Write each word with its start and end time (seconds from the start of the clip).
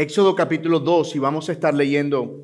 Éxodo 0.00 0.36
capítulo 0.36 0.78
2 0.78 1.16
y 1.16 1.18
vamos 1.18 1.48
a 1.48 1.52
estar 1.52 1.74
leyendo 1.74 2.40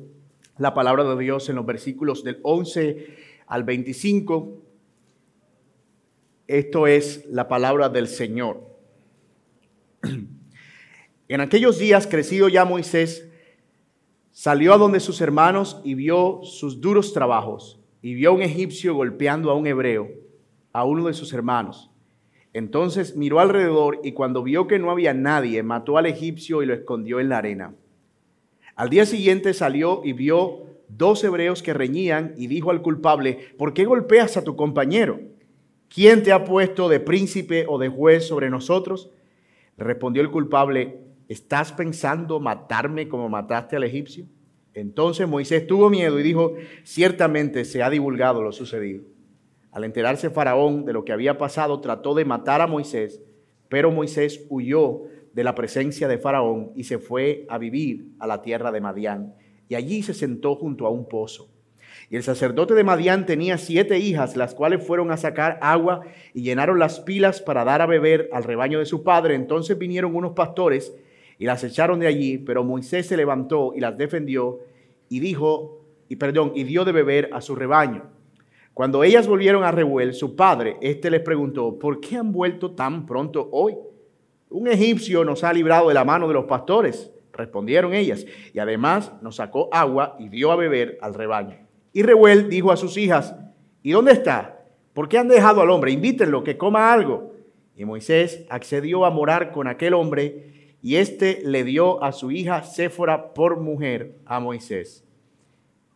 la 0.57 0.73
palabra 0.73 1.05
de 1.05 1.17
Dios 1.17 1.47
en 1.47 1.55
los 1.55 1.65
versículos 1.65 2.21
del 2.21 2.37
11 2.43 3.15
al 3.47 3.63
25. 3.63 4.61
Esto 6.47 6.85
es 6.85 7.25
la 7.29 7.47
palabra 7.47 7.87
del 7.87 8.09
Señor. 8.09 8.59
En 11.29 11.39
aquellos 11.39 11.79
días, 11.79 12.07
crecido 12.07 12.49
ya 12.49 12.65
Moisés, 12.65 13.31
salió 14.31 14.73
a 14.73 14.77
donde 14.77 14.99
sus 14.99 15.21
hermanos 15.21 15.79
y 15.85 15.93
vio 15.93 16.41
sus 16.43 16.81
duros 16.81 17.13
trabajos, 17.13 17.79
y 18.01 18.15
vio 18.15 18.31
a 18.31 18.33
un 18.33 18.41
egipcio 18.41 18.93
golpeando 18.95 19.49
a 19.49 19.55
un 19.55 19.65
hebreo, 19.65 20.09
a 20.73 20.83
uno 20.83 21.07
de 21.07 21.13
sus 21.13 21.31
hermanos. 21.31 21.89
Entonces 22.55 23.17
miró 23.17 23.41
alrededor 23.41 23.99
y 24.01 24.13
cuando 24.13 24.41
vio 24.41 24.65
que 24.65 24.79
no 24.79 24.89
había 24.89 25.13
nadie, 25.13 25.61
mató 25.61 25.97
al 25.97 26.05
egipcio 26.05 26.63
y 26.63 26.65
lo 26.65 26.73
escondió 26.73 27.19
en 27.19 27.27
la 27.27 27.39
arena. 27.39 27.75
Al 28.77 28.89
día 28.89 29.05
siguiente 29.05 29.53
salió 29.53 29.99
y 30.05 30.13
vio 30.13 30.63
dos 30.87 31.21
hebreos 31.25 31.61
que 31.61 31.73
reñían 31.73 32.33
y 32.37 32.47
dijo 32.47 32.71
al 32.71 32.81
culpable, 32.81 33.39
¿por 33.57 33.73
qué 33.73 33.83
golpeas 33.83 34.37
a 34.37 34.45
tu 34.45 34.55
compañero? 34.55 35.19
¿Quién 35.93 36.23
te 36.23 36.31
ha 36.31 36.45
puesto 36.45 36.87
de 36.87 37.01
príncipe 37.01 37.65
o 37.67 37.77
de 37.77 37.89
juez 37.89 38.25
sobre 38.25 38.49
nosotros? 38.49 39.11
Respondió 39.77 40.21
el 40.21 40.31
culpable, 40.31 41.01
¿estás 41.27 41.73
pensando 41.73 42.39
matarme 42.39 43.09
como 43.09 43.27
mataste 43.27 43.75
al 43.75 43.83
egipcio? 43.83 44.27
Entonces 44.73 45.27
Moisés 45.27 45.67
tuvo 45.67 45.89
miedo 45.89 46.21
y 46.21 46.23
dijo, 46.23 46.53
ciertamente 46.85 47.65
se 47.65 47.83
ha 47.83 47.89
divulgado 47.89 48.41
lo 48.41 48.53
sucedido. 48.53 49.03
Al 49.75 49.83
enterarse 49.83 50.29
Faraón 50.29 50.85
de 50.85 50.93
lo 50.93 51.03
que 51.03 51.11
había 51.11 51.37
pasado, 51.37 51.81
trató 51.81 52.13
de 52.15 52.23
matar 52.23 52.61
a 52.61 52.65
Moisés, 52.67 53.21
pero 53.67 53.91
Moisés 53.91 54.45
huyó 54.49 55.01
de 55.33 55.43
la 55.43 55.53
presencia 55.53 56.07
de 56.07 56.17
Faraón 56.17 56.71
y 56.75 56.85
se 56.85 56.97
fue 56.97 57.45
a 57.49 57.57
vivir 57.57 58.07
a 58.19 58.25
la 58.25 58.41
tierra 58.41 58.71
de 58.71 58.79
Madián. 58.79 59.35
Y 59.67 59.75
allí 59.75 60.01
se 60.01 60.13
sentó 60.13 60.55
junto 60.55 60.87
a 60.87 60.91
un 60.91 61.09
pozo. 61.09 61.49
Y 62.09 62.15
el 62.15 62.23
sacerdote 62.23 62.73
de 62.73 62.85
Madián 62.85 63.25
tenía 63.25 63.57
siete 63.57 63.99
hijas, 63.99 64.37
las 64.37 64.55
cuales 64.55 64.81
fueron 64.81 65.11
a 65.11 65.17
sacar 65.17 65.59
agua 65.61 66.03
y 66.33 66.43
llenaron 66.43 66.79
las 66.79 67.01
pilas 67.01 67.41
para 67.41 67.65
dar 67.65 67.81
a 67.81 67.85
beber 67.85 68.29
al 68.31 68.45
rebaño 68.45 68.79
de 68.79 68.85
su 68.85 69.03
padre. 69.03 69.35
Entonces 69.35 69.77
vinieron 69.77 70.15
unos 70.15 70.31
pastores 70.31 70.95
y 71.37 71.47
las 71.47 71.65
echaron 71.65 71.99
de 71.99 72.07
allí, 72.07 72.37
pero 72.37 72.63
Moisés 72.63 73.07
se 73.07 73.17
levantó 73.17 73.73
y 73.75 73.81
las 73.81 73.97
defendió 73.97 74.61
y 75.09 75.19
dijo, 75.19 75.81
y 76.07 76.15
perdón, 76.15 76.53
y 76.55 76.63
dio 76.63 76.85
de 76.85 76.93
beber 76.93 77.29
a 77.33 77.41
su 77.41 77.55
rebaño. 77.55 78.14
Cuando 78.75 79.05
ellas 79.05 79.25
volvieron 79.25 79.63
a 79.63 79.71
Rehuel, 79.71 80.13
su 80.13 80.35
padre, 80.35 80.75
éste 80.81 81.09
les 81.09 81.21
preguntó, 81.21 81.79
¿por 81.79 82.01
qué 82.01 82.17
han 82.17 82.33
vuelto 82.33 82.71
tan 82.71 83.05
pronto 83.05 83.47
hoy? 83.53 83.73
Un 84.49 84.67
egipcio 84.67 85.23
nos 85.23 85.45
ha 85.45 85.53
librado 85.53 85.87
de 85.87 85.93
la 85.93 86.03
mano 86.03 86.27
de 86.27 86.33
los 86.33 86.43
pastores, 86.43 87.09
respondieron 87.31 87.93
ellas, 87.93 88.25
y 88.53 88.59
además 88.59 89.13
nos 89.21 89.37
sacó 89.37 89.69
agua 89.71 90.17
y 90.19 90.27
dio 90.27 90.51
a 90.51 90.57
beber 90.57 90.97
al 90.99 91.13
rebaño. 91.13 91.55
Y 91.93 92.03
Rehuel 92.03 92.49
dijo 92.49 92.69
a 92.69 92.75
sus 92.75 92.97
hijas, 92.97 93.33
¿y 93.81 93.91
dónde 93.91 94.11
está? 94.11 94.65
¿Por 94.91 95.07
qué 95.07 95.19
han 95.19 95.29
dejado 95.29 95.61
al 95.61 95.69
hombre? 95.69 95.93
Invítenlo, 95.93 96.43
que 96.43 96.57
coma 96.57 96.91
algo. 96.91 97.31
Y 97.77 97.85
Moisés 97.85 98.45
accedió 98.49 99.05
a 99.05 99.09
morar 99.09 99.53
con 99.53 99.69
aquel 99.69 99.93
hombre, 99.93 100.73
y 100.81 100.97
éste 100.97 101.39
le 101.45 101.63
dio 101.63 102.03
a 102.03 102.11
su 102.11 102.29
hija 102.29 102.61
Séfora 102.63 103.33
por 103.33 103.57
mujer 103.57 104.17
a 104.25 104.41
Moisés. 104.41 105.05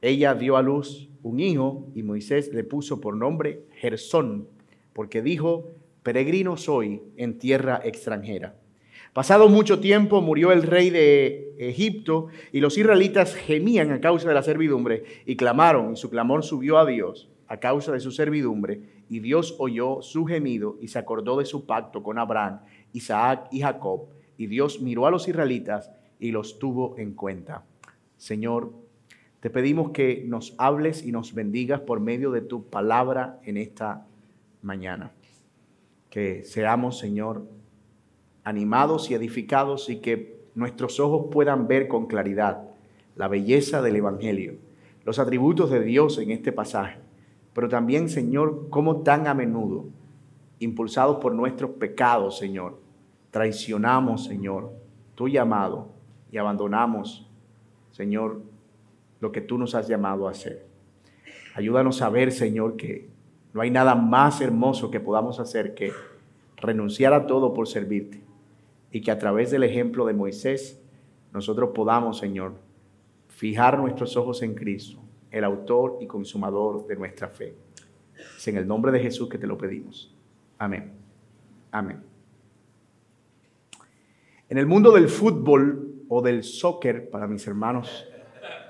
Ella 0.02 0.34
dio 0.34 0.56
a 0.56 0.62
luz 0.62 1.09
un 1.24 1.40
hijo 1.40 1.88
y 1.96 2.04
Moisés 2.04 2.54
le 2.54 2.64
puso 2.64 3.02
por 3.02 3.16
nombre 3.16 3.66
Gersón, 3.76 4.48
porque 4.94 5.22
dijo, 5.22 5.72
peregrino 6.04 6.58
soy 6.58 7.02
en 7.18 7.38
tierra 7.38 7.82
extranjera. 7.84 8.56
Pasado 9.14 9.50
mucho 9.50 9.80
tiempo 9.80 10.22
murió 10.22 10.52
el 10.52 10.64
rey 10.64 10.90
de 10.92 11.56
Egipto 11.58 12.28
y 12.52 12.60
los 12.60 12.78
israelitas 12.78 13.36
gemían 13.36 13.92
a 13.92 14.02
causa 14.02 14.28
de 14.28 14.36
la 14.36 14.44
servidumbre 14.44 15.04
y 15.26 15.36
clamaron 15.36 15.94
y 15.94 15.96
su 15.96 16.10
clamor 16.10 16.44
subió 16.44 16.78
a 16.78 16.86
Dios 16.86 17.30
a 17.50 17.58
causa 17.58 17.92
de 17.92 18.00
su 18.00 18.12
servidumbre 18.12 19.04
y 19.10 19.20
Dios 19.20 19.56
oyó 19.58 20.02
su 20.02 20.26
gemido 20.26 20.78
y 20.80 20.88
se 20.88 21.00
acordó 21.00 21.38
de 21.38 21.46
su 21.46 21.66
pacto 21.66 22.04
con 22.04 22.20
Abraham, 22.20 22.62
Isaac 22.94 23.48
y 23.52 23.62
Jacob 23.62 24.08
y 24.38 24.46
Dios 24.46 24.82
miró 24.82 25.08
a 25.08 25.12
los 25.12 25.28
israelitas 25.28 25.92
y 26.20 26.32
los 26.32 26.60
tuvo 26.60 26.96
en 26.98 27.14
cuenta. 27.16 27.66
Señor, 28.18 28.72
te 29.40 29.50
pedimos 29.50 29.92
que 29.92 30.24
nos 30.28 30.54
hables 30.58 31.06
y 31.06 31.12
nos 31.12 31.34
bendigas 31.34 31.80
por 31.82 32.00
medio 32.00 32.32
de 32.32 32.42
tu 32.42 32.66
palabra 32.70 33.40
en 33.44 33.58
esta 33.58 34.06
mañana. 34.62 35.14
Que 36.10 36.44
seamos, 36.44 36.98
Señor, 36.98 37.48
animados 38.44 39.10
y 39.10 39.14
edificados 39.14 39.90
y 39.90 39.98
que 39.98 40.40
nuestros 40.56 41.00
ojos 41.00 41.28
puedan 41.32 41.68
ver 41.68 41.88
con 41.88 42.08
claridad 42.08 42.64
la 43.16 43.28
belleza 43.28 43.82
del 43.82 43.98
Evangelio, 43.98 44.56
los 45.06 45.20
atributos 45.20 45.70
de 45.72 45.82
Dios 45.82 46.18
en 46.18 46.32
este 46.32 46.52
pasaje, 46.52 47.00
pero 47.54 47.70
también, 47.70 48.10
Señor, 48.10 48.68
cómo 48.70 49.02
tan 49.02 49.28
a 49.28 49.34
menudo, 49.34 49.86
impulsados 50.60 51.18
por 51.18 51.34
nuestros 51.34 51.72
pecados, 51.72 52.38
Señor, 52.38 52.80
traicionamos, 53.32 54.26
Señor, 54.26 54.74
tu 55.16 55.28
llamado 55.28 55.90
y 56.32 56.38
abandonamos, 56.38 57.30
Señor, 57.92 58.42
lo 59.20 59.32
que 59.32 59.42
tú 59.42 59.58
nos 59.58 59.76
has 59.76 59.88
llamado 59.88 60.28
a 60.28 60.32
hacer. 60.32 60.66
Ayúdanos 61.56 62.02
a 62.02 62.10
ver, 62.10 62.32
Señor, 62.32 62.78
que 62.78 63.10
no 63.54 63.62
hay 63.62 63.72
nada 63.72 63.96
más 63.96 64.42
hermoso 64.42 64.92
que 64.92 65.00
podamos 65.00 65.40
hacer 65.40 65.74
que 65.74 65.92
renunciar 66.58 67.14
a 67.14 67.28
todo 67.28 67.54
por 67.54 67.68
servirte 67.68 68.22
y 68.92 69.02
que 69.02 69.12
a 69.12 69.20
través 69.20 69.52
del 69.52 69.64
ejemplo 69.64 70.06
de 70.06 70.14
Moisés 70.14 70.82
nosotros 71.34 71.72
podamos, 71.74 72.18
Señor, 72.18 72.54
fijar 73.28 73.80
nuestros 73.80 74.18
ojos 74.18 74.42
en 74.42 74.56
Cristo, 74.56 75.00
el 75.32 75.44
autor 75.44 75.98
y 76.02 76.08
consumador 76.08 76.88
de 76.88 76.96
nuestra 76.96 77.28
fe. 77.28 77.56
Es 78.38 78.48
en 78.48 78.58
el 78.58 78.68
nombre 78.68 78.92
de 78.92 79.00
Jesús 79.00 79.30
que 79.30 79.38
te 79.38 79.48
lo 79.48 79.58
pedimos. 79.58 80.14
Amén. 80.58 80.92
Amén. 81.72 82.04
En 84.50 84.58
el 84.58 84.66
mundo 84.66 84.92
del 84.92 85.08
fútbol 85.08 86.04
o 86.10 86.22
del 86.22 86.44
soccer, 86.44 87.10
para 87.10 87.28
mis 87.28 87.46
hermanos 87.48 88.08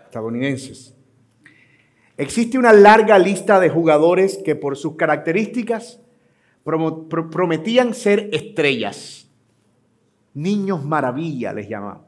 estadounidenses. 0.10 0.96
Existe 2.18 2.58
una 2.58 2.74
larga 2.74 3.18
lista 3.18 3.60
de 3.60 3.70
jugadores 3.70 4.42
que 4.44 4.56
por 4.56 4.76
sus 4.76 4.96
características 4.96 6.02
prometían 7.32 7.94
ser 7.94 8.30
estrellas. 8.34 9.30
Niños 10.34 10.84
maravilla 10.84 11.54
les 11.54 11.70
llamaban. 11.70 12.02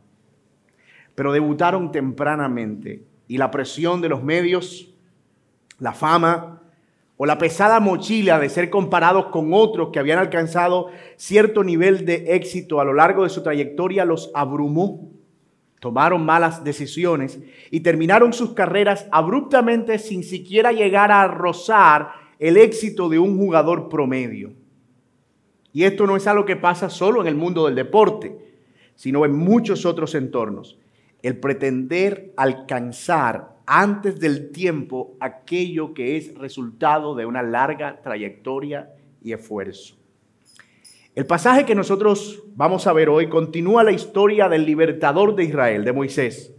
Pero 1.15 1.31
debutaron 1.31 1.91
tempranamente 1.91 3.05
y 3.27 3.37
la 3.37 3.51
presión 3.51 4.01
de 4.01 4.09
los 4.09 4.23
medios, 4.23 4.93
la 5.79 5.93
fama 5.93 6.61
o 7.17 7.25
la 7.25 7.37
pesada 7.37 7.79
mochila 7.79 8.39
de 8.39 8.49
ser 8.49 8.69
comparados 8.69 9.27
con 9.27 9.53
otros 9.53 9.89
que 9.93 9.99
habían 9.99 10.19
alcanzado 10.19 10.87
cierto 11.15 11.63
nivel 11.63 12.05
de 12.05 12.35
éxito 12.35 12.81
a 12.81 12.85
lo 12.85 12.93
largo 12.93 13.23
de 13.23 13.29
su 13.29 13.43
trayectoria 13.43 14.05
los 14.05 14.31
abrumó 14.33 15.20
tomaron 15.81 16.23
malas 16.23 16.63
decisiones 16.63 17.39
y 17.71 17.79
terminaron 17.79 18.33
sus 18.33 18.53
carreras 18.53 19.07
abruptamente 19.11 19.97
sin 19.97 20.23
siquiera 20.23 20.71
llegar 20.71 21.11
a 21.11 21.27
rozar 21.27 22.11
el 22.37 22.57
éxito 22.57 23.09
de 23.09 23.17
un 23.17 23.35
jugador 23.35 23.89
promedio. 23.89 24.53
Y 25.73 25.85
esto 25.85 26.05
no 26.05 26.15
es 26.15 26.27
algo 26.27 26.45
que 26.45 26.55
pasa 26.55 26.87
solo 26.91 27.19
en 27.21 27.27
el 27.27 27.33
mundo 27.33 27.65
del 27.65 27.73
deporte, 27.73 28.37
sino 28.93 29.25
en 29.25 29.35
muchos 29.35 29.87
otros 29.87 30.13
entornos. 30.13 30.77
El 31.23 31.39
pretender 31.39 32.31
alcanzar 32.37 33.55
antes 33.65 34.19
del 34.19 34.51
tiempo 34.51 35.17
aquello 35.19 35.95
que 35.95 36.15
es 36.15 36.35
resultado 36.35 37.15
de 37.15 37.25
una 37.25 37.41
larga 37.41 38.01
trayectoria 38.03 38.93
y 39.23 39.33
esfuerzo. 39.33 40.00
El 41.13 41.25
pasaje 41.25 41.65
que 41.65 41.75
nosotros 41.75 42.41
vamos 42.55 42.87
a 42.87 42.93
ver 42.93 43.09
hoy 43.09 43.27
continúa 43.27 43.83
la 43.83 43.91
historia 43.91 44.47
del 44.47 44.65
libertador 44.65 45.35
de 45.35 45.43
Israel, 45.43 45.83
de 45.83 45.91
Moisés, 45.91 46.55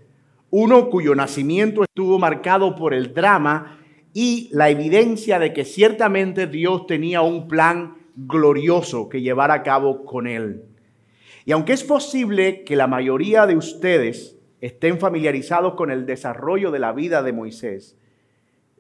uno 0.51 0.91
cuyo 0.91 1.15
nacimiento 1.15 1.85
estuvo 1.85 2.19
marcado 2.19 2.77
por 2.77 2.93
el 2.93 3.15
drama 3.15 3.79
y 4.13 4.51
la 4.53 4.69
evidencia 4.69 5.39
de 5.39 5.55
que 5.55 5.65
ciertamente 5.65 6.47
Dios 6.47 6.87
tenía 6.87 7.23
un 7.23 7.49
plan 7.49 7.97
glorioso 8.15 9.09
que 9.09 9.23
llevar 9.23 9.51
a 9.51 9.63
cabo 9.63 10.05
con 10.05 10.27
él. 10.27 10.65
Y 11.47 11.53
aunque 11.53 11.73
es 11.73 11.83
posible 11.83 12.63
que 12.63 12.77
la 12.77 12.87
mayoría 12.87 13.47
de 13.47 13.57
ustedes 13.57 14.37
estén 14.61 15.01
familiarizados 15.01 15.77
con 15.77 15.91
el 15.91 16.05
desarrollo 16.05 16.71
de 16.71 16.79
la 16.79 16.93
vida 16.93 17.23
de 17.23 17.33
Moisés, 17.33 17.97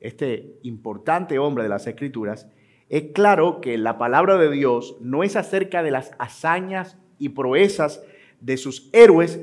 este 0.01 0.59
importante 0.65 1.39
hombre 1.39 1.63
de 1.63 1.71
las 1.71 1.87
Escrituras, 1.87 2.47
es 2.93 3.05
claro 3.15 3.63
que 3.63 3.79
la 3.79 3.97
palabra 3.97 4.37
de 4.37 4.51
Dios 4.51 4.97
no 5.01 5.23
es 5.23 5.35
acerca 5.35 5.83
de 5.83 5.91
las 5.91 6.11
hazañas 6.19 6.99
y 7.19 7.31
proezas 7.31 8.03
de 8.43 8.59
sus 8.59 8.91
héroes, 8.93 9.41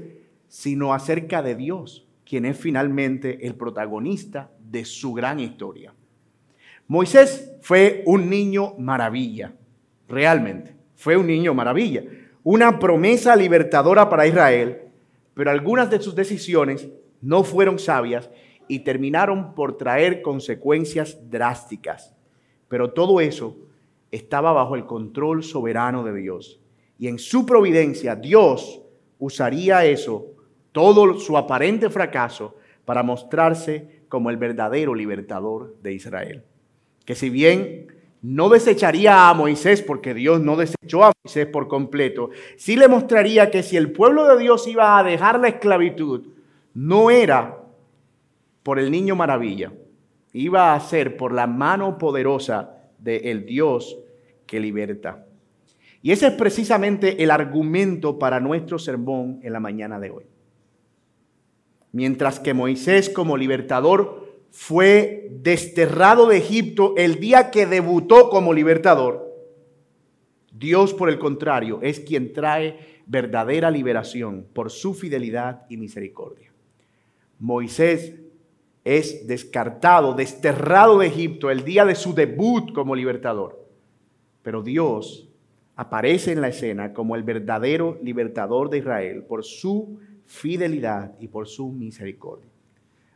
sino 0.47 0.93
acerca 0.93 1.41
de 1.41 1.55
Dios, 1.55 2.07
quien 2.27 2.45
es 2.45 2.59
finalmente 2.59 3.47
el 3.47 3.55
protagonista 3.55 4.51
de 4.59 4.85
su 4.85 5.13
gran 5.13 5.39
historia. 5.39 5.95
Moisés 6.87 7.53
fue 7.61 8.03
un 8.05 8.29
niño 8.29 8.75
maravilla, 8.77 9.55
realmente, 10.07 10.75
fue 10.93 11.17
un 11.17 11.25
niño 11.25 11.55
maravilla, 11.55 12.03
una 12.43 12.77
promesa 12.77 13.35
libertadora 13.35 14.11
para 14.11 14.27
Israel, 14.27 14.81
pero 15.33 15.49
algunas 15.49 15.89
de 15.89 15.99
sus 15.99 16.13
decisiones 16.13 16.87
no 17.19 17.43
fueron 17.43 17.79
sabias 17.79 18.29
y 18.67 18.81
terminaron 18.81 19.55
por 19.55 19.75
traer 19.75 20.21
consecuencias 20.21 21.17
drásticas. 21.31 22.13
Pero 22.69 22.91
todo 22.91 23.19
eso 23.19 23.57
estaba 24.11 24.53
bajo 24.53 24.75
el 24.75 24.85
control 24.85 25.43
soberano 25.43 26.03
de 26.03 26.15
Dios. 26.15 26.59
Y 26.97 27.07
en 27.07 27.19
su 27.19 27.45
providencia 27.45 28.15
Dios 28.15 28.81
usaría 29.17 29.85
eso, 29.85 30.27
todo 30.71 31.19
su 31.19 31.37
aparente 31.37 31.89
fracaso, 31.89 32.55
para 32.85 33.03
mostrarse 33.03 34.03
como 34.07 34.29
el 34.29 34.37
verdadero 34.37 34.95
libertador 34.95 35.75
de 35.81 35.93
Israel. 35.93 36.43
Que 37.05 37.15
si 37.15 37.29
bien 37.29 37.87
no 38.21 38.49
desecharía 38.49 39.29
a 39.29 39.33
Moisés 39.33 39.81
porque 39.81 40.13
Dios 40.13 40.41
no 40.41 40.55
desechó 40.55 41.05
a 41.05 41.11
Moisés 41.23 41.45
por 41.47 41.67
completo, 41.67 42.31
sí 42.57 42.75
le 42.75 42.87
mostraría 42.87 43.49
que 43.51 43.63
si 43.63 43.77
el 43.77 43.91
pueblo 43.91 44.25
de 44.27 44.41
Dios 44.41 44.67
iba 44.67 44.97
a 44.97 45.03
dejar 45.03 45.39
la 45.39 45.49
esclavitud, 45.49 46.27
no 46.73 47.09
era 47.11 47.63
por 48.63 48.79
el 48.79 48.91
niño 48.91 49.15
maravilla, 49.15 49.71
iba 50.39 50.73
a 50.73 50.79
ser 50.79 51.17
por 51.17 51.33
la 51.33 51.47
mano 51.47 51.97
poderosa 51.97 52.77
del 52.97 53.45
Dios 53.45 53.97
que 54.45 54.59
liberta. 54.59 55.25
Y 56.01 56.11
ese 56.11 56.27
es 56.27 56.33
precisamente 56.33 57.21
el 57.21 57.29
argumento 57.29 58.17
para 58.17 58.39
nuestro 58.39 58.79
sermón 58.79 59.41
en 59.43 59.51
la 59.51 59.59
mañana 59.59 59.99
de 59.99 60.11
hoy. 60.11 60.23
Mientras 61.91 62.39
que 62.39 62.53
Moisés 62.53 63.09
como 63.09 63.35
libertador 63.35 64.29
fue 64.49 65.27
desterrado 65.31 66.27
de 66.27 66.37
Egipto 66.37 66.93
el 66.95 67.19
día 67.19 67.51
que 67.51 67.65
debutó 67.65 68.29
como 68.29 68.53
libertador, 68.53 69.27
Dios 70.53 70.93
por 70.93 71.09
el 71.09 71.19
contrario 71.19 71.79
es 71.81 71.99
quien 71.99 72.31
trae 72.31 73.01
verdadera 73.05 73.71
liberación 73.71 74.47
por 74.53 74.71
su 74.71 74.93
fidelidad 74.93 75.65
y 75.69 75.75
misericordia. 75.75 76.53
Moisés 77.39 78.13
es 78.97 79.27
descartado, 79.27 80.13
desterrado 80.13 80.99
de 80.99 81.07
Egipto 81.07 81.51
el 81.51 81.63
día 81.63 81.85
de 81.85 81.95
su 81.95 82.13
debut 82.13 82.73
como 82.73 82.95
libertador. 82.95 83.67
Pero 84.41 84.63
Dios 84.63 85.29
aparece 85.75 86.31
en 86.31 86.41
la 86.41 86.47
escena 86.47 86.91
como 86.93 87.15
el 87.15 87.23
verdadero 87.23 87.99
libertador 88.01 88.69
de 88.69 88.79
Israel 88.79 89.23
por 89.23 89.43
su 89.43 89.99
fidelidad 90.25 91.13
y 91.19 91.27
por 91.27 91.47
su 91.47 91.69
misericordia. 91.69 92.49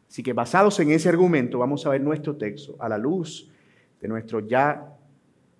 Así 0.08 0.22
que 0.22 0.34
basados 0.34 0.80
en 0.80 0.92
ese 0.92 1.10
argumento 1.10 1.58
vamos 1.58 1.86
a 1.86 1.90
ver 1.90 2.02
nuestro 2.02 2.36
texto 2.36 2.76
a 2.80 2.88
la 2.88 3.00
luz 3.00 3.50
de 4.00 4.08
nuestros 4.08 4.48
ya 4.48 4.96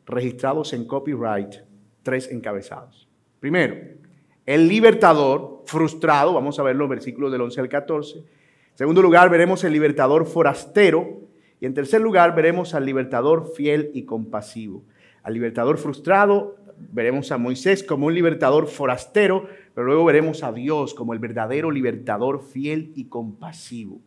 registrados 0.06 0.74
en 0.74 0.86
copyright 0.86 1.56
tres 2.04 2.30
encabezados. 2.30 3.08
Primero, 3.40 3.76
el 4.46 4.68
libertador 4.68 5.64
frustrado, 5.66 6.34
vamos 6.34 6.60
a 6.60 6.64
verlo 6.64 6.84
en 6.84 6.92
versículos 6.92 7.32
del 7.32 7.42
11 7.42 7.62
al 7.62 7.70
14. 7.70 8.43
En 8.74 8.78
segundo 8.80 9.04
lugar, 9.04 9.30
veremos 9.30 9.64
el 9.64 9.72
libertador 9.72 10.26
forastero. 10.26 11.22
Y 11.60 11.68
en 11.68 11.76
tercer 11.76 12.02
lugar, 12.02 12.34
veremos 12.34 12.74
al 12.74 12.86
libertador 12.86 13.54
fiel 13.56 13.92
y 13.94 14.02
compasivo. 14.02 14.84
Al 15.22 15.36
libertador 15.36 15.78
frustrado, 15.78 16.56
veremos 16.92 17.32
a 17.32 17.38
Moisés 17.38 17.84
como 17.84 18.08
un 18.08 18.16
libertador 18.16 18.66
forastero, 18.66 19.48
pero 19.76 19.86
luego 19.86 20.06
veremos 20.06 20.42
a 20.42 20.52
Dios 20.52 20.96
como 20.96 21.14
el 21.14 21.20
verdadero 21.20 21.70
libertador 21.70 22.42
fiel 22.42 22.92
y 22.96 23.06
compasivo. 23.06 24.02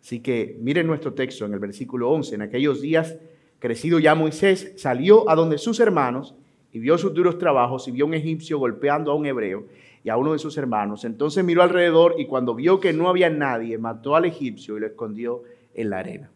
Así 0.00 0.20
que 0.20 0.56
miren 0.60 0.86
nuestro 0.86 1.12
texto 1.14 1.44
en 1.44 1.52
el 1.52 1.58
versículo 1.58 2.08
11. 2.10 2.36
En 2.36 2.42
aquellos 2.42 2.80
días, 2.80 3.16
crecido 3.58 3.98
ya 3.98 4.14
Moisés, 4.14 4.74
salió 4.76 5.28
a 5.28 5.34
donde 5.34 5.58
sus 5.58 5.80
hermanos 5.80 6.36
y 6.72 6.78
vio 6.78 6.96
sus 6.98 7.12
duros 7.14 7.36
trabajos 7.36 7.88
y 7.88 7.90
vio 7.90 8.04
a 8.04 8.08
un 8.08 8.14
egipcio 8.14 8.60
golpeando 8.60 9.10
a 9.10 9.16
un 9.16 9.26
hebreo 9.26 9.66
y 10.04 10.10
a 10.10 10.16
uno 10.16 10.32
de 10.32 10.38
sus 10.38 10.56
hermanos. 10.58 11.04
Entonces 11.04 11.44
miró 11.44 11.62
alrededor 11.62 12.14
y 12.18 12.26
cuando 12.26 12.54
vio 12.54 12.80
que 12.80 12.92
no 12.92 13.08
había 13.08 13.30
nadie, 13.30 13.78
mató 13.78 14.16
al 14.16 14.24
egipcio 14.24 14.76
y 14.76 14.80
lo 14.80 14.86
escondió 14.86 15.42
en 15.74 15.90
la 15.90 15.98
arena. 15.98 16.30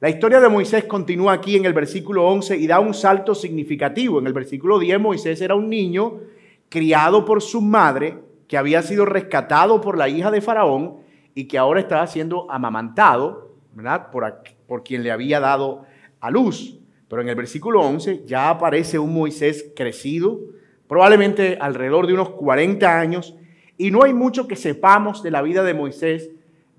La 0.00 0.10
historia 0.10 0.40
de 0.40 0.48
Moisés 0.48 0.84
continúa 0.84 1.32
aquí 1.32 1.56
en 1.56 1.64
el 1.64 1.72
versículo 1.72 2.26
11 2.26 2.56
y 2.56 2.66
da 2.66 2.80
un 2.80 2.92
salto 2.92 3.34
significativo. 3.34 4.18
En 4.18 4.26
el 4.26 4.32
versículo 4.32 4.78
10 4.78 5.00
Moisés 5.00 5.40
era 5.40 5.54
un 5.54 5.70
niño 5.70 6.20
criado 6.68 7.24
por 7.24 7.40
su 7.40 7.60
madre 7.60 8.18
que 8.48 8.56
había 8.56 8.82
sido 8.82 9.04
rescatado 9.04 9.80
por 9.80 9.96
la 9.96 10.08
hija 10.08 10.30
de 10.30 10.40
Faraón 10.40 10.96
y 11.34 11.44
que 11.44 11.56
ahora 11.58 11.80
estaba 11.80 12.06
siendo 12.06 12.50
amamantado. 12.50 13.52
Por, 14.10 14.42
por 14.66 14.82
quien 14.82 15.02
le 15.02 15.10
había 15.10 15.40
dado 15.40 15.84
a 16.20 16.30
luz. 16.30 16.78
Pero 17.08 17.22
en 17.22 17.28
el 17.28 17.34
versículo 17.34 17.80
11 17.80 18.24
ya 18.26 18.50
aparece 18.50 18.98
un 18.98 19.14
Moisés 19.14 19.72
crecido, 19.76 20.40
probablemente 20.92 21.56
alrededor 21.58 22.06
de 22.06 22.12
unos 22.12 22.28
40 22.32 23.00
años, 23.00 23.34
y 23.78 23.90
no 23.90 24.04
hay 24.04 24.12
mucho 24.12 24.46
que 24.46 24.56
sepamos 24.56 25.22
de 25.22 25.30
la 25.30 25.40
vida 25.40 25.62
de 25.62 25.72
Moisés, 25.72 26.30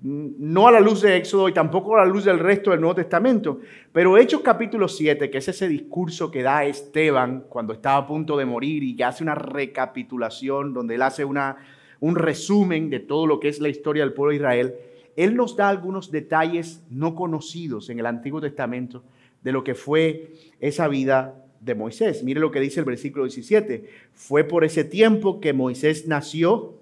no 0.02 0.68
a 0.68 0.70
la 0.70 0.78
luz 0.78 1.02
de 1.02 1.16
Éxodo 1.16 1.48
y 1.48 1.52
tampoco 1.52 1.96
a 1.96 2.04
la 2.04 2.06
luz 2.06 2.24
del 2.24 2.38
resto 2.38 2.70
del 2.70 2.80
Nuevo 2.80 2.94
Testamento, 2.94 3.58
pero 3.92 4.16
Hechos 4.16 4.42
capítulo 4.42 4.86
7, 4.86 5.28
que 5.28 5.38
es 5.38 5.48
ese 5.48 5.66
discurso 5.66 6.30
que 6.30 6.44
da 6.44 6.64
Esteban 6.64 7.46
cuando 7.48 7.72
estaba 7.72 7.96
a 7.96 8.06
punto 8.06 8.36
de 8.36 8.44
morir 8.44 8.84
y 8.84 8.94
que 8.94 9.02
hace 9.02 9.24
una 9.24 9.34
recapitulación 9.34 10.72
donde 10.72 10.94
él 10.94 11.02
hace 11.02 11.24
una, 11.24 11.56
un 11.98 12.14
resumen 12.14 12.90
de 12.90 13.00
todo 13.00 13.26
lo 13.26 13.40
que 13.40 13.48
es 13.48 13.58
la 13.58 13.68
historia 13.68 14.04
del 14.04 14.12
pueblo 14.12 14.30
de 14.30 14.36
Israel, 14.36 14.74
él 15.16 15.34
nos 15.34 15.56
da 15.56 15.68
algunos 15.68 16.12
detalles 16.12 16.84
no 16.88 17.16
conocidos 17.16 17.90
en 17.90 17.98
el 17.98 18.06
Antiguo 18.06 18.40
Testamento 18.40 19.02
de 19.42 19.50
lo 19.50 19.64
que 19.64 19.74
fue 19.74 20.34
esa 20.60 20.86
vida 20.86 21.43
de 21.64 21.74
Moisés. 21.74 22.22
Mire 22.22 22.40
lo 22.40 22.50
que 22.50 22.60
dice 22.60 22.80
el 22.80 22.86
versículo 22.86 23.24
17. 23.24 23.88
Fue 24.12 24.44
por 24.44 24.64
ese 24.64 24.84
tiempo 24.84 25.40
que 25.40 25.52
Moisés 25.52 26.06
nació. 26.06 26.74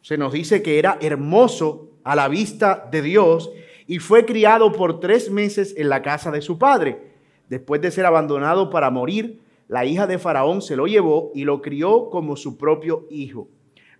Se 0.00 0.16
nos 0.16 0.32
dice 0.32 0.62
que 0.62 0.78
era 0.78 0.98
hermoso 1.00 1.90
a 2.04 2.16
la 2.16 2.28
vista 2.28 2.88
de 2.90 3.02
Dios 3.02 3.50
y 3.86 3.98
fue 3.98 4.24
criado 4.24 4.72
por 4.72 5.00
tres 5.00 5.30
meses 5.30 5.74
en 5.76 5.88
la 5.88 6.02
casa 6.02 6.30
de 6.30 6.40
su 6.40 6.58
padre. 6.58 7.10
Después 7.48 7.82
de 7.82 7.90
ser 7.90 8.06
abandonado 8.06 8.70
para 8.70 8.90
morir, 8.90 9.40
la 9.68 9.84
hija 9.84 10.06
de 10.06 10.18
Faraón 10.18 10.62
se 10.62 10.76
lo 10.76 10.86
llevó 10.86 11.32
y 11.34 11.44
lo 11.44 11.60
crió 11.60 12.08
como 12.10 12.36
su 12.36 12.56
propio 12.56 13.06
hijo. 13.10 13.48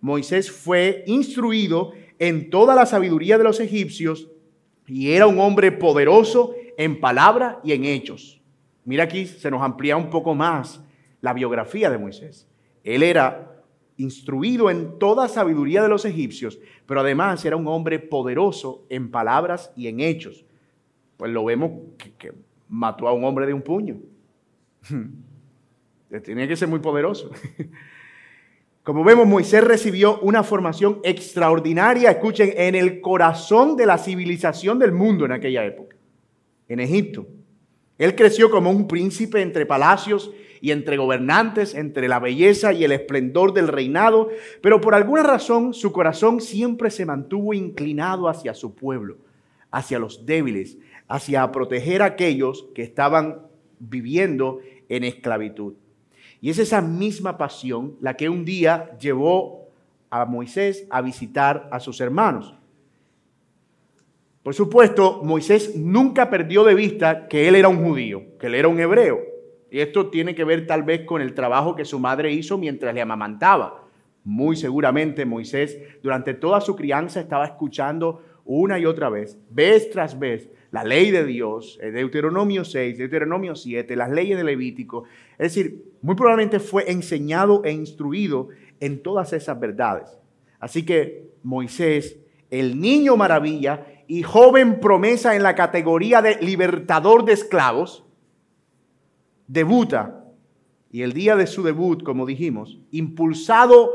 Moisés 0.01 0.51
fue 0.51 1.05
instruido 1.07 1.93
en 2.19 2.49
toda 2.49 2.75
la 2.75 2.87
sabiduría 2.87 3.37
de 3.37 3.45
los 3.45 3.61
egipcios 3.61 4.29
y 4.87 5.13
era 5.13 5.27
un 5.27 5.39
hombre 5.39 5.71
poderoso 5.71 6.55
en 6.79 6.99
palabra 6.99 7.61
y 7.63 7.73
en 7.73 7.85
hechos. 7.85 8.40
Mira 8.91 9.05
aquí 9.05 9.25
se 9.25 9.53
nos 9.53 9.63
amplía 9.63 9.97
un 9.97 10.11
poco 10.11 10.35
más 10.35 10.83
la 11.21 11.33
biografía 11.33 11.89
de 11.91 11.97
Moisés. 11.97 12.49
Él 12.83 13.05
era 13.05 13.63
instruido 13.99 14.69
en 14.69 14.99
toda 14.99 15.29
sabiduría 15.29 15.81
de 15.81 15.89
los 15.89 16.05
egipcios, 16.05 16.59
pero 16.87 16.99
además 16.99 17.45
era 17.45 17.55
un 17.55 17.69
hombre 17.69 18.01
poderoso 18.01 18.85
en 18.89 19.13
palabras 19.13 19.73
y 19.77 19.87
en 19.87 20.01
hechos. 20.01 20.45
Pues 21.19 21.31
lo 21.31 21.45
vemos 21.45 21.71
que, 22.19 22.33
mató 22.69 23.07
a 23.07 23.13
un 23.13 23.23
hombre 23.23 23.47
de 23.47 23.55
un 23.55 23.63
puño. 23.63 23.97
Tenía 26.25 26.49
que 26.49 26.57
ser 26.57 26.67
muy 26.67 26.81
poderoso. 26.81 27.31
Como 28.83 29.05
vemos, 29.05 29.25
Moisés 29.25 29.63
recibió 29.63 30.19
una 30.19 30.43
formación 30.43 30.99
extraordinaria, 31.05 32.11
escuchen, 32.11 32.53
en 32.57 32.75
el 32.75 33.01
corazón 33.01 33.77
de 33.77 33.87
la 33.87 33.99
civilización 33.99 34.81
del 34.81 34.91
mundo 34.91 35.27
en 35.27 35.31
aquella 35.31 35.65
época, 35.65 35.95
en 36.67 36.81
Egipto. 36.81 37.29
Él 38.01 38.15
creció 38.15 38.51
como 38.51 38.71
un 38.71 38.89
príncipe 38.89 39.43
entre 39.43 39.67
palacios 39.67 40.33
y 40.63 40.71
entre 40.71 40.97
gobernantes, 40.97 41.75
entre 41.75 42.09
la 42.09 42.19
belleza 42.19 42.73
y 42.73 42.83
el 42.83 42.93
esplendor 42.93 43.53
del 43.53 43.69
reinado, 43.69 44.31
pero 44.63 44.81
por 44.81 44.95
alguna 44.95 45.23
razón 45.23 45.75
su 45.75 45.93
corazón 45.93 46.41
siempre 46.41 46.91
se 46.91 47.05
mantuvo 47.05 47.53
inclinado 47.53 48.27
hacia 48.31 48.55
su 48.55 48.75
pueblo, 48.75 49.19
hacia 49.71 49.99
los 49.99 50.25
débiles, 50.25 50.79
hacia 51.09 51.53
proteger 51.53 52.01
a 52.01 52.07
aquellos 52.07 52.69
que 52.75 52.83
estaban 52.83 53.43
viviendo 53.79 54.61
en 54.89 55.05
esclavitud. 55.05 55.75
Y 56.41 56.49
es 56.49 56.59
esa 56.59 56.81
misma 56.81 57.37
pasión 57.37 57.97
la 58.01 58.17
que 58.17 58.31
un 58.31 58.47
día 58.47 58.97
llevó 58.99 59.69
a 60.09 60.25
Moisés 60.25 60.87
a 60.89 61.03
visitar 61.03 61.69
a 61.71 61.81
sus 61.81 62.01
hermanos. 62.01 62.55
Por 64.43 64.55
supuesto, 64.55 65.21
Moisés 65.23 65.77
nunca 65.77 66.31
perdió 66.31 66.65
de 66.65 66.75
vista 66.75 67.29
que 67.29 67.47
él 67.47 67.55
era 67.55 67.69
un 67.69 67.85
judío, 67.85 68.39
que 68.39 68.47
él 68.47 68.55
era 68.55 68.69
un 68.69 68.81
hebreo. 68.81 69.21
Y 69.71 69.81
esto 69.81 70.09
tiene 70.09 70.35
que 70.35 70.45
ver 70.45 70.67
tal 70.67 70.83
vez 70.83 71.03
con 71.03 71.21
el 71.21 71.35
trabajo 71.35 71.77
que 71.77 71.85
su 71.85 71.99
madre 71.99 72.33
hizo 72.33 72.57
mientras 72.57 72.95
le 72.95 73.03
amamantaba. 73.03 73.87
Muy 74.25 74.57
seguramente 74.57 75.27
Moisés 75.27 75.79
durante 76.03 76.35
toda 76.35 76.61
su 76.61 76.75
crianza 76.75 77.21
estaba 77.21 77.45
escuchando 77.45 78.23
una 78.45 78.79
y 78.79 78.87
otra 78.87 79.11
vez, 79.11 79.39
vez 79.51 79.91
tras 79.91 80.19
vez, 80.19 80.51
la 80.71 80.85
ley 80.85 81.11
de 81.11 81.25
Dios, 81.25 81.79
Deuteronomio 81.81 82.65
6, 82.65 82.97
Deuteronomio 82.99 83.55
7, 83.55 83.95
las 83.95 84.11
leyes 84.11 84.39
de 84.39 84.45
Levítico. 84.45 85.05
Es 85.33 85.55
decir, 85.55 85.85
muy 86.01 86.15
probablemente 86.15 86.61
fue 86.61 86.91
enseñado 86.91 87.63
e 87.65 87.73
instruido 87.73 88.49
en 88.81 89.03
todas 89.03 89.33
esas 89.33 89.59
verdades. 89.61 90.19
Así 90.59 90.85
que 90.85 91.31
Moisés, 91.43 92.19
el 92.51 92.81
niño 92.81 93.17
maravilla 93.17 93.87
y 94.11 94.25
joven 94.25 94.81
promesa 94.81 95.37
en 95.37 95.45
la 95.45 95.55
categoría 95.55 96.21
de 96.21 96.35
libertador 96.43 97.25
de 97.25 97.33
esclavos, 97.33 98.03
debuta 99.47 100.25
y 100.91 101.03
el 101.03 101.13
día 101.13 101.37
de 101.37 101.47
su 101.47 101.63
debut, 101.63 102.03
como 102.03 102.27
dijimos, 102.27 102.81
impulsado 102.91 103.93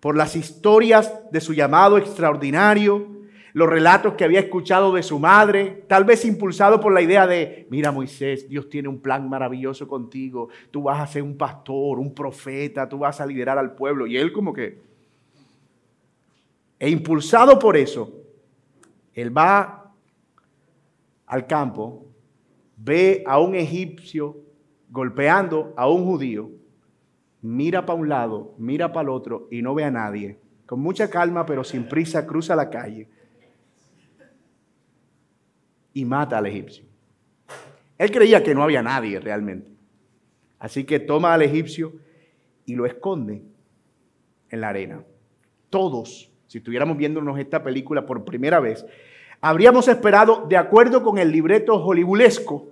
por 0.00 0.16
las 0.16 0.34
historias 0.34 1.14
de 1.30 1.40
su 1.40 1.54
llamado 1.54 1.96
extraordinario, 1.96 3.06
los 3.52 3.68
relatos 3.68 4.14
que 4.14 4.24
había 4.24 4.40
escuchado 4.40 4.92
de 4.92 5.04
su 5.04 5.20
madre, 5.20 5.84
tal 5.86 6.02
vez 6.02 6.24
impulsado 6.24 6.80
por 6.80 6.92
la 6.92 7.00
idea 7.00 7.28
de, 7.28 7.68
mira 7.70 7.92
Moisés, 7.92 8.48
Dios 8.48 8.68
tiene 8.68 8.88
un 8.88 9.00
plan 9.00 9.28
maravilloso 9.28 9.86
contigo, 9.86 10.48
tú 10.72 10.82
vas 10.82 11.00
a 11.00 11.06
ser 11.06 11.22
un 11.22 11.38
pastor, 11.38 12.00
un 12.00 12.12
profeta, 12.16 12.88
tú 12.88 12.98
vas 12.98 13.20
a 13.20 13.26
liderar 13.26 13.58
al 13.58 13.76
pueblo. 13.76 14.08
Y 14.08 14.16
él 14.16 14.32
como 14.32 14.52
que, 14.52 14.82
e 16.80 16.90
impulsado 16.90 17.60
por 17.60 17.76
eso, 17.76 18.16
él 19.20 19.36
va 19.36 19.92
al 21.26 21.46
campo, 21.46 22.06
ve 22.76 23.22
a 23.26 23.38
un 23.38 23.54
egipcio 23.54 24.36
golpeando 24.88 25.72
a 25.76 25.88
un 25.88 26.04
judío, 26.04 26.50
mira 27.42 27.86
para 27.86 27.98
un 27.98 28.08
lado, 28.08 28.54
mira 28.58 28.92
para 28.92 29.04
el 29.04 29.08
otro 29.10 29.48
y 29.50 29.62
no 29.62 29.74
ve 29.74 29.84
a 29.84 29.90
nadie. 29.90 30.38
Con 30.66 30.80
mucha 30.80 31.08
calma, 31.10 31.46
pero 31.46 31.64
sin 31.64 31.88
prisa, 31.88 32.26
cruza 32.26 32.54
la 32.56 32.70
calle 32.70 33.08
y 35.92 36.04
mata 36.04 36.38
al 36.38 36.46
egipcio. 36.46 36.84
Él 37.98 38.10
creía 38.10 38.42
que 38.42 38.54
no 38.54 38.62
había 38.62 38.82
nadie 38.82 39.20
realmente. 39.20 39.70
Así 40.58 40.84
que 40.84 41.00
toma 41.00 41.34
al 41.34 41.42
egipcio 41.42 41.92
y 42.64 42.74
lo 42.74 42.86
esconde 42.86 43.42
en 44.50 44.60
la 44.60 44.68
arena. 44.68 45.04
Todos, 45.70 46.32
si 46.46 46.58
estuviéramos 46.58 46.96
viéndonos 46.96 47.38
esta 47.38 47.62
película 47.62 48.06
por 48.06 48.24
primera 48.24 48.60
vez, 48.60 48.84
habríamos 49.40 49.88
esperado, 49.88 50.46
de 50.48 50.56
acuerdo 50.56 51.02
con 51.02 51.18
el 51.18 51.30
libreto 51.30 51.74
hollywoodesco, 51.74 52.66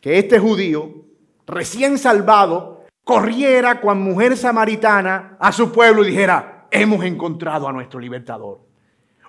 que 0.00 0.18
este 0.18 0.38
judío, 0.38 1.04
recién 1.46 1.98
salvado, 1.98 2.84
corriera 3.04 3.80
con 3.80 4.02
mujer 4.02 4.36
samaritana 4.36 5.36
a 5.38 5.52
su 5.52 5.70
pueblo 5.72 6.02
y 6.02 6.10
dijera, 6.10 6.66
hemos 6.70 7.04
encontrado 7.04 7.68
a 7.68 7.72
nuestro 7.72 8.00
libertador. 8.00 8.60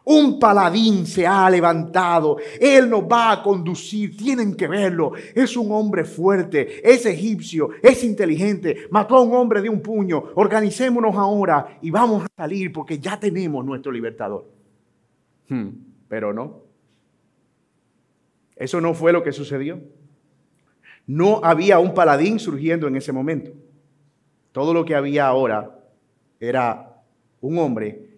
Un 0.05 0.37
paladín 0.37 1.05
se 1.05 1.25
ha 1.25 1.49
levantado, 1.49 2.37
él 2.59 2.89
nos 2.89 3.03
va 3.03 3.31
a 3.31 3.41
conducir, 3.41 4.17
tienen 4.17 4.53
que 4.55 4.67
verlo. 4.67 5.13
Es 5.33 5.55
un 5.55 5.71
hombre 5.71 6.03
fuerte, 6.03 6.81
es 6.83 7.05
egipcio, 7.05 7.69
es 7.81 8.03
inteligente, 8.03 8.87
mató 8.91 9.15
a 9.15 9.21
un 9.21 9.33
hombre 9.33 9.61
de 9.61 9.69
un 9.69 9.81
puño. 9.81 10.21
Organicémonos 10.35 11.15
ahora 11.15 11.77
y 11.81 11.89
vamos 11.89 12.23
a 12.23 12.27
salir 12.35 12.73
porque 12.73 12.99
ya 12.99 13.17
tenemos 13.17 13.63
nuestro 13.63 13.93
libertador. 13.93 14.52
Hmm, 15.49 15.69
pero 16.07 16.33
no. 16.33 16.63
Eso 18.55 18.79
no 18.81 18.93
fue 18.93 19.11
lo 19.11 19.23
que 19.23 19.31
sucedió. 19.31 19.81
No 21.05 21.41
había 21.43 21.79
un 21.79 21.93
paladín 21.93 22.39
surgiendo 22.39 22.87
en 22.87 22.95
ese 22.95 23.11
momento. 23.11 23.51
Todo 24.51 24.73
lo 24.73 24.85
que 24.85 24.95
había 24.95 25.27
ahora 25.27 25.79
era 26.39 27.01
un 27.41 27.57
hombre 27.57 28.09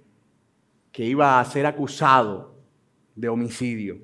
que 0.92 1.04
iba 1.04 1.40
a 1.40 1.46
ser 1.46 1.66
acusado 1.66 2.56
de 3.16 3.30
homicidio. 3.30 3.98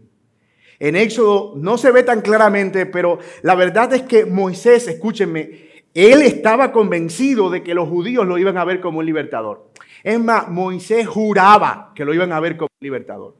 En 0.79 0.95
Éxodo 0.95 1.53
no 1.57 1.77
se 1.77 1.91
ve 1.91 2.03
tan 2.03 2.21
claramente, 2.21 2.85
pero 2.85 3.19
la 3.43 3.53
verdad 3.53 3.93
es 3.93 4.01
que 4.03 4.25
Moisés, 4.25 4.87
escúchenme, 4.87 5.69
él 5.93 6.21
estaba 6.21 6.71
convencido 6.71 7.49
de 7.49 7.61
que 7.63 7.75
los 7.75 7.87
judíos 7.87 8.25
lo 8.25 8.37
iban 8.37 8.57
a 8.57 8.65
ver 8.65 8.81
como 8.81 8.99
un 8.99 9.05
libertador. 9.05 9.70
Es 10.03 10.19
más, 10.19 10.49
Moisés 10.49 11.07
juraba 11.07 11.91
que 11.95 12.05
lo 12.05 12.13
iban 12.13 12.31
a 12.31 12.39
ver 12.39 12.57
como 12.57 12.69
libertador. 12.79 13.35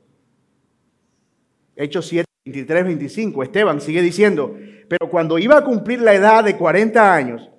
Hechos 1.76 2.08
7, 2.08 2.26
23, 2.46 2.86
25, 2.86 3.44
Esteban 3.44 3.82
sigue 3.82 4.02
diciendo, 4.02 4.56
pero 4.88 5.10
cuando 5.10 5.40
iba 5.40 5.58
a 5.58 5.64
cumplir 5.64 6.02
la 6.02 6.14
edad 6.14 6.44
de 6.44 6.58
40 6.58 7.14
años, 7.14 7.50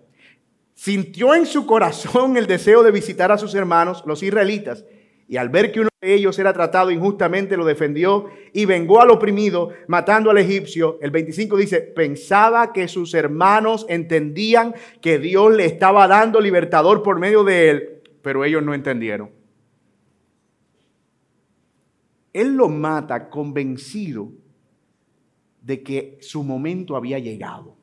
sintió 0.75 1.35
en 1.35 1.47
su 1.47 1.66
corazón 1.66 2.37
el 2.37 2.47
deseo 2.47 2.82
de 2.82 2.90
visitar 2.90 3.32
a 3.32 3.38
sus 3.38 3.54
hermanos, 3.54 4.04
los 4.06 4.23
israelitas, 4.23 4.85
y 5.28 5.37
al 5.37 5.49
ver 5.49 5.73
que 5.73 5.80
uno 5.80 5.88
de 6.00 6.14
ellos 6.14 6.38
era 6.38 6.52
tratado 6.52 6.90
injustamente, 6.90 7.56
lo 7.56 7.64
defendió 7.64 8.28
y 8.52 8.66
vengó 8.66 9.00
al 9.00 9.11
oprimido, 9.11 9.71
matando 9.87 10.30
al 10.30 10.38
egipcio. 10.38 10.99
El 11.00 11.11
25 11.11 11.56
dice, 11.56 11.80
pensaba 11.80 12.73
que 12.73 12.87
sus 12.87 13.14
hermanos 13.14 13.87
entendían 13.88 14.75
que 15.00 15.18
Dios 15.18 15.54
le 15.54 15.64
estaba 15.64 16.06
dando 16.06 16.40
libertador 16.40 17.02
por 17.02 17.18
medio 17.18 17.44
de 17.44 17.71
él, 17.71 18.01
pero 18.22 18.44
ellos 18.44 18.62
no 18.62 18.74
entendieron. 18.74 19.30
Él 22.32 22.54
lo 22.54 22.68
mata 22.68 23.28
convencido 23.28 24.32
de 25.60 25.82
que 25.82 26.18
su 26.20 26.42
momento 26.42 26.96
había 26.96 27.18
llegado. 27.18 27.76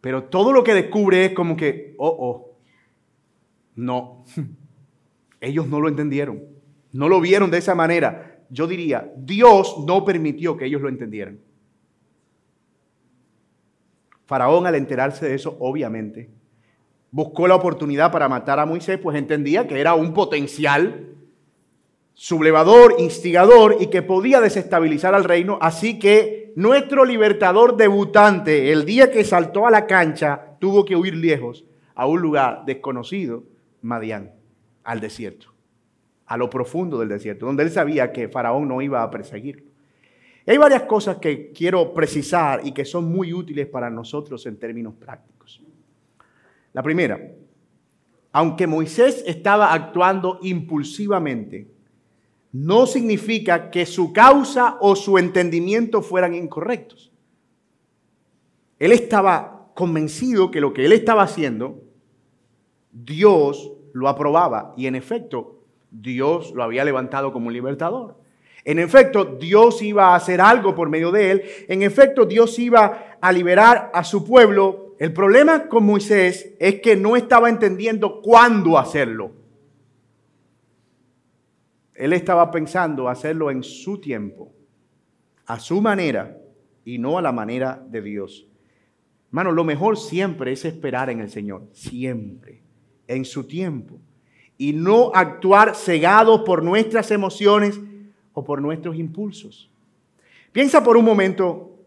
Pero 0.00 0.24
todo 0.24 0.52
lo 0.52 0.64
que 0.64 0.74
descubre 0.74 1.26
es 1.26 1.32
como 1.34 1.56
que, 1.56 1.94
oh, 1.98 2.16
oh, 2.18 2.58
no. 3.74 4.24
Ellos 5.40 5.68
no 5.68 5.80
lo 5.80 5.88
entendieron, 5.88 6.42
no 6.92 7.08
lo 7.08 7.20
vieron 7.20 7.50
de 7.50 7.58
esa 7.58 7.74
manera. 7.74 8.40
Yo 8.50 8.66
diría, 8.66 9.12
Dios 9.16 9.84
no 9.86 10.04
permitió 10.04 10.56
que 10.56 10.64
ellos 10.64 10.82
lo 10.82 10.88
entendieran. 10.88 11.38
Faraón 14.26 14.66
al 14.66 14.74
enterarse 14.74 15.28
de 15.28 15.34
eso, 15.36 15.56
obviamente, 15.60 16.28
buscó 17.10 17.48
la 17.48 17.54
oportunidad 17.54 18.12
para 18.12 18.28
matar 18.28 18.58
a 18.58 18.66
Moisés, 18.66 18.98
pues 18.98 19.16
entendía 19.16 19.66
que 19.66 19.80
era 19.80 19.94
un 19.94 20.12
potencial 20.12 21.08
sublevador, 22.14 22.96
instigador 22.98 23.76
y 23.80 23.86
que 23.86 24.02
podía 24.02 24.40
desestabilizar 24.40 25.14
al 25.14 25.24
reino. 25.24 25.58
Así 25.60 25.98
que 25.98 26.52
nuestro 26.56 27.04
libertador 27.04 27.76
debutante, 27.76 28.72
el 28.72 28.84
día 28.84 29.10
que 29.10 29.24
saltó 29.24 29.66
a 29.66 29.70
la 29.70 29.86
cancha, 29.86 30.56
tuvo 30.58 30.84
que 30.84 30.96
huir 30.96 31.14
lejos 31.14 31.64
a 31.94 32.06
un 32.06 32.20
lugar 32.20 32.64
desconocido, 32.66 33.44
Madián 33.82 34.32
al 34.82 35.00
desierto, 35.00 35.52
a 36.26 36.36
lo 36.36 36.50
profundo 36.50 36.98
del 36.98 37.08
desierto, 37.08 37.46
donde 37.46 37.62
él 37.62 37.70
sabía 37.70 38.10
que 38.10 38.28
Faraón 38.28 38.66
no 38.66 38.80
iba 38.82 39.02
a 39.02 39.10
perseguirlo. 39.10 39.70
hay 40.46 40.56
varias 40.56 40.82
cosas 40.84 41.18
que 41.18 41.52
quiero 41.52 41.92
precisar 41.92 42.62
y 42.64 42.72
que 42.72 42.84
son 42.84 43.04
muy 43.04 43.32
útiles 43.32 43.66
para 43.66 43.90
nosotros 43.90 44.44
en 44.46 44.58
términos 44.58 44.94
prácticos. 44.94 45.62
La 46.72 46.82
primera, 46.82 47.18
aunque 48.32 48.66
Moisés 48.66 49.24
estaba 49.26 49.72
actuando 49.72 50.38
impulsivamente, 50.42 51.70
no 52.52 52.86
significa 52.86 53.70
que 53.70 53.86
su 53.86 54.12
causa 54.12 54.78
o 54.80 54.96
su 54.96 55.18
entendimiento 55.18 56.02
fueran 56.02 56.34
incorrectos. 56.34 57.12
Él 58.78 58.92
estaba 58.92 59.70
convencido 59.74 60.50
que 60.50 60.60
lo 60.60 60.72
que 60.72 60.84
él 60.84 60.92
estaba 60.92 61.22
haciendo, 61.22 61.82
Dios 62.92 63.72
lo 63.92 64.08
aprobaba 64.08 64.74
y 64.76 64.86
en 64.86 64.94
efecto 64.94 65.62
Dios 65.90 66.52
lo 66.54 66.62
había 66.62 66.84
levantado 66.84 67.32
como 67.32 67.50
libertador. 67.50 68.16
En 68.64 68.78
efecto, 68.78 69.24
Dios 69.24 69.80
iba 69.82 70.08
a 70.08 70.16
hacer 70.16 70.40
algo 70.40 70.74
por 70.74 70.90
medio 70.90 71.10
de 71.10 71.30
él. 71.30 71.42
En 71.68 71.82
efecto, 71.82 72.26
Dios 72.26 72.58
iba 72.58 73.16
a 73.20 73.32
liberar 73.32 73.90
a 73.94 74.04
su 74.04 74.26
pueblo. 74.26 74.87
El 74.98 75.12
problema 75.12 75.68
con 75.68 75.86
Moisés 75.86 76.54
es 76.58 76.80
que 76.80 76.96
no 76.96 77.14
estaba 77.14 77.48
entendiendo 77.48 78.20
cuándo 78.20 78.78
hacerlo. 78.78 79.32
Él 81.94 82.12
estaba 82.12 82.50
pensando 82.50 83.08
hacerlo 83.08 83.50
en 83.50 83.62
su 83.62 84.00
tiempo, 84.00 84.52
a 85.46 85.60
su 85.60 85.80
manera 85.80 86.36
y 86.84 86.98
no 86.98 87.16
a 87.16 87.22
la 87.22 87.32
manera 87.32 87.84
de 87.88 88.02
Dios. 88.02 88.48
Hermano, 89.28 89.52
lo 89.52 89.62
mejor 89.62 89.96
siempre 89.96 90.52
es 90.52 90.64
esperar 90.64 91.10
en 91.10 91.20
el 91.20 91.30
Señor, 91.30 91.68
siempre 91.72 92.62
en 93.06 93.24
su 93.24 93.44
tiempo 93.44 94.00
y 94.56 94.72
no 94.72 95.12
actuar 95.14 95.76
cegados 95.76 96.42
por 96.42 96.64
nuestras 96.64 97.12
emociones 97.12 97.80
o 98.32 98.44
por 98.44 98.60
nuestros 98.60 98.96
impulsos. 98.96 99.70
Piensa 100.50 100.82
por 100.82 100.96
un 100.96 101.04
momento 101.04 101.77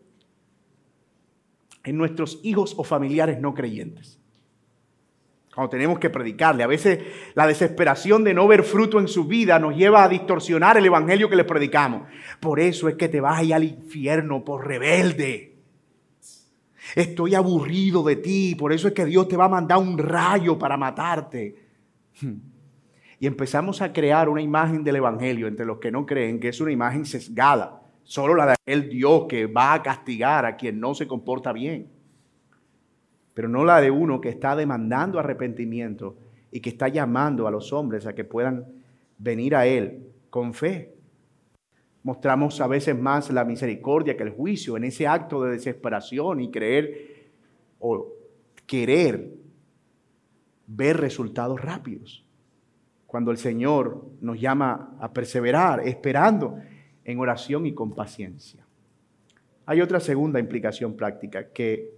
en 1.83 1.97
nuestros 1.97 2.39
hijos 2.43 2.73
o 2.77 2.83
familiares 2.83 3.39
no 3.39 3.53
creyentes. 3.53 4.19
Cuando 5.53 5.69
tenemos 5.69 5.99
que 5.99 6.09
predicarle, 6.09 6.63
a 6.63 6.67
veces 6.67 6.99
la 7.33 7.45
desesperación 7.45 8.23
de 8.23 8.33
no 8.33 8.47
ver 8.47 8.63
fruto 8.63 8.99
en 8.99 9.09
su 9.09 9.25
vida 9.25 9.59
nos 9.59 9.75
lleva 9.75 10.03
a 10.03 10.09
distorsionar 10.09 10.77
el 10.77 10.85
evangelio 10.85 11.29
que 11.29 11.35
les 11.35 11.45
predicamos. 11.45 12.03
Por 12.39 12.59
eso 12.59 12.87
es 12.87 12.95
que 12.95 13.09
te 13.09 13.19
vas 13.19 13.39
a 13.51 13.55
al 13.55 13.65
infierno 13.65 14.45
por 14.45 14.65
rebelde. 14.65 15.57
Estoy 16.95 17.35
aburrido 17.35 18.03
de 18.03 18.15
ti, 18.15 18.55
por 18.55 18.71
eso 18.71 18.87
es 18.87 18.93
que 18.93 19.05
Dios 19.05 19.27
te 19.27 19.37
va 19.37 19.45
a 19.45 19.49
mandar 19.49 19.77
un 19.77 19.97
rayo 19.97 20.57
para 20.57 20.77
matarte. 20.77 21.55
Y 23.19 23.27
empezamos 23.27 23.81
a 23.81 23.93
crear 23.93 24.29
una 24.29 24.41
imagen 24.41 24.83
del 24.83 24.95
Evangelio 24.95 25.47
entre 25.47 25.65
los 25.65 25.79
que 25.79 25.91
no 25.91 26.05
creen, 26.05 26.39
que 26.39 26.47
es 26.47 26.59
una 26.59 26.71
imagen 26.71 27.05
sesgada, 27.05 27.80
solo 28.11 28.35
la 28.35 28.45
de 28.45 28.51
aquel 28.51 28.89
Dios 28.89 29.25
que 29.29 29.45
va 29.45 29.73
a 29.73 29.81
castigar 29.81 30.45
a 30.45 30.57
quien 30.57 30.81
no 30.81 30.93
se 30.93 31.07
comporta 31.07 31.53
bien, 31.53 31.87
pero 33.33 33.47
no 33.47 33.63
la 33.63 33.79
de 33.79 33.89
uno 33.89 34.19
que 34.19 34.27
está 34.27 34.53
demandando 34.53 35.17
arrepentimiento 35.17 36.17
y 36.51 36.59
que 36.59 36.71
está 36.71 36.89
llamando 36.89 37.47
a 37.47 37.51
los 37.51 37.71
hombres 37.71 38.05
a 38.05 38.13
que 38.13 38.25
puedan 38.25 38.65
venir 39.17 39.55
a 39.55 39.65
Él 39.65 40.11
con 40.29 40.53
fe. 40.53 40.93
Mostramos 42.03 42.59
a 42.59 42.67
veces 42.67 42.99
más 42.99 43.31
la 43.31 43.45
misericordia 43.45 44.17
que 44.17 44.23
el 44.23 44.31
juicio 44.31 44.75
en 44.75 44.83
ese 44.83 45.07
acto 45.07 45.41
de 45.45 45.53
desesperación 45.53 46.41
y 46.41 46.51
creer 46.51 47.31
o 47.79 48.09
querer 48.65 49.35
ver 50.67 50.97
resultados 50.97 51.61
rápidos. 51.61 52.25
Cuando 53.07 53.31
el 53.31 53.37
Señor 53.37 54.05
nos 54.19 54.37
llama 54.37 54.97
a 54.99 55.13
perseverar, 55.13 55.87
esperando 55.87 56.57
en 57.05 57.19
oración 57.19 57.65
y 57.65 57.73
con 57.73 57.93
paciencia. 57.93 58.65
Hay 59.65 59.81
otra 59.81 59.99
segunda 59.99 60.39
implicación 60.39 60.95
práctica 60.95 61.49
que 61.51 61.91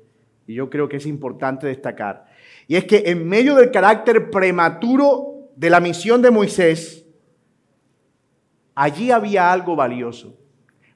yo 0.48 0.70
creo 0.70 0.90
que 0.90 0.98
es 0.98 1.06
importante 1.06 1.68
destacar. 1.68 2.26
Y 2.68 2.76
es 2.76 2.86
que 2.86 3.04
en 3.06 3.28
medio 3.28 3.56
del 3.56 3.72
carácter 3.72 4.30
prematuro 4.30 5.50
de 5.56 5.70
la 5.70 5.80
misión 5.80 6.22
de 6.22 6.32
Moisés, 6.32 7.06
allí 8.76 9.12
había 9.12 9.52
algo 9.52 9.76
valioso. 9.76 10.38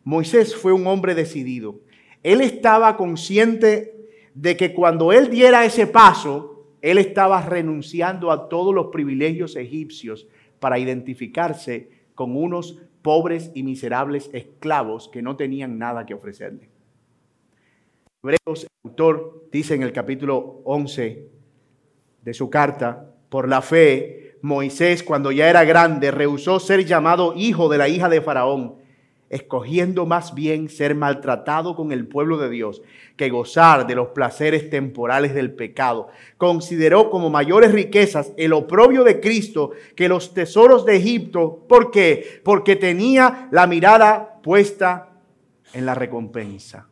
Moisés 0.04 0.56
fue 0.56 0.74
un 0.74 0.88
hombre 0.88 1.16
decidido. 1.16 1.80
Él 2.24 2.42
estaba 2.42 2.98
consciente 2.98 3.94
de 4.34 4.58
que 4.58 4.74
cuando 4.74 5.12
él 5.12 5.30
diera 5.30 5.66
ese 5.66 5.88
paso, 5.88 6.68
él 6.82 6.98
estaba 6.98 7.42
renunciando 7.42 8.32
a 8.32 8.50
todos 8.50 8.74
los 8.74 8.88
privilegios 8.88 9.56
egipcios 9.56 10.28
para 10.60 10.80
identificarse 10.80 11.90
con 12.16 12.36
unos 12.36 12.80
pobres 13.08 13.52
y 13.54 13.64
miserables 13.64 14.30
esclavos 14.34 15.08
que 15.08 15.22
no 15.22 15.38
tenían 15.38 15.80
nada 15.80 16.06
que 16.06 16.14
ofrecerle. 16.14 16.70
Hebreos, 18.22 18.64
el 18.64 18.70
autor 18.84 19.48
dice 19.50 19.76
en 19.76 19.84
el 19.84 19.94
capítulo 19.94 20.60
11 20.66 21.30
de 22.22 22.34
su 22.34 22.50
carta, 22.50 23.10
por 23.30 23.48
la 23.48 23.62
fe, 23.62 24.38
Moisés 24.42 25.04
cuando 25.04 25.32
ya 25.32 25.50
era 25.50 25.64
grande 25.64 26.12
rehusó 26.12 26.60
ser 26.60 26.84
llamado 26.84 27.34
hijo 27.38 27.70
de 27.70 27.78
la 27.78 27.88
hija 27.88 28.10
de 28.10 28.20
Faraón 28.20 28.76
escogiendo 29.30 30.06
más 30.06 30.34
bien 30.34 30.70
ser 30.70 30.96
maltratado 30.96 31.76
con 31.76 31.92
el 31.92 32.08
pueblo 32.08 32.38
de 32.38 32.50
Dios 32.50 32.82
que 33.16 33.30
gozar 33.30 33.88
de 33.88 33.96
los 33.96 34.10
placeres 34.10 34.70
temporales 34.70 35.34
del 35.34 35.52
pecado. 35.52 36.10
Consideró 36.38 37.10
como 37.10 37.30
mayores 37.30 37.72
riquezas 37.72 38.32
el 38.38 38.54
oprobio 38.54 39.04
de 39.04 39.20
Cristo 39.20 39.72
que 39.96 40.08
los 40.08 40.34
tesoros 40.34 40.86
de 40.86 40.98
Egipto. 40.98 41.66
¿Por 41.68 41.92
qué? 41.92 42.42
Porque 42.44 42.76
tenía 42.76 43.50
la 43.52 43.68
mirada 43.68 44.40
puesta 44.42 45.10
en 45.74 45.86
la 45.86 45.96
recompensa. 45.96 46.88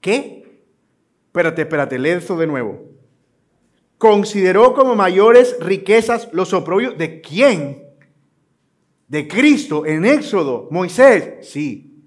¿Qué? 0.00 0.42
Espérate, 1.26 1.62
espérate, 1.62 1.98
lee 1.98 2.10
eso 2.10 2.36
de 2.36 2.46
nuevo. 2.46 2.82
Consideró 3.96 4.74
como 4.74 4.94
mayores 4.94 5.56
riquezas 5.60 6.28
los 6.32 6.52
oprobios 6.52 6.98
de 6.98 7.20
quién? 7.20 7.81
De 9.12 9.28
Cristo 9.28 9.84
en 9.84 10.06
Éxodo, 10.06 10.68
Moisés, 10.70 11.46
sí. 11.46 12.02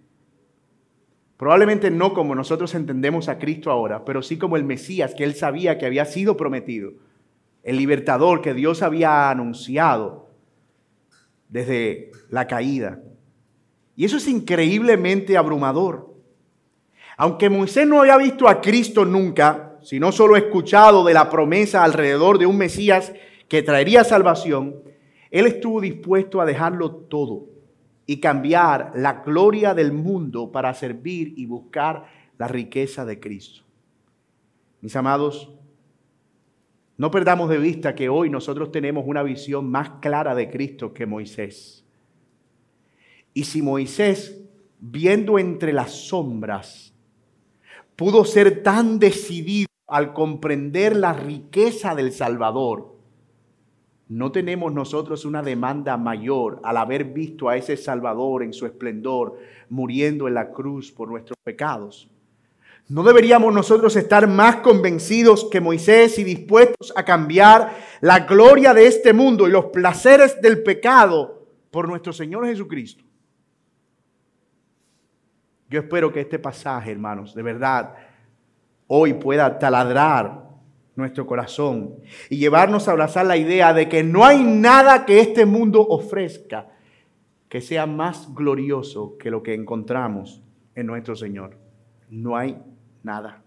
Probablemente 1.37 1.91
no 1.91 2.15
como 2.15 2.33
nosotros 2.33 2.73
entendemos 2.73 3.29
a 3.29 3.37
Cristo 3.37 3.69
ahora, 3.69 4.03
pero 4.03 4.23
sí 4.23 4.39
como 4.39 4.57
el 4.57 4.63
Mesías 4.63 5.13
que 5.13 5.23
él 5.23 5.35
sabía 5.35 5.77
que 5.77 5.85
había 5.85 6.05
sido 6.05 6.35
prometido, 6.35 6.93
el 7.61 7.77
libertador 7.77 8.41
que 8.41 8.55
Dios 8.55 8.81
había 8.81 9.29
anunciado 9.29 10.31
desde 11.47 12.09
la 12.31 12.47
caída. 12.47 13.03
Y 13.95 14.05
eso 14.05 14.17
es 14.17 14.27
increíblemente 14.27 15.37
abrumador. 15.37 16.11
Aunque 17.17 17.51
Moisés 17.51 17.85
no 17.85 18.01
había 18.01 18.17
visto 18.17 18.49
a 18.49 18.61
Cristo 18.61 19.05
nunca, 19.05 19.77
sino 19.83 20.11
solo 20.11 20.37
escuchado 20.37 21.03
de 21.03 21.13
la 21.13 21.29
promesa 21.29 21.83
alrededor 21.83 22.39
de 22.39 22.47
un 22.47 22.57
Mesías 22.57 23.13
que 23.47 23.61
traería 23.61 24.03
salvación, 24.03 24.94
él 25.31 25.47
estuvo 25.47 25.81
dispuesto 25.81 26.41
a 26.41 26.45
dejarlo 26.45 26.91
todo 26.91 27.47
y 28.05 28.19
cambiar 28.19 28.91
la 28.95 29.23
gloria 29.23 29.73
del 29.73 29.91
mundo 29.91 30.51
para 30.51 30.73
servir 30.73 31.33
y 31.37 31.45
buscar 31.45 32.05
la 32.37 32.47
riqueza 32.47 33.05
de 33.05 33.19
Cristo. 33.19 33.63
Mis 34.81 34.95
amados, 34.95 35.51
no 36.97 37.11
perdamos 37.11 37.49
de 37.49 37.57
vista 37.57 37.95
que 37.95 38.07
hoy 38.07 38.29
nosotros 38.29 38.71
tenemos 38.71 39.05
una 39.07 39.23
visión 39.23 39.69
más 39.69 39.89
clara 40.01 40.35
de 40.35 40.49
Cristo 40.49 40.93
que 40.93 41.05
Moisés. 41.05 41.83
Y 43.33 43.43
si 43.43 43.61
Moisés, 43.61 44.41
viendo 44.79 45.39
entre 45.39 45.73
las 45.73 45.91
sombras, 45.91 46.93
pudo 47.95 48.23
ser 48.23 48.63
tan 48.63 48.99
decidido 48.99 49.67
al 49.87 50.13
comprender 50.13 50.95
la 50.95 51.13
riqueza 51.13 51.95
del 51.95 52.11
Salvador, 52.11 52.94
¿No 54.07 54.31
tenemos 54.31 54.71
nosotros 54.71 55.25
una 55.25 55.41
demanda 55.41 55.97
mayor 55.97 56.59
al 56.63 56.77
haber 56.77 57.05
visto 57.05 57.49
a 57.49 57.57
ese 57.57 57.75
Salvador 57.75 58.43
en 58.43 58.53
su 58.53 58.65
esplendor 58.65 59.39
muriendo 59.69 60.27
en 60.27 60.35
la 60.35 60.51
cruz 60.51 60.91
por 60.91 61.07
nuestros 61.07 61.37
pecados? 61.43 62.07
¿No 62.87 63.01
deberíamos 63.01 63.51
nosotros 63.51 63.95
estar 63.95 64.27
más 64.27 64.57
convencidos 64.57 65.49
que 65.51 65.59
Moisés 65.59 66.19
y 66.19 66.23
dispuestos 66.23 66.93
a 66.95 67.03
cambiar 67.03 67.75
la 68.01 68.19
gloria 68.19 68.75
de 68.75 68.85
este 68.85 69.11
mundo 69.11 69.47
y 69.47 69.51
los 69.51 69.65
placeres 69.65 70.39
del 70.39 70.61
pecado 70.61 71.47
por 71.71 71.87
nuestro 71.87 72.13
Señor 72.13 72.45
Jesucristo? 72.45 73.03
Yo 75.67 75.79
espero 75.79 76.13
que 76.13 76.21
este 76.21 76.37
pasaje, 76.37 76.91
hermanos, 76.91 77.33
de 77.33 77.41
verdad, 77.41 77.95
hoy 78.85 79.15
pueda 79.15 79.57
taladrar 79.57 80.44
nuestro 80.95 81.27
corazón 81.27 81.95
y 82.29 82.37
llevarnos 82.37 82.87
a 82.87 82.91
abrazar 82.91 83.25
la 83.25 83.37
idea 83.37 83.73
de 83.73 83.89
que 83.89 84.03
no 84.03 84.25
hay 84.25 84.43
nada 84.43 85.05
que 85.05 85.19
este 85.19 85.45
mundo 85.45 85.85
ofrezca 85.87 86.69
que 87.49 87.61
sea 87.61 87.85
más 87.85 88.33
glorioso 88.33 89.17
que 89.17 89.29
lo 89.29 89.43
que 89.43 89.53
encontramos 89.53 90.41
en 90.73 90.87
nuestro 90.87 91.15
Señor. 91.15 91.57
No 92.09 92.35
hay 92.37 92.57
nada. 93.03 93.43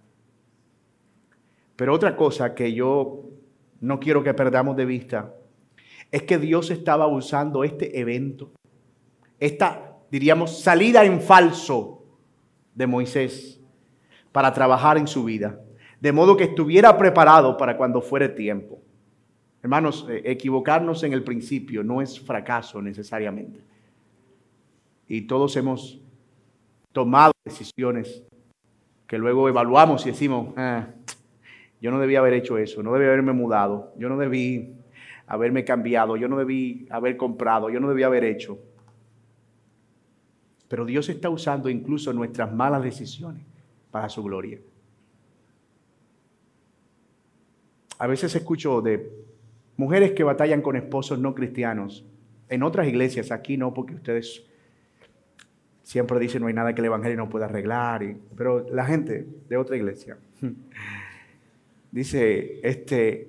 Pero 1.77 1.95
otra 1.95 2.17
cosa 2.17 2.55
que 2.55 2.73
yo 2.73 3.25
no 3.81 4.01
quiero 4.01 4.23
que 4.23 4.35
perdamos 4.35 4.77
de 4.77 4.85
vista 4.85 5.35
es 6.11 6.23
que 6.23 6.39
Dios 6.39 6.71
estaba 6.71 7.07
usando 7.07 7.65
este 7.65 8.01
evento, 8.01 8.53
esta, 9.39 9.97
diríamos, 10.11 10.61
salida 10.61 11.05
en 11.05 11.21
falso 11.21 12.03
de 12.75 12.87
Moisés 12.87 13.61
para 14.33 14.53
trabajar 14.53 14.97
en 14.99 15.07
su 15.07 15.25
vida 15.25 15.61
de 16.01 16.13
modo 16.13 16.37
que 16.37 16.45
estuviera 16.45 16.97
preparado 16.97 17.57
para 17.57 17.77
cuando 17.77 18.01
fuere 18.01 18.29
tiempo. 18.29 18.81
Hermanos, 19.63 20.07
eh, 20.09 20.23
equivocarnos 20.25 21.03
en 21.03 21.13
el 21.13 21.25
principio 21.25 21.83
no 21.83 22.01
es 22.01 22.21
fracaso 22.21 22.81
necesariamente. 22.81 23.61
Y 25.09 25.23
todos 25.23 25.57
hemos 25.57 26.01
tomado 26.93 27.33
decisiones 27.45 28.25
que 29.07 29.19
luego 29.19 29.49
evaluamos 29.49 30.05
y 30.07 30.11
decimos, 30.11 30.53
ah, 30.57 30.89
yo 31.81 31.91
no 31.91 31.99
debía 31.99 32.19
haber 32.19 32.35
hecho 32.35 32.59
eso, 32.59 32.83
no 32.83 32.93
debía 32.93 33.09
haberme 33.09 33.33
mudado, 33.33 33.93
yo 33.97 34.09
no 34.09 34.19
debí 34.19 34.75
haberme 35.27 35.65
cambiado, 35.65 36.17
yo 36.17 36.29
no 36.29 36.37
debí 36.37 36.87
haber 36.91 37.17
comprado, 37.17 37.71
yo 37.71 37.81
no 37.81 37.89
debía 37.89 38.07
haber 38.07 38.25
hecho. 38.25 38.59
Pero 40.69 40.85
Dios 40.85 41.09
está 41.09 41.31
usando 41.31 41.71
incluso 41.71 42.13
nuestras 42.13 42.53
malas 42.53 42.83
decisiones 42.83 43.43
para 43.91 44.09
su 44.09 44.23
gloria. 44.23 44.59
A 47.99 48.07
veces 48.07 48.35
escucho 48.37 48.81
de 48.81 49.11
mujeres 49.77 50.13
que 50.13 50.23
batallan 50.23 50.63
con 50.63 50.77
esposos 50.77 51.19
no 51.19 51.35
cristianos. 51.35 52.05
En 52.49 52.63
otras 52.63 52.87
iglesias, 52.87 53.33
aquí 53.33 53.57
no, 53.57 53.75
porque 53.75 53.95
ustedes 53.95 54.45
siempre 55.83 56.21
dicen 56.21 56.43
no 56.43 56.47
hay 56.47 56.55
nada 56.55 56.75
que 56.75 56.81
el 56.81 56.87
Evangelio 56.87 57.17
no 57.17 57.29
pueda 57.29 57.47
arreglar. 57.47 58.15
pero 58.37 58.67
la 58.71 58.87
gente 58.87 59.27
de 59.49 59.57
otra 59.57 59.77
iglesia 59.77 60.17
dice, 61.91 62.61
este, 62.63 63.29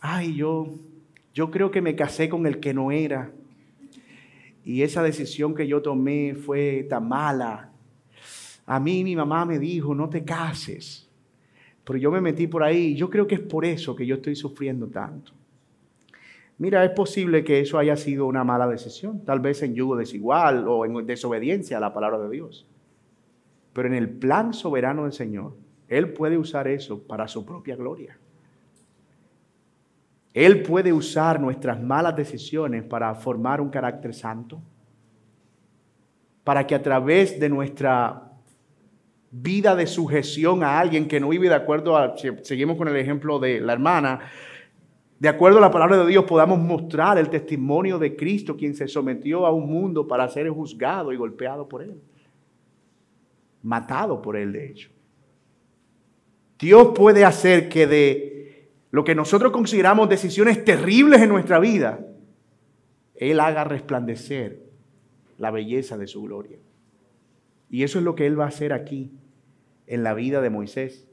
ay, 0.00 0.36
yo, 0.36 0.68
yo 1.34 1.50
creo 1.50 1.72
que 1.72 1.82
me 1.82 1.96
casé 1.96 2.28
con 2.28 2.46
el 2.46 2.60
que 2.60 2.72
no 2.72 2.92
era. 2.92 3.32
Y 4.64 4.82
esa 4.82 5.02
decisión 5.02 5.56
que 5.56 5.66
yo 5.66 5.82
tomé 5.82 6.36
fue 6.36 6.86
tan 6.88 7.08
mala. 7.08 7.72
A 8.64 8.78
mí 8.78 9.02
mi 9.02 9.16
mamá 9.16 9.44
me 9.44 9.58
dijo, 9.58 9.92
no 9.92 10.08
te 10.08 10.24
cases 10.24 11.09
pero 11.90 11.98
yo 11.98 12.12
me 12.12 12.20
metí 12.20 12.46
por 12.46 12.62
ahí 12.62 12.92
y 12.92 12.94
yo 12.94 13.10
creo 13.10 13.26
que 13.26 13.34
es 13.34 13.40
por 13.40 13.64
eso 13.64 13.96
que 13.96 14.06
yo 14.06 14.14
estoy 14.14 14.36
sufriendo 14.36 14.86
tanto. 14.86 15.32
Mira, 16.58 16.84
es 16.84 16.92
posible 16.92 17.42
que 17.42 17.58
eso 17.58 17.78
haya 17.78 17.96
sido 17.96 18.26
una 18.26 18.44
mala 18.44 18.68
decisión, 18.68 19.24
tal 19.24 19.40
vez 19.40 19.60
en 19.64 19.74
yugo 19.74 19.96
desigual 19.96 20.68
o 20.68 20.86
en 20.86 21.04
desobediencia 21.04 21.78
a 21.78 21.80
la 21.80 21.92
palabra 21.92 22.20
de 22.20 22.30
Dios. 22.30 22.64
Pero 23.72 23.88
en 23.88 23.94
el 23.94 24.08
plan 24.08 24.54
soberano 24.54 25.02
del 25.02 25.12
Señor, 25.12 25.56
Él 25.88 26.12
puede 26.12 26.38
usar 26.38 26.68
eso 26.68 27.02
para 27.02 27.26
su 27.26 27.44
propia 27.44 27.74
gloria. 27.74 28.16
Él 30.32 30.62
puede 30.62 30.92
usar 30.92 31.40
nuestras 31.40 31.82
malas 31.82 32.14
decisiones 32.14 32.84
para 32.84 33.12
formar 33.16 33.60
un 33.60 33.70
carácter 33.70 34.14
santo, 34.14 34.62
para 36.44 36.68
que 36.68 36.76
a 36.76 36.82
través 36.84 37.40
de 37.40 37.48
nuestra 37.48 38.29
vida 39.30 39.76
de 39.76 39.86
sujeción 39.86 40.64
a 40.64 40.78
alguien 40.78 41.06
que 41.06 41.20
no 41.20 41.28
vive 41.28 41.48
de 41.48 41.54
acuerdo 41.54 41.96
a, 41.96 42.14
seguimos 42.42 42.76
con 42.76 42.88
el 42.88 42.96
ejemplo 42.96 43.38
de 43.38 43.60
la 43.60 43.72
hermana, 43.72 44.20
de 45.18 45.28
acuerdo 45.28 45.58
a 45.58 45.60
la 45.60 45.70
palabra 45.70 45.98
de 45.98 46.06
Dios 46.06 46.24
podamos 46.24 46.58
mostrar 46.58 47.18
el 47.18 47.28
testimonio 47.28 47.98
de 47.98 48.16
Cristo, 48.16 48.56
quien 48.56 48.74
se 48.74 48.88
sometió 48.88 49.46
a 49.46 49.52
un 49.52 49.70
mundo 49.70 50.08
para 50.08 50.26
ser 50.28 50.48
juzgado 50.48 51.12
y 51.12 51.16
golpeado 51.16 51.68
por 51.68 51.82
él. 51.82 52.00
Matado 53.62 54.22
por 54.22 54.36
él, 54.36 54.52
de 54.52 54.66
hecho. 54.70 54.90
Dios 56.58 56.92
puede 56.94 57.24
hacer 57.24 57.68
que 57.68 57.86
de 57.86 58.70
lo 58.90 59.04
que 59.04 59.14
nosotros 59.14 59.52
consideramos 59.52 60.08
decisiones 60.08 60.64
terribles 60.64 61.20
en 61.20 61.28
nuestra 61.28 61.58
vida, 61.58 62.00
Él 63.14 63.40
haga 63.40 63.64
resplandecer 63.64 64.62
la 65.38 65.50
belleza 65.50 65.96
de 65.96 66.06
su 66.06 66.22
gloria. 66.22 66.58
Y 67.70 67.84
eso 67.84 67.98
es 67.98 68.04
lo 68.04 68.14
que 68.14 68.26
Él 68.26 68.38
va 68.38 68.44
a 68.44 68.48
hacer 68.48 68.72
aquí 68.72 69.12
en 69.90 70.02
la 70.02 70.14
vida 70.14 70.40
de 70.40 70.48
Moisés, 70.48 71.06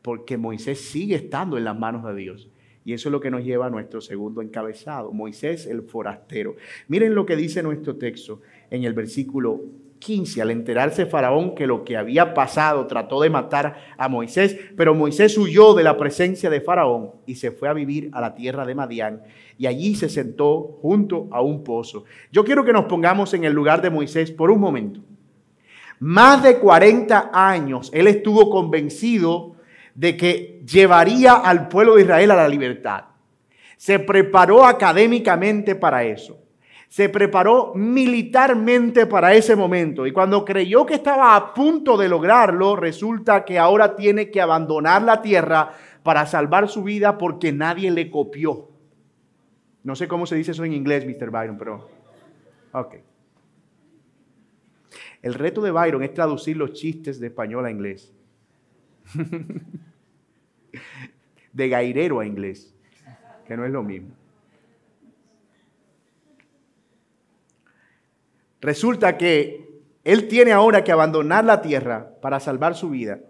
porque 0.00 0.38
Moisés 0.38 0.80
sigue 0.80 1.16
estando 1.16 1.58
en 1.58 1.64
las 1.64 1.78
manos 1.78 2.04
de 2.06 2.14
Dios. 2.14 2.48
Y 2.84 2.94
eso 2.94 3.08
es 3.08 3.12
lo 3.12 3.20
que 3.20 3.30
nos 3.30 3.44
lleva 3.44 3.66
a 3.66 3.70
nuestro 3.70 4.00
segundo 4.00 4.40
encabezado, 4.40 5.12
Moisés 5.12 5.66
el 5.66 5.82
forastero. 5.82 6.56
Miren 6.88 7.14
lo 7.14 7.26
que 7.26 7.36
dice 7.36 7.62
nuestro 7.62 7.96
texto 7.96 8.40
en 8.70 8.84
el 8.84 8.94
versículo 8.94 9.60
15. 9.98 10.40
Al 10.40 10.50
enterarse 10.50 11.06
Faraón 11.06 11.54
que 11.54 11.66
lo 11.66 11.84
que 11.84 11.96
había 11.96 12.32
pasado 12.32 12.86
trató 12.86 13.20
de 13.20 13.28
matar 13.28 13.76
a 13.98 14.08
Moisés, 14.08 14.58
pero 14.76 14.94
Moisés 14.94 15.36
huyó 15.36 15.74
de 15.74 15.84
la 15.84 15.98
presencia 15.98 16.48
de 16.48 16.62
Faraón 16.62 17.10
y 17.26 17.34
se 17.34 17.50
fue 17.50 17.68
a 17.68 17.74
vivir 17.74 18.08
a 18.12 18.20
la 18.20 18.34
tierra 18.34 18.64
de 18.64 18.74
Madián 18.74 19.22
y 19.58 19.66
allí 19.66 19.94
se 19.94 20.08
sentó 20.08 20.78
junto 20.80 21.28
a 21.32 21.42
un 21.42 21.62
pozo. 21.62 22.04
Yo 22.32 22.44
quiero 22.44 22.64
que 22.64 22.72
nos 22.72 22.86
pongamos 22.86 23.34
en 23.34 23.44
el 23.44 23.52
lugar 23.52 23.82
de 23.82 23.90
Moisés 23.90 24.30
por 24.30 24.50
un 24.50 24.60
momento. 24.60 25.00
Más 26.00 26.42
de 26.42 26.58
40 26.58 27.30
años 27.32 27.90
él 27.92 28.06
estuvo 28.06 28.50
convencido 28.50 29.56
de 29.94 30.16
que 30.16 30.62
llevaría 30.66 31.34
al 31.34 31.68
pueblo 31.68 31.96
de 31.96 32.02
Israel 32.02 32.30
a 32.30 32.36
la 32.36 32.48
libertad. 32.48 33.04
Se 33.76 33.98
preparó 33.98 34.64
académicamente 34.64 35.74
para 35.74 36.04
eso. 36.04 36.38
Se 36.88 37.08
preparó 37.08 37.72
militarmente 37.74 39.06
para 39.06 39.34
ese 39.34 39.54
momento. 39.54 40.06
Y 40.06 40.12
cuando 40.12 40.44
creyó 40.44 40.86
que 40.86 40.94
estaba 40.94 41.36
a 41.36 41.52
punto 41.52 41.96
de 41.96 42.08
lograrlo, 42.08 42.76
resulta 42.76 43.44
que 43.44 43.58
ahora 43.58 43.94
tiene 43.94 44.30
que 44.30 44.40
abandonar 44.40 45.02
la 45.02 45.20
tierra 45.20 45.70
para 46.02 46.26
salvar 46.26 46.68
su 46.68 46.82
vida 46.82 47.18
porque 47.18 47.52
nadie 47.52 47.90
le 47.90 48.10
copió. 48.10 48.70
No 49.84 49.94
sé 49.94 50.08
cómo 50.08 50.26
se 50.26 50.36
dice 50.36 50.52
eso 50.52 50.64
en 50.64 50.72
inglés, 50.72 51.06
Mr. 51.06 51.30
Byron, 51.30 51.58
pero... 51.58 51.88
Ok. 52.72 52.96
El 55.22 55.34
reto 55.34 55.60
de 55.60 55.70
Byron 55.70 56.02
es 56.02 56.14
traducir 56.14 56.56
los 56.56 56.72
chistes 56.72 57.20
de 57.20 57.26
español 57.26 57.66
a 57.66 57.70
inglés. 57.70 58.12
de 61.52 61.68
gairero 61.68 62.20
a 62.20 62.26
inglés, 62.26 62.74
que 63.46 63.56
no 63.56 63.64
es 63.64 63.72
lo 63.72 63.82
mismo. 63.82 64.10
Resulta 68.60 69.16
que 69.16 69.68
él 70.04 70.28
tiene 70.28 70.52
ahora 70.52 70.84
que 70.84 70.92
abandonar 70.92 71.44
la 71.44 71.60
tierra 71.62 72.14
para 72.20 72.40
salvar 72.40 72.74
su 72.74 72.90
vida. 72.90 73.20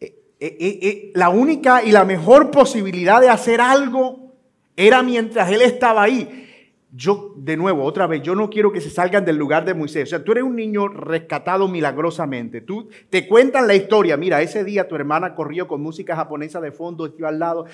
Eh, 0.00 0.14
eh, 0.40 0.56
eh, 0.60 1.12
la 1.14 1.30
única 1.30 1.82
y 1.82 1.90
la 1.90 2.04
mejor 2.04 2.50
posibilidad 2.50 3.20
de 3.20 3.28
hacer 3.28 3.60
algo 3.60 4.34
era 4.76 5.02
mientras 5.02 5.50
él 5.50 5.62
estaba 5.62 6.04
ahí 6.04 6.47
yo, 6.90 7.34
de 7.36 7.58
nuevo, 7.58 7.84
otra 7.84 8.06
vez, 8.06 8.22
yo 8.22 8.34
no 8.34 8.48
quiero 8.48 8.72
que 8.72 8.80
se 8.80 8.88
salgan 8.88 9.26
del 9.26 9.36
lugar 9.36 9.66
de 9.66 9.74
Moisés. 9.74 10.04
O 10.04 10.06
sea, 10.06 10.24
tú 10.24 10.32
eres 10.32 10.44
un 10.44 10.56
niño 10.56 10.88
rescatado 10.88 11.68
milagrosamente. 11.68 12.62
Tú 12.62 12.88
te 13.10 13.28
cuentan 13.28 13.66
la 13.66 13.74
historia. 13.74 14.16
Mira, 14.16 14.40
ese 14.40 14.64
día 14.64 14.88
tu 14.88 14.94
hermana 14.94 15.34
corrió 15.34 15.68
con 15.68 15.82
música 15.82 16.16
japonesa 16.16 16.62
de 16.62 16.72
fondo, 16.72 17.04
estuvo 17.04 17.26
al 17.26 17.38
lado, 17.38 17.66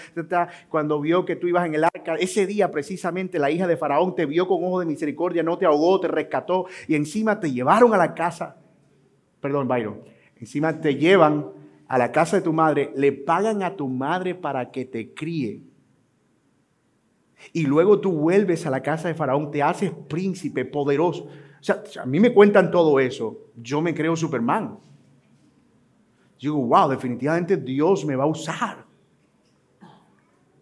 cuando 0.68 1.00
vio 1.00 1.24
que 1.24 1.36
tú 1.36 1.46
ibas 1.46 1.64
en 1.66 1.76
el 1.76 1.84
arca. 1.84 2.16
Ese 2.16 2.46
día, 2.46 2.72
precisamente, 2.72 3.38
la 3.38 3.52
hija 3.52 3.68
de 3.68 3.76
Faraón 3.76 4.16
te 4.16 4.26
vio 4.26 4.48
con 4.48 4.64
ojo 4.64 4.80
de 4.80 4.86
misericordia, 4.86 5.44
no 5.44 5.58
te 5.58 5.66
ahogó, 5.66 6.00
te 6.00 6.08
rescató 6.08 6.66
y 6.88 6.96
encima 6.96 7.38
te 7.38 7.52
llevaron 7.52 7.94
a 7.94 7.96
la 7.96 8.14
casa. 8.14 8.56
Perdón, 9.40 9.68
Byron. 9.68 10.00
Encima 10.40 10.80
te 10.80 10.96
llevan 10.96 11.52
a 11.86 11.98
la 11.98 12.10
casa 12.10 12.36
de 12.36 12.42
tu 12.42 12.52
madre, 12.52 12.90
le 12.96 13.12
pagan 13.12 13.62
a 13.62 13.76
tu 13.76 13.88
madre 13.88 14.34
para 14.34 14.72
que 14.72 14.84
te 14.84 15.14
críe 15.14 15.62
y 17.52 17.64
luego 17.64 18.00
tú 18.00 18.12
vuelves 18.12 18.66
a 18.66 18.70
la 18.70 18.82
casa 18.82 19.08
de 19.08 19.14
Faraón, 19.14 19.50
te 19.50 19.62
haces 19.62 19.92
príncipe 20.08 20.64
poderoso. 20.64 21.24
O 21.24 21.30
sea, 21.60 21.82
a 22.02 22.06
mí 22.06 22.20
me 22.20 22.32
cuentan 22.32 22.70
todo 22.70 22.98
eso, 23.00 23.38
yo 23.56 23.80
me 23.80 23.94
creo 23.94 24.16
Superman. 24.16 24.78
Digo, 26.40 26.58
wow, 26.58 26.88
definitivamente 26.88 27.56
Dios 27.56 28.04
me 28.04 28.16
va 28.16 28.24
a 28.24 28.28
usar. 28.28 28.84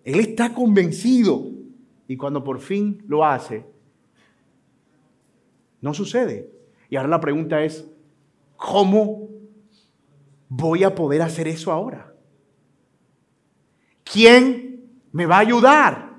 Él 0.04 0.20
está 0.20 0.54
convencido. 0.54 1.44
Y 2.06 2.16
cuando 2.16 2.44
por 2.44 2.60
fin 2.60 3.02
lo 3.06 3.24
hace, 3.24 3.64
no 5.80 5.94
sucede. 5.94 6.50
Y 6.90 6.96
ahora 6.96 7.08
la 7.08 7.20
pregunta 7.20 7.62
es, 7.64 7.88
¿cómo 8.56 9.28
voy 10.48 10.84
a 10.84 10.94
poder 10.94 11.22
hacer 11.22 11.48
eso 11.48 11.72
ahora? 11.72 12.14
¿Quién 14.04 15.02
me 15.10 15.26
va 15.26 15.36
a 15.36 15.40
ayudar? 15.40 16.11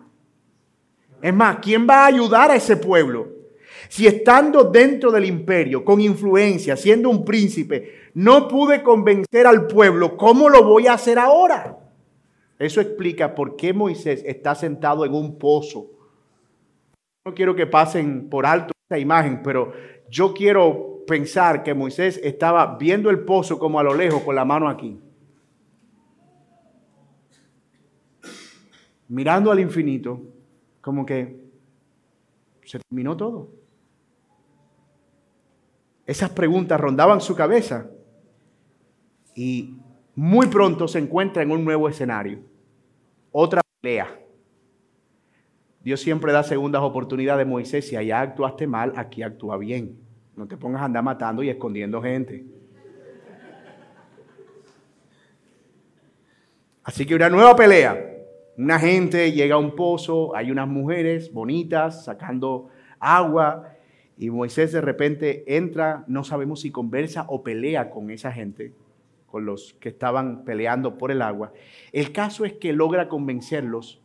Es 1.24 1.34
más, 1.34 1.60
¿quién 1.62 1.88
va 1.90 2.04
a 2.04 2.08
ayudar 2.08 2.52
a 2.52 2.56
ese 2.58 2.76
pueblo? 2.76 3.30
Si 3.88 4.06
estando 4.06 4.66
dentro 4.66 5.10
del 5.10 5.24
imperio, 5.24 5.86
con 5.86 6.02
influencia, 6.02 6.76
siendo 6.76 7.10
un 7.10 7.24
príncipe, 7.24 8.10
no 8.14 8.50
pude 8.50 8.84
convencer 8.84 9.48
al 9.48 9.68
pueblo, 9.68 10.18
¿cómo 10.18 10.50
lo 10.50 10.66
voy 10.66 10.88
a 10.88 10.96
hacer 10.96 11.18
ahora? 11.18 11.78
Eso 12.60 12.82
explica 12.82 13.34
por 13.36 13.56
qué 13.56 13.72
Moisés 13.72 14.22
está 14.26 14.54
sentado 14.54 15.06
en 15.06 15.14
un 15.14 15.40
pozo. 15.40 15.92
No 17.24 17.34
quiero 17.34 17.56
que 17.56 17.68
pasen 17.68 18.28
por 18.30 18.46
alto 18.46 18.74
esa 18.90 19.00
imagen, 19.00 19.42
pero 19.42 19.72
yo 20.10 20.34
quiero 20.34 21.06
pensar 21.08 21.64
que 21.64 21.74
Moisés 21.74 22.20
estaba 22.22 22.76
viendo 22.78 23.10
el 23.10 23.20
pozo 23.22 23.58
como 23.58 23.80
a 23.80 23.84
lo 23.84 23.94
lejos 23.94 24.24
con 24.24 24.36
la 24.36 24.44
mano 24.44 24.68
aquí. 24.68 25.00
Mirando 29.08 29.50
al 29.50 29.62
infinito 29.62 30.33
como 30.84 31.06
que 31.06 31.40
se 32.66 32.78
terminó 32.78 33.16
todo. 33.16 33.50
Esas 36.06 36.30
preguntas 36.32 36.78
rondaban 36.78 37.22
su 37.22 37.34
cabeza 37.36 37.90
y 39.34 39.78
muy 40.14 40.48
pronto 40.48 40.90
se 40.90 41.00
encuentra 41.00 41.42
en 41.42 41.52
un 41.52 41.64
nuevo 41.64 41.88
escenario, 41.88 42.40
otra 43.32 43.62
pelea. 43.80 44.20
Dios 45.80 46.02
siempre 46.02 46.34
da 46.34 46.44
segundas 46.44 46.82
oportunidades. 46.82 47.48
Moisés, 47.48 47.88
si 47.88 47.96
allá 47.96 48.20
actuaste 48.20 48.68
mal, 48.68 48.92
aquí 48.98 49.24
actúa 49.24 49.58
bien. 49.58 49.98
No 50.36 50.48
te 50.48 50.58
pongas 50.58 50.82
a 50.82 50.86
andar 50.86 51.04
matando 51.04 51.44
y 51.44 51.50
escondiendo 51.50 52.02
gente. 52.02 52.46
Así 56.84 57.06
que 57.06 57.16
una 57.16 57.30
nueva 57.30 57.56
pelea. 57.56 58.13
Una 58.56 58.80
gente 58.80 59.32
llega 59.32 59.56
a 59.56 59.60
un 59.60 59.76
pozo, 59.76 60.36
hay 60.36 60.52
unas 60.52 60.68
mujeres 60.68 61.34
bonitas 61.34 62.06
sacando 62.06 62.70
agua 63.00 63.74
y 64.18 64.30
Moisés 64.30 64.72
de 64.72 64.82
repente 64.82 65.44
entra, 65.58 66.04
no 66.08 66.24
sabemos 66.24 66.62
si 66.62 66.72
conversa 66.72 67.26
o 67.30 67.42
pelea 67.42 67.90
con 67.90 68.12
esa 68.12 68.32
gente, 68.32 68.74
con 69.26 69.46
los 69.46 69.74
que 69.80 69.90
estaban 69.90 70.44
peleando 70.46 71.00
por 71.00 71.10
el 71.10 71.24
agua. 71.24 71.52
El 71.92 72.12
caso 72.12 72.46
es 72.46 72.54
que 72.54 72.74
logra 72.74 73.10
convencerlos 73.10 74.02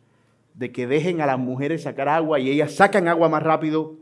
de 0.55 0.71
que 0.71 0.87
dejen 0.87 1.21
a 1.21 1.27
las 1.27 1.37
mujeres 1.37 1.83
sacar 1.83 2.09
agua 2.09 2.39
y 2.39 2.49
ellas 2.49 2.73
sacan 2.73 3.07
agua 3.07 3.29
más 3.29 3.43
rápido, 3.43 3.97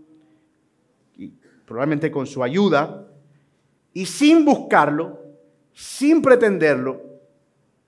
y 1.18 1.34
probablemente 1.66 2.10
con 2.10 2.26
su 2.26 2.42
ayuda, 2.42 3.06
y 3.94 4.06
sin 4.06 4.46
buscarlo, 4.46 5.20
sin 5.74 6.22
pretenderlo, 6.22 7.02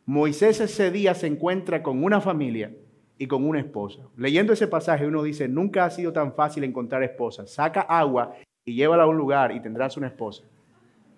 Moisés 0.10 0.60
ese 0.60 0.90
día 0.90 1.14
se 1.14 1.28
encuentra 1.28 1.84
con 1.84 2.04
una 2.04 2.20
familia 2.20 2.74
y 3.20 3.28
con 3.28 3.48
una 3.48 3.60
esposa. 3.60 4.00
Leyendo 4.18 4.54
ese 4.54 4.68
pasaje 4.68 5.06
uno 5.06 5.22
dice, 5.22 5.48
nunca 5.48 5.86
ha 5.86 5.92
sido 5.92 6.12
tan 6.12 6.34
fácil 6.34 6.64
encontrar 6.64 7.04
esposa. 7.04 7.46
Saca 7.46 7.82
agua 7.82 8.34
y 8.66 8.74
llévala 8.74 9.04
a 9.04 9.06
un 9.06 9.18
lugar 9.18 9.52
y 9.52 9.60
tendrás 9.60 9.98
una 9.98 10.08
esposa. 10.08 10.46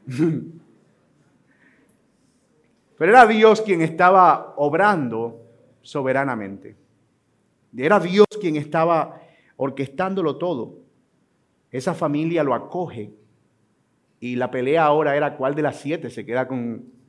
Pero 2.97 3.11
era 3.11 3.25
Dios 3.27 3.61
quien 3.61 3.81
estaba 3.81 4.55
obrando 4.57 5.39
soberanamente. 5.81 6.75
Era 7.77 7.97
Dios 7.97 8.27
quien 8.41 8.57
estaba 8.57 9.21
orquestándolo 9.55 10.35
todo. 10.35 10.79
Esa 11.71 11.93
familia 11.93 12.43
lo 12.43 12.53
acoge. 12.53 13.13
Y 14.19 14.35
la 14.35 14.51
pelea 14.51 14.83
ahora 14.83 15.15
era 15.15 15.37
cuál 15.37 15.55
de 15.55 15.61
las 15.61 15.79
siete 15.79 16.09
se 16.09 16.25
queda 16.25 16.45
con 16.45 16.99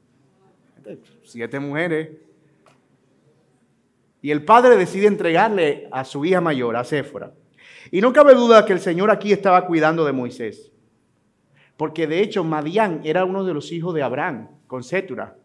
siete 1.25 1.59
mujeres. 1.61 2.11
Y 4.21 4.31
el 4.31 4.45
padre 4.45 4.77
decide 4.77 5.09
entregarle 5.09 5.88
a 5.90 6.05
su 6.05 6.25
hija 6.25 6.40
mayor, 6.40 6.77
a 6.77 6.85
Séfora. 6.85 7.33
Y 7.90 8.01
no 8.01 8.12
cabe 8.12 8.35
duda 8.35 8.64
que 8.64 8.73
el 8.73 8.81
Señor 8.81 9.11
aquí 9.11 9.33
estaba 9.33 9.66
cuidando 9.66 10.05
de 10.05 10.12
Moisés. 10.12 10.71
Porque 11.77 12.07
de 12.07 12.21
hecho 12.21 12.45
Madián 12.45 13.01
era 13.05 13.25
uno 13.25 13.45
de 13.45 13.55
los 13.55 13.73
hijos 13.73 13.95
de 13.95 14.03
Abraham, 14.03 14.49
con 14.68 14.85
Sétura. 14.85 15.37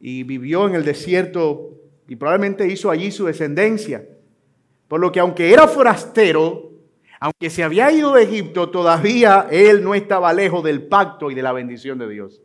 Y 0.00 0.22
vivió 0.22 0.66
en 0.66 0.74
el 0.74 0.84
desierto 0.84 1.78
y 2.08 2.16
probablemente 2.16 2.66
hizo 2.66 2.90
allí 2.90 3.10
su 3.10 3.26
descendencia. 3.26 4.06
Por 4.88 5.00
lo 5.00 5.12
que 5.12 5.20
aunque 5.20 5.52
era 5.52 5.68
forastero, 5.68 6.72
aunque 7.20 7.50
se 7.50 7.62
había 7.62 7.92
ido 7.92 8.14
de 8.14 8.22
Egipto, 8.22 8.70
todavía 8.70 9.48
él 9.50 9.82
no 9.84 9.94
estaba 9.94 10.32
lejos 10.32 10.64
del 10.64 10.86
pacto 10.86 11.30
y 11.30 11.34
de 11.34 11.42
la 11.42 11.52
bendición 11.52 11.98
de 11.98 12.08
Dios 12.08 12.43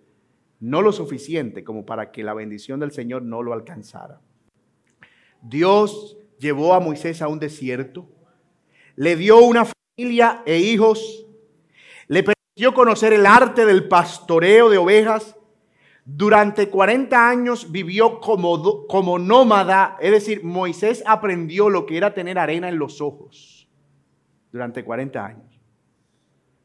no 0.60 0.82
lo 0.82 0.92
suficiente 0.92 1.64
como 1.64 1.86
para 1.86 2.12
que 2.12 2.24
la 2.24 2.34
bendición 2.34 2.80
del 2.80 2.92
Señor 2.92 3.24
no 3.24 3.42
lo 3.42 3.54
alcanzara. 3.54 4.20
Dios 5.42 6.18
llevó 6.38 6.74
a 6.74 6.80
Moisés 6.80 7.22
a 7.22 7.28
un 7.28 7.40
desierto, 7.40 8.08
le 8.96 9.16
dio 9.16 9.38
una 9.40 9.66
familia 9.66 10.44
e 10.46 10.58
hijos, 10.60 11.26
le 12.08 12.24
permitió 12.24 12.74
conocer 12.74 13.14
el 13.14 13.26
arte 13.26 13.66
del 13.66 13.88
pastoreo 13.88 14.70
de 14.70 14.78
ovejas. 14.78 15.36
Durante 16.04 16.70
40 16.70 17.30
años 17.30 17.72
vivió 17.72 18.20
como, 18.20 18.88
como 18.88 19.20
nómada, 19.20 19.96
es 20.02 20.12
decir, 20.12 20.44
Moisés 20.44 21.04
aprendió 21.06 21.70
lo 21.70 21.86
que 21.86 21.98
era 21.98 22.14
tener 22.14 22.40
arena 22.40 22.68
en 22.68 22.80
los 22.80 23.00
ojos 23.00 23.70
durante 24.52 24.84
40 24.84 25.24
años. 25.24 25.62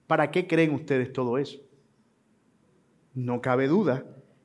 ¿Para 0.06 0.30
qué 0.30 0.46
creen 0.46 0.74
ustedes 0.74 1.12
todo 1.12 1.38
eso? 1.38 1.63
No 3.14 3.40
cabe 3.40 3.68
duda 3.68 4.04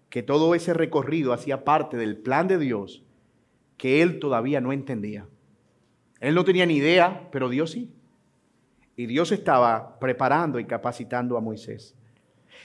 que 0.09 0.23
todo 0.23 0.55
ese 0.55 0.73
recorrido 0.73 1.33
hacía 1.33 1.63
parte 1.63 1.97
del 1.97 2.17
plan 2.17 2.47
de 2.47 2.57
Dios 2.57 3.03
que 3.77 4.01
él 4.01 4.19
todavía 4.19 4.61
no 4.61 4.73
entendía. 4.73 5.27
Él 6.19 6.35
no 6.35 6.43
tenía 6.43 6.65
ni 6.65 6.75
idea, 6.75 7.29
pero 7.31 7.49
Dios 7.49 7.71
sí. 7.71 7.91
Y 8.95 9.05
Dios 9.05 9.31
estaba 9.31 9.97
preparando 9.99 10.59
y 10.59 10.65
capacitando 10.65 11.37
a 11.37 11.41
Moisés. 11.41 11.95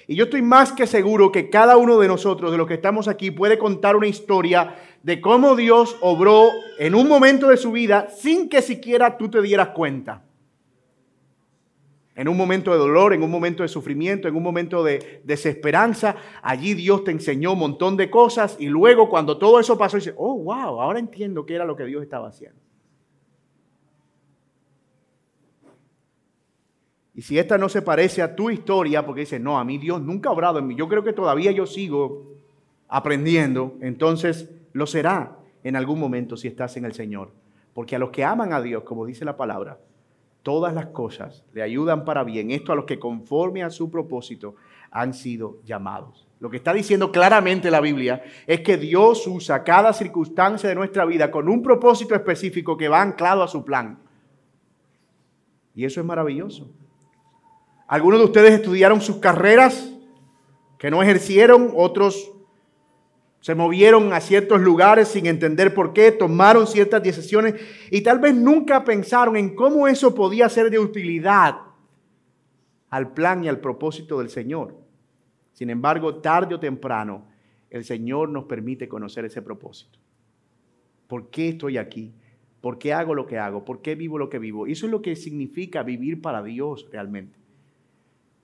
Y 0.07 0.17
yo 0.17 0.25
estoy 0.25 0.43
más 0.43 0.73
que 0.73 0.87
seguro 0.87 1.31
que 1.31 1.49
cada 1.49 1.77
uno 1.77 1.99
de 1.99 2.09
nosotros, 2.09 2.51
de 2.51 2.59
los 2.59 2.67
que 2.67 2.75
estamos 2.75 3.09
aquí, 3.09 3.31
puede 3.31 3.59
contar 3.59 3.97
una 3.97 4.09
historia 4.09 4.75
de 5.03 5.21
cómo 5.21 5.55
Dios 5.55 5.97
obró 6.01 6.51
en 6.79 6.95
un 6.95 7.09
momento 7.09 7.49
de 7.49 7.57
su 7.57 7.73
vida 7.73 8.09
sin 8.11 8.49
que 8.49 8.61
siquiera 8.61 9.17
tú 9.17 9.31
te 9.31 9.41
dieras 9.41 9.69
cuenta. 9.69 10.25
En 12.17 12.29
un 12.29 12.37
momento 12.37 12.71
de 12.71 12.79
dolor, 12.79 13.13
en 13.13 13.23
un 13.23 13.31
momento 13.31 13.65
de 13.65 13.69
sufrimiento, 13.69 14.29
en 14.29 14.37
un 14.37 14.43
momento 14.43 14.85
de 14.85 15.21
desesperanza, 15.25 16.15
allí 16.43 16.75
Dios 16.75 17.03
te 17.03 17.11
enseñó 17.11 17.53
un 17.55 17.59
montón 17.59 17.97
de 17.97 18.09
cosas 18.09 18.57
y 18.61 18.67
luego 18.67 19.09
cuando 19.09 19.37
todo 19.37 19.59
eso 19.59 19.77
pasó, 19.77 19.97
dice, 19.97 20.15
oh, 20.17 20.39
wow, 20.39 20.81
ahora 20.81 21.01
entiendo 21.01 21.45
qué 21.45 21.57
era 21.57 21.65
lo 21.65 21.75
que 21.75 21.85
Dios 21.85 22.03
estaba 22.03 22.29
haciendo. 22.29 22.61
Y 27.17 27.23
si 27.23 27.39
esta 27.39 27.59
no 27.59 27.69
se 27.69 27.83
parece 27.83 28.23
a 28.23 28.35
tu 28.35 28.51
historia, 28.51 29.07
porque 29.07 29.21
dice, 29.23 29.39
no, 29.39 29.59
a 29.59 29.65
mí 29.65 29.79
Dios 29.79 30.01
nunca 30.01 30.29
ha 30.29 30.33
obrado 30.33 30.59
en 30.59 30.67
mí, 30.67 30.75
yo 30.75 30.89
creo 30.89 31.05
que 31.05 31.13
todavía 31.13 31.53
yo 31.53 31.67
sigo 31.67 32.35
aprendiendo, 32.89 33.75
entonces 33.81 34.51
lo 34.73 34.87
será 34.87 35.37
en 35.63 35.77
algún 35.77 35.99
momento 35.99 36.37
si 36.37 36.49
estás 36.49 36.77
en 36.77 36.85
el 36.85 36.93
Señor. 36.93 37.33
Porque 37.73 37.97
a 37.97 37.99
los 37.99 38.11
que 38.11 38.25
aman 38.25 38.53
a 38.53 38.61
Dios, 38.61 38.85
como 38.85 39.07
dice 39.07 39.25
la 39.25 39.37
palabra, 39.37 39.79
todas 40.45 40.75
las 40.75 40.87
cosas 40.87 41.43
le 41.53 41.63
ayudan 41.63 42.05
para 42.05 42.23
bien. 42.23 42.53
Esto 42.53 42.71
a 42.71 42.77
los 42.77 42.85
que 42.85 43.01
conforme 43.01 43.65
a 43.65 43.71
su 43.71 43.91
propósito 43.91 44.55
han 44.93 45.13
sido 45.13 45.59
llamados. 45.65 46.29
Lo 46.39 46.51
que 46.51 46.59
está 46.59 46.73
diciendo 46.73 47.11
claramente 47.11 47.71
la 47.71 47.81
Biblia 47.81 48.23
es 48.47 48.61
que 48.61 48.77
Dios 48.77 49.27
usa 49.27 49.65
cada 49.65 49.93
circunstancia 49.93 50.69
de 50.69 50.75
nuestra 50.75 51.07
vida 51.07 51.31
con 51.31 51.49
un 51.49 51.63
propósito 51.63 52.15
específico 52.15 52.77
que 52.77 52.89
va 52.89 53.01
anclado 53.01 53.43
a 53.43 53.49
su 53.49 53.65
plan. 53.65 53.99
Y 55.75 55.87
eso 55.87 56.01
es 56.01 56.07
maravilloso. 56.07 56.71
Algunos 57.89 58.21
de 58.21 58.27
ustedes 58.27 58.53
estudiaron 58.53 59.01
sus 59.01 59.17
carreras 59.17 59.93
que 60.79 60.91
no 60.91 61.03
ejercieron, 61.03 61.73
otros 61.75 62.34
se 63.45 63.55
movieron 63.55 64.15
a 64.15 64.23
ciertos 64.23 64.59
lugares 64.63 65.09
sin 65.09 65.27
entender 65.27 65.75
por 65.75 65.93
qué, 65.93 66.11
tomaron 66.11 66.67
ciertas 66.67 67.03
decisiones 67.03 67.57
y 67.91 68.01
tal 68.01 68.19
vez 68.19 68.35
nunca 68.35 68.85
pensaron 68.85 69.37
en 69.37 69.55
cómo 69.55 69.87
eso 69.87 70.15
podía 70.15 70.49
ser 70.49 70.71
de 70.71 70.79
utilidad 70.79 71.57
al 72.89 73.13
plan 73.13 73.45
y 73.45 73.49
al 73.49 73.61
propósito 73.61 74.21
del 74.21 74.31
Señor. 74.31 74.75
Sin 75.53 75.69
embargo, 75.69 76.23
tarde 76.23 76.55
o 76.55 76.59
temprano, 76.59 77.27
el 77.69 77.85
Señor 77.85 78.31
nos 78.31 78.45
permite 78.45 78.89
conocer 78.89 79.27
ese 79.27 79.43
propósito. 79.43 79.99
¿Por 81.07 81.29
qué 81.29 81.51
estoy 81.51 81.77
aquí? 81.77 82.15
¿Por 82.63 82.79
qué 82.79 82.95
hago 82.95 83.15
lo 83.15 83.27
que 83.27 83.37
hago? 83.37 83.63
¿Por 83.63 83.83
qué 83.83 83.95
vivo 83.95 84.17
lo 84.17 84.31
que 84.31 84.39
vivo? 84.39 84.67
Eso 84.67 84.87
es 84.87 84.91
lo 84.91 85.03
que 85.03 85.17
significa 85.17 85.83
vivir 85.83 86.23
para 86.23 86.43
Dios 86.43 86.89
realmente. 86.91 87.39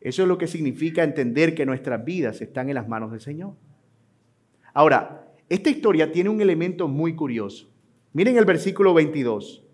Eso 0.03 0.21
es 0.21 0.29
lo 0.29 0.37
que 0.37 0.47
significa 0.47 1.03
entender 1.03 1.55
que 1.55 1.65
nuestras 1.65 2.05
vidas 2.05 2.43
están 2.43 2.69
en 2.69 2.75
las 2.75 2.87
manos 2.87 3.13
del 3.13 3.23
Señor. 3.23 3.55
Ahora, 4.73 5.33
esta 5.49 5.71
historia 5.71 6.13
tiene 6.13 6.31
un 6.31 6.41
elemento 6.41 6.89
muy 6.89 7.15
curioso. 7.15 7.69
Miren 8.13 8.37
el 8.37 8.45
versículo 8.45 8.95
22. 8.95 9.65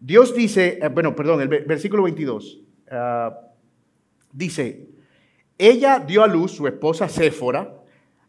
Dios 0.00 0.34
dice, 0.34 0.78
eh, 0.80 0.88
bueno, 0.88 1.14
perdón, 1.14 1.40
el 1.42 1.48
versículo 1.48 2.02
22. 2.04 2.60
Ah, 2.90 3.38
dice, 4.32 4.88
ella 5.58 5.98
dio 5.98 6.22
a 6.22 6.26
luz, 6.26 6.52
su 6.52 6.66
esposa 6.66 7.08
Séfora, 7.08 7.82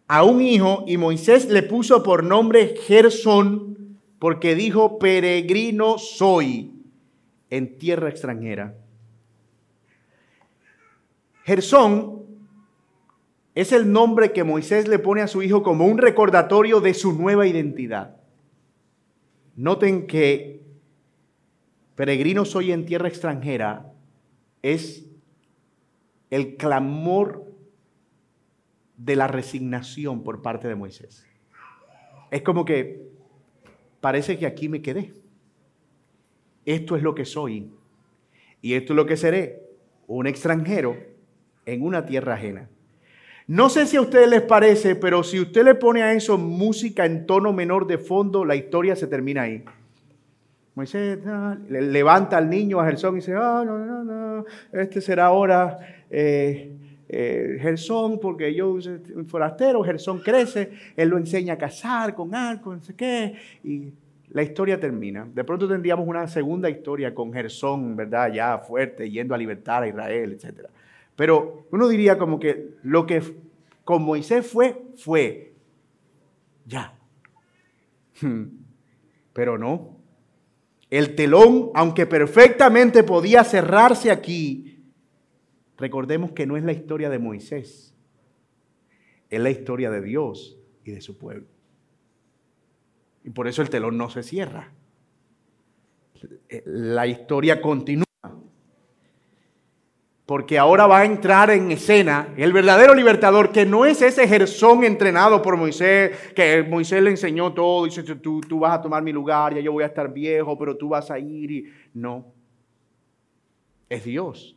a 0.07 0.23
un 0.23 0.41
hijo 0.41 0.83
y 0.87 0.97
Moisés 0.97 1.49
le 1.49 1.63
puso 1.63 2.03
por 2.03 2.23
nombre 2.23 2.75
Gersón 2.85 3.97
porque 4.19 4.55
dijo, 4.55 4.99
peregrino 4.99 5.97
soy 5.97 6.71
en 7.49 7.77
tierra 7.77 8.09
extranjera. 8.09 8.75
Gersón 11.43 12.24
es 13.55 13.71
el 13.71 13.91
nombre 13.91 14.33
que 14.33 14.43
Moisés 14.43 14.87
le 14.89 14.99
pone 14.99 15.21
a 15.21 15.27
su 15.27 15.41
hijo 15.41 15.63
como 15.63 15.85
un 15.85 15.97
recordatorio 15.97 16.81
de 16.81 16.93
su 16.93 17.13
nueva 17.13 17.47
identidad. 17.47 18.17
Noten 19.55 20.07
que 20.07 20.61
peregrino 21.95 22.43
soy 22.43 22.73
en 22.73 22.85
tierra 22.85 23.07
extranjera 23.07 23.93
es 24.61 25.05
el 26.29 26.57
clamor 26.57 27.45
de 28.97 29.15
la 29.15 29.27
resignación 29.27 30.23
por 30.23 30.41
parte 30.41 30.67
de 30.67 30.75
Moisés. 30.75 31.25
Es 32.31 32.41
como 32.41 32.65
que 32.65 33.07
parece 34.01 34.37
que 34.37 34.47
aquí 34.47 34.67
me 34.67 34.81
quedé. 34.81 35.13
Esto 36.65 36.97
es 36.97 37.03
lo 37.03 37.15
que 37.15 37.23
soy 37.23 37.71
y 38.61 38.73
esto 38.73 38.91
es 38.91 38.97
lo 38.97 39.05
que 39.05 39.15
seré, 39.15 39.61
un 40.07 40.27
extranjero 40.27 40.97
en 41.65 41.83
una 41.83 42.05
tierra 42.05 42.33
ajena. 42.33 42.69
No 43.47 43.69
sé 43.69 43.85
si 43.85 43.95
a 43.95 44.01
ustedes 44.01 44.27
les 44.27 44.41
parece, 44.41 44.95
pero 44.95 45.21
si 45.23 45.39
usted 45.39 45.63
le 45.63 45.75
pone 45.75 46.01
a 46.01 46.13
eso 46.13 46.37
música 46.37 47.05
en 47.05 47.27
tono 47.27 47.53
menor 47.53 47.85
de 47.85 47.99
fondo, 47.99 48.43
la 48.43 48.55
historia 48.55 48.95
se 48.95 49.05
termina 49.05 49.43
ahí. 49.43 49.63
Moisés 50.73 51.19
levanta 51.69 52.37
al 52.37 52.49
niño 52.49 52.79
a 52.79 52.85
Gersón 52.85 53.13
y 53.13 53.17
dice, 53.17 53.33
ah, 53.33 53.63
no, 53.65 53.77
no, 53.77 54.03
no, 54.03 54.45
este 54.73 54.99
será 54.99 55.27
ahora 55.27 55.77
eh, 56.09 56.75
eh, 57.07 57.57
Gersón, 57.61 58.19
porque 58.19 58.53
yo 58.53 58.73
un 58.73 59.25
forastero, 59.27 59.83
Gersón 59.83 60.19
crece, 60.19 60.71
él 60.97 61.09
lo 61.09 61.17
enseña 61.17 61.53
a 61.53 61.57
cazar 61.57 62.15
con 62.15 62.33
arco, 62.33 62.73
no 62.73 62.81
sé 62.81 62.95
qué, 62.95 63.35
y 63.63 63.93
la 64.31 64.41
historia 64.41 64.79
termina. 64.79 65.25
De 65.33 65.43
pronto 65.43 65.67
tendríamos 65.67 66.07
una 66.07 66.27
segunda 66.27 66.69
historia 66.69 67.13
con 67.13 67.31
Gersón, 67.31 67.95
¿verdad? 67.95 68.33
Ya 68.33 68.57
fuerte, 68.57 69.09
yendo 69.09 69.33
a 69.33 69.37
libertar 69.37 69.83
a 69.83 69.87
Israel, 69.87 70.33
etcétera. 70.33 70.69
Pero 71.15 71.67
uno 71.71 71.87
diría 71.87 72.17
como 72.17 72.39
que 72.39 72.75
lo 72.83 73.05
que 73.05 73.21
con 73.83 74.03
Moisés 74.03 74.45
fue, 74.45 74.83
fue. 74.97 75.53
Ya. 76.65 76.97
Pero 79.33 79.57
no. 79.57 79.97
El 80.89 81.15
telón, 81.15 81.71
aunque 81.73 82.05
perfectamente 82.05 83.03
podía 83.03 83.43
cerrarse 83.43 84.11
aquí, 84.11 84.83
recordemos 85.77 86.31
que 86.31 86.45
no 86.45 86.57
es 86.57 86.63
la 86.63 86.71
historia 86.71 87.09
de 87.09 87.19
Moisés, 87.19 87.95
es 89.29 89.39
la 89.39 89.49
historia 89.49 89.89
de 89.89 90.01
Dios 90.01 90.57
y 90.83 90.91
de 90.91 91.01
su 91.01 91.17
pueblo. 91.17 91.47
Y 93.23 93.31
por 93.31 93.47
eso 93.47 93.61
el 93.61 93.69
telón 93.69 93.97
no 93.97 94.09
se 94.09 94.21
cierra. 94.21 94.71
La 96.65 97.07
historia 97.07 97.59
continúa 97.61 98.04
porque 100.25 100.57
ahora 100.57 100.87
va 100.87 100.99
a 100.99 101.05
entrar 101.05 101.51
en 101.51 101.71
escena 101.71 102.29
el 102.35 102.51
verdadero 102.51 102.95
libertador, 102.95 103.51
que 103.51 103.65
no 103.65 103.85
es 103.85 104.01
ese 104.01 104.27
Gersón 104.27 104.83
entrenado 104.83 105.41
por 105.41 105.55
Moisés, 105.55 106.31
que 106.33 106.63
Moisés 106.63 107.03
le 107.03 107.11
enseñó 107.11 107.53
todo, 107.53 107.85
dice, 107.85 108.03
tú, 108.03 108.41
tú 108.41 108.59
vas 108.59 108.79
a 108.79 108.81
tomar 108.81 109.03
mi 109.03 109.11
lugar, 109.11 109.53
ya 109.53 109.61
yo 109.61 109.71
voy 109.71 109.83
a 109.83 109.87
estar 109.87 110.11
viejo, 110.11 110.57
pero 110.57 110.75
tú 110.75 110.89
vas 110.89 111.11
a 111.11 111.19
ir 111.19 111.51
y... 111.51 111.65
No, 111.93 112.33
es 113.87 114.03
Dios 114.03 114.55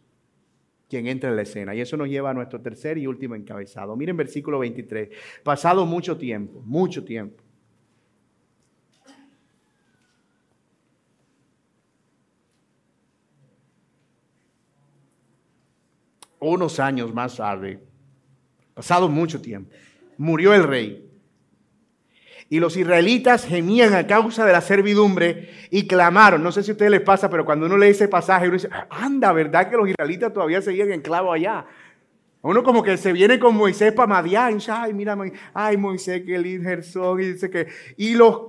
quien 0.88 1.06
entra 1.06 1.30
en 1.30 1.36
la 1.36 1.42
escena. 1.42 1.74
Y 1.74 1.80
eso 1.80 1.96
nos 1.96 2.08
lleva 2.08 2.30
a 2.30 2.34
nuestro 2.34 2.60
tercer 2.60 2.98
y 2.98 3.06
último 3.06 3.34
encabezado. 3.34 3.94
Miren 3.94 4.16
versículo 4.16 4.58
23. 4.58 5.10
Pasado 5.42 5.84
mucho 5.84 6.16
tiempo, 6.16 6.62
mucho 6.64 7.04
tiempo. 7.04 7.42
Unos 16.40 16.80
años 16.80 17.14
más 17.14 17.36
tarde, 17.36 17.80
pasado 18.74 19.08
mucho 19.08 19.40
tiempo, 19.40 19.70
murió 20.16 20.54
el 20.54 20.64
rey. 20.64 21.04
Y 22.50 22.60
los 22.60 22.76
israelitas 22.78 23.44
gemían 23.44 23.94
a 23.94 24.06
causa 24.06 24.46
de 24.46 24.52
la 24.52 24.62
servidumbre 24.62 25.50
y 25.70 25.86
clamaron. 25.86 26.42
No 26.42 26.50
sé 26.50 26.62
si 26.62 26.70
a 26.70 26.72
ustedes 26.72 26.90
les 26.90 27.02
pasa, 27.02 27.28
pero 27.28 27.44
cuando 27.44 27.66
uno 27.66 27.76
lee 27.76 27.88
ese 27.88 28.08
pasaje, 28.08 28.46
uno 28.46 28.54
dice, 28.54 28.70
anda, 28.88 29.32
¿verdad 29.32 29.68
que 29.68 29.76
los 29.76 29.88
israelitas 29.88 30.32
todavía 30.32 30.62
seguían 30.62 30.90
en 30.90 31.02
clavo 31.02 31.30
allá? 31.30 31.66
Uno 32.40 32.62
como 32.62 32.82
que 32.82 32.96
se 32.96 33.12
viene 33.12 33.38
con 33.38 33.54
Moisés 33.54 33.92
para 33.92 34.06
Madián, 34.06 34.58
ay, 34.70 34.94
mira, 34.94 35.18
ay, 35.52 35.76
Moisés, 35.76 36.24
que 36.24 36.36
el 36.36 36.62
Gersón, 36.62 37.20
y 37.20 37.32
dice 37.32 37.50
que... 37.50 37.66
Y 37.98 38.14
los 38.14 38.40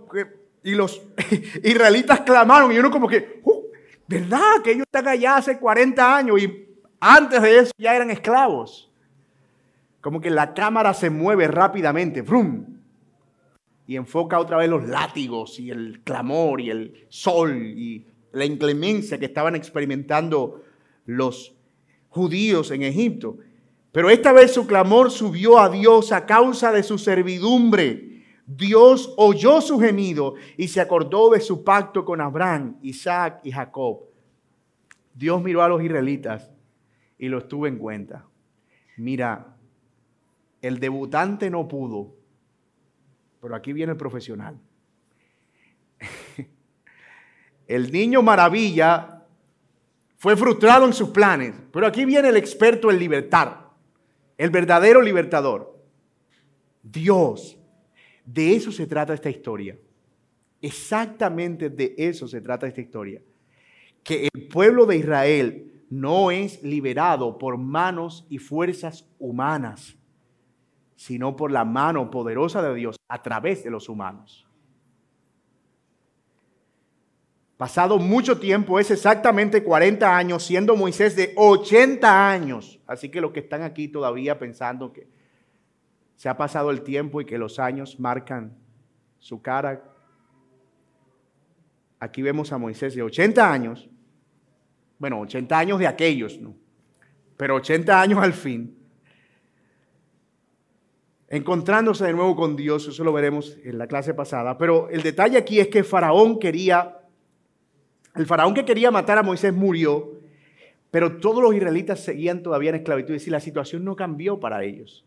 Y 0.63 0.75
los 0.75 1.01
israelitas 1.63 2.21
clamaron 2.21 2.71
y 2.71 2.79
uno 2.79 2.91
como 2.91 3.07
que, 3.07 3.41
uh, 3.43 3.63
¿verdad? 4.07 4.61
Que 4.63 4.71
ellos 4.71 4.85
están 4.85 5.07
allá 5.07 5.37
hace 5.37 5.57
40 5.57 6.17
años 6.17 6.41
y 6.41 6.68
antes 6.99 7.41
de 7.41 7.59
eso 7.59 7.71
ya 7.77 7.95
eran 7.95 8.11
esclavos. 8.11 8.89
Como 10.01 10.21
que 10.21 10.29
la 10.29 10.53
cámara 10.53 10.93
se 10.93 11.09
mueve 11.09 11.47
rápidamente, 11.47 12.21
¡brum! 12.21 12.65
Y 13.87 13.95
enfoca 13.95 14.39
otra 14.39 14.57
vez 14.57 14.69
los 14.69 14.87
látigos 14.87 15.59
y 15.59 15.71
el 15.71 16.01
clamor 16.03 16.61
y 16.61 16.69
el 16.69 17.05
sol 17.09 17.55
y 17.57 18.05
la 18.31 18.45
inclemencia 18.45 19.17
que 19.17 19.25
estaban 19.25 19.55
experimentando 19.55 20.63
los 21.05 21.55
judíos 22.09 22.71
en 22.71 22.83
Egipto. 22.83 23.37
Pero 23.91 24.09
esta 24.09 24.31
vez 24.31 24.53
su 24.53 24.67
clamor 24.67 25.09
subió 25.09 25.59
a 25.59 25.69
Dios 25.69 26.11
a 26.11 26.25
causa 26.25 26.71
de 26.71 26.83
su 26.83 26.97
servidumbre. 26.97 28.23
Dios 28.45 29.13
oyó 29.17 29.61
su 29.61 29.79
gemido 29.79 30.35
y 30.55 30.67
se 30.67 30.81
acordó 30.81 31.31
de 31.31 31.41
su 31.41 31.63
pacto 31.63 32.05
con 32.05 32.21
Abraham, 32.21 32.77
Isaac 32.83 33.41
y 33.43 33.51
Jacob. 33.51 34.01
Dios 35.13 35.41
miró 35.41 35.63
a 35.63 35.67
los 35.67 35.83
israelitas 35.83 36.49
y 37.19 37.27
los 37.27 37.47
tuvo 37.47 37.67
en 37.67 37.77
cuenta. 37.77 38.25
Mira, 38.97 39.55
el 40.61 40.79
debutante 40.79 41.51
no 41.51 41.67
pudo, 41.67 42.15
pero 43.39 43.55
aquí 43.55 43.71
viene 43.71 43.91
el 43.91 43.97
profesional. 43.97 44.59
El 47.67 47.91
niño 47.91 48.23
maravilla 48.23 49.21
fue 50.17 50.35
frustrado 50.35 50.87
en 50.87 50.93
sus 50.93 51.09
planes, 51.09 51.53
pero 51.71 51.85
aquí 51.85 52.03
viene 52.03 52.29
el 52.29 52.35
experto 52.35 52.89
en 52.89 52.97
libertar 52.97 53.69
el 54.39 54.51
verdadero 54.51 55.01
libertador, 55.01 55.77
Dios. 56.81 57.59
De 58.25 58.55
eso 58.55 58.71
se 58.71 58.87
trata 58.87 59.13
esta 59.13 59.29
historia. 59.29 59.77
Exactamente 60.61 61.69
de 61.69 61.93
eso 61.97 62.25
se 62.25 62.39
trata 62.39 62.65
esta 62.65 62.79
historia. 62.79 63.21
Que 64.01 64.29
el 64.33 64.47
pueblo 64.47 64.85
de 64.85 64.95
Israel 64.95 65.78
no 65.89 66.31
es 66.31 66.61
liberado 66.63 67.37
por 67.37 67.57
manos 67.57 68.25
y 68.29 68.37
fuerzas 68.37 69.07
humanas, 69.17 69.97
sino 70.95 71.35
por 71.35 71.51
la 71.51 71.65
mano 71.65 72.11
poderosa 72.11 72.61
de 72.61 72.75
Dios 72.75 72.95
a 73.07 73.21
través 73.21 73.63
de 73.63 73.71
los 73.71 73.89
humanos. 73.89 74.45
Pasado 77.57 77.97
mucho 77.97 78.39
tiempo, 78.39 78.79
es 78.79 78.89
exactamente 78.89 79.63
40 79.63 80.15
años, 80.15 80.43
siendo 80.43 80.77
Moisés 80.77 81.17
de 81.17 81.33
80 81.35 82.29
años. 82.29 82.79
Así 82.87 83.09
que 83.09 83.19
los 83.19 83.31
que 83.31 83.41
están 83.41 83.63
aquí 83.63 83.89
todavía 83.89 84.39
pensando 84.39 84.93
que 84.93 85.09
se 86.15 86.29
ha 86.29 86.37
pasado 86.37 86.71
el 86.71 86.83
tiempo 86.83 87.19
y 87.19 87.25
que 87.25 87.37
los 87.37 87.59
años 87.59 87.99
marcan 87.99 88.57
su 89.19 89.41
cara. 89.41 89.83
Aquí 91.99 92.21
vemos 92.21 92.53
a 92.53 92.57
Moisés 92.57 92.95
de 92.95 93.03
80 93.03 93.51
años. 93.51 93.89
Bueno, 94.99 95.19
80 95.21 95.57
años 95.57 95.79
de 95.79 95.87
aquellos, 95.87 96.39
¿no? 96.39 96.55
Pero 97.37 97.55
80 97.55 98.01
años 98.01 98.19
al 98.19 98.33
fin. 98.33 98.77
Encontrándose 101.29 102.05
de 102.05 102.13
nuevo 102.13 102.35
con 102.35 102.55
Dios, 102.55 102.87
eso 102.87 103.03
lo 103.03 103.13
veremos 103.13 103.57
en 103.63 103.77
la 103.77 103.87
clase 103.87 104.13
pasada. 104.13 104.57
Pero 104.57 104.89
el 104.89 105.01
detalle 105.01 105.37
aquí 105.37 105.59
es 105.59 105.69
que 105.69 105.83
Faraón 105.83 106.37
quería 106.37 106.99
el 108.15 108.25
faraón 108.25 108.53
que 108.53 108.65
quería 108.65 108.91
matar 108.91 109.17
a 109.17 109.23
Moisés 109.23 109.53
murió, 109.53 110.19
pero 110.91 111.19
todos 111.19 111.41
los 111.41 111.55
israelitas 111.55 111.99
seguían 112.01 112.41
todavía 112.41 112.71
en 112.71 112.77
esclavitud. 112.77 113.13
Es 113.13 113.21
decir, 113.21 113.31
la 113.31 113.39
situación 113.39 113.85
no 113.85 113.95
cambió 113.95 114.39
para 114.39 114.63
ellos. 114.63 115.05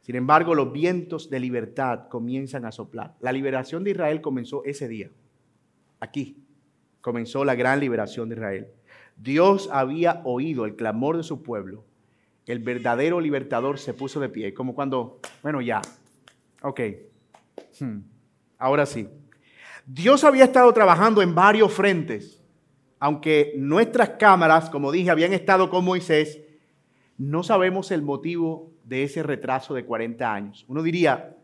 Sin 0.00 0.16
embargo, 0.16 0.54
los 0.54 0.72
vientos 0.72 1.30
de 1.30 1.40
libertad 1.40 2.08
comienzan 2.08 2.64
a 2.64 2.72
soplar. 2.72 3.14
La 3.20 3.32
liberación 3.32 3.84
de 3.84 3.92
Israel 3.92 4.20
comenzó 4.20 4.64
ese 4.64 4.88
día. 4.88 5.10
Aquí 6.00 6.43
comenzó 7.04 7.44
la 7.44 7.54
gran 7.54 7.80
liberación 7.80 8.30
de 8.30 8.36
Israel. 8.36 8.68
Dios 9.18 9.68
había 9.70 10.22
oído 10.24 10.64
el 10.64 10.74
clamor 10.74 11.18
de 11.18 11.22
su 11.22 11.42
pueblo. 11.42 11.84
El 12.46 12.60
verdadero 12.60 13.20
libertador 13.20 13.78
se 13.78 13.92
puso 13.92 14.20
de 14.20 14.30
pie, 14.30 14.54
como 14.54 14.74
cuando, 14.74 15.20
bueno, 15.42 15.60
ya, 15.60 15.82
ok, 16.62 16.80
hmm. 17.78 17.98
ahora 18.56 18.86
sí. 18.86 19.06
Dios 19.84 20.24
había 20.24 20.44
estado 20.44 20.72
trabajando 20.72 21.20
en 21.20 21.34
varios 21.34 21.74
frentes, 21.74 22.42
aunque 22.98 23.52
nuestras 23.58 24.12
cámaras, 24.18 24.70
como 24.70 24.90
dije, 24.90 25.10
habían 25.10 25.34
estado 25.34 25.68
con 25.68 25.84
Moisés, 25.84 26.40
no 27.18 27.42
sabemos 27.42 27.90
el 27.90 28.00
motivo 28.00 28.72
de 28.82 29.02
ese 29.02 29.22
retraso 29.22 29.74
de 29.74 29.84
40 29.84 30.32
años. 30.32 30.64
Uno 30.68 30.82
diría, 30.82 31.36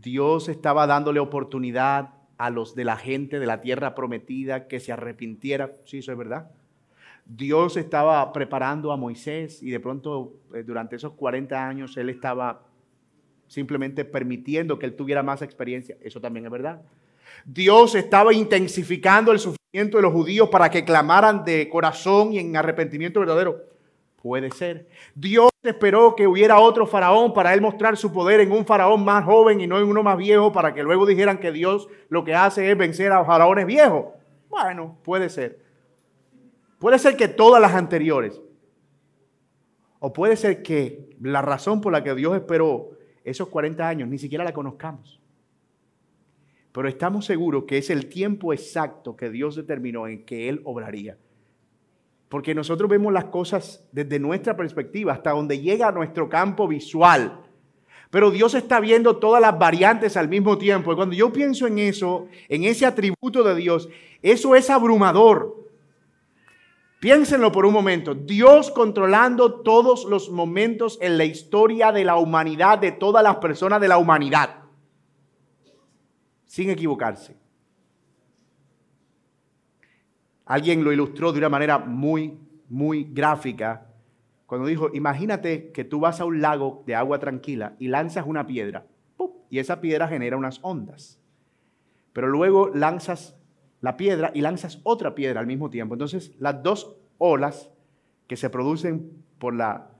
Dios 0.00 0.48
estaba 0.48 0.86
dándole 0.86 1.20
oportunidad 1.20 2.17
a 2.38 2.50
los 2.50 2.74
de 2.74 2.84
la 2.84 2.96
gente 2.96 3.40
de 3.40 3.46
la 3.46 3.60
tierra 3.60 3.94
prometida 3.94 4.68
que 4.68 4.80
se 4.80 4.92
arrepintiera. 4.92 5.72
Sí, 5.84 5.98
eso 5.98 6.12
es 6.12 6.18
verdad. 6.18 6.50
Dios 7.26 7.76
estaba 7.76 8.32
preparando 8.32 8.90
a 8.90 8.96
Moisés 8.96 9.62
y 9.62 9.70
de 9.70 9.80
pronto 9.80 10.32
eh, 10.54 10.62
durante 10.62 10.96
esos 10.96 11.12
40 11.12 11.68
años 11.68 11.96
él 11.98 12.08
estaba 12.08 12.62
simplemente 13.48 14.04
permitiendo 14.04 14.78
que 14.78 14.86
él 14.86 14.94
tuviera 14.94 15.22
más 15.22 15.42
experiencia. 15.42 15.96
Eso 16.00 16.20
también 16.20 16.46
es 16.46 16.52
verdad. 16.52 16.80
Dios 17.44 17.94
estaba 17.94 18.32
intensificando 18.32 19.32
el 19.32 19.38
sufrimiento 19.38 19.98
de 19.98 20.02
los 20.02 20.12
judíos 20.12 20.48
para 20.48 20.70
que 20.70 20.84
clamaran 20.84 21.44
de 21.44 21.68
corazón 21.68 22.32
y 22.32 22.38
en 22.38 22.56
arrepentimiento 22.56 23.20
verdadero. 23.20 23.62
Puede 24.22 24.50
ser. 24.50 24.88
Dios 25.14 25.50
esperó 25.62 26.16
que 26.16 26.26
hubiera 26.26 26.58
otro 26.58 26.86
faraón 26.86 27.32
para 27.32 27.54
él 27.54 27.60
mostrar 27.60 27.96
su 27.96 28.12
poder 28.12 28.40
en 28.40 28.52
un 28.52 28.66
faraón 28.66 29.04
más 29.04 29.24
joven 29.24 29.60
y 29.60 29.66
no 29.66 29.78
en 29.78 29.84
uno 29.84 30.02
más 30.02 30.16
viejo 30.16 30.52
para 30.52 30.74
que 30.74 30.82
luego 30.82 31.06
dijeran 31.06 31.38
que 31.38 31.52
Dios 31.52 31.88
lo 32.08 32.24
que 32.24 32.34
hace 32.34 32.70
es 32.70 32.76
vencer 32.76 33.12
a 33.12 33.24
faraones 33.24 33.66
viejos. 33.66 34.06
Bueno, 34.48 34.98
puede 35.04 35.28
ser. 35.28 35.60
Puede 36.78 36.98
ser 36.98 37.16
que 37.16 37.28
todas 37.28 37.60
las 37.60 37.74
anteriores. 37.74 38.40
O 40.00 40.12
puede 40.12 40.36
ser 40.36 40.62
que 40.62 41.10
la 41.20 41.42
razón 41.42 41.80
por 41.80 41.92
la 41.92 42.02
que 42.02 42.14
Dios 42.14 42.34
esperó 42.34 42.90
esos 43.24 43.48
40 43.48 43.86
años 43.86 44.08
ni 44.08 44.18
siquiera 44.18 44.44
la 44.44 44.52
conozcamos 44.52 45.18
pero 46.78 46.88
estamos 46.88 47.24
seguros 47.24 47.64
que 47.64 47.78
es 47.78 47.90
el 47.90 48.08
tiempo 48.08 48.52
exacto 48.52 49.16
que 49.16 49.30
Dios 49.30 49.56
determinó 49.56 50.06
en 50.06 50.24
que 50.24 50.48
Él 50.48 50.60
obraría. 50.62 51.18
Porque 52.28 52.54
nosotros 52.54 52.90
vemos 52.90 53.12
las 53.12 53.26
cosas 53.26 53.86
desde 53.92 54.18
nuestra 54.18 54.56
perspectiva, 54.56 55.12
hasta 55.12 55.30
donde 55.30 55.60
llega 55.60 55.90
nuestro 55.92 56.28
campo 56.28 56.68
visual. 56.68 57.40
Pero 58.10 58.30
Dios 58.30 58.54
está 58.54 58.80
viendo 58.80 59.16
todas 59.16 59.40
las 59.40 59.58
variantes 59.58 60.16
al 60.16 60.28
mismo 60.28 60.58
tiempo. 60.58 60.92
Y 60.92 60.96
cuando 60.96 61.14
yo 61.14 61.32
pienso 61.32 61.66
en 61.66 61.78
eso, 61.78 62.26
en 62.48 62.64
ese 62.64 62.86
atributo 62.86 63.42
de 63.42 63.54
Dios, 63.54 63.88
eso 64.22 64.54
es 64.54 64.70
abrumador. 64.70 65.56
Piénsenlo 67.00 67.52
por 67.52 67.64
un 67.64 67.72
momento. 67.72 68.14
Dios 68.14 68.70
controlando 68.70 69.60
todos 69.60 70.04
los 70.04 70.30
momentos 70.30 70.98
en 71.00 71.16
la 71.16 71.24
historia 71.24 71.92
de 71.92 72.04
la 72.04 72.16
humanidad, 72.16 72.78
de 72.78 72.92
todas 72.92 73.22
las 73.22 73.36
personas 73.36 73.80
de 73.80 73.88
la 73.88 73.98
humanidad 73.98 74.68
sin 76.48 76.70
equivocarse. 76.70 77.37
Alguien 80.48 80.82
lo 80.82 80.92
ilustró 80.92 81.30
de 81.30 81.38
una 81.38 81.50
manera 81.50 81.78
muy, 81.78 82.38
muy 82.70 83.04
gráfica 83.04 83.86
cuando 84.46 84.66
dijo, 84.66 84.88
imagínate 84.94 85.72
que 85.72 85.84
tú 85.84 86.00
vas 86.00 86.22
a 86.22 86.24
un 86.24 86.40
lago 86.40 86.82
de 86.86 86.94
agua 86.94 87.18
tranquila 87.18 87.76
y 87.78 87.88
lanzas 87.88 88.24
una 88.26 88.46
piedra, 88.46 88.86
y 89.50 89.58
esa 89.58 89.82
piedra 89.82 90.08
genera 90.08 90.38
unas 90.38 90.58
ondas. 90.62 91.20
Pero 92.14 92.28
luego 92.28 92.70
lanzas 92.74 93.36
la 93.82 93.98
piedra 93.98 94.30
y 94.32 94.40
lanzas 94.40 94.80
otra 94.84 95.14
piedra 95.14 95.40
al 95.40 95.46
mismo 95.46 95.68
tiempo. 95.68 95.94
Entonces 95.94 96.34
las 96.38 96.62
dos 96.62 96.96
olas 97.18 97.70
que 98.26 98.36
se 98.36 98.48
producen 98.48 99.22
por 99.38 99.54
la 99.54 99.90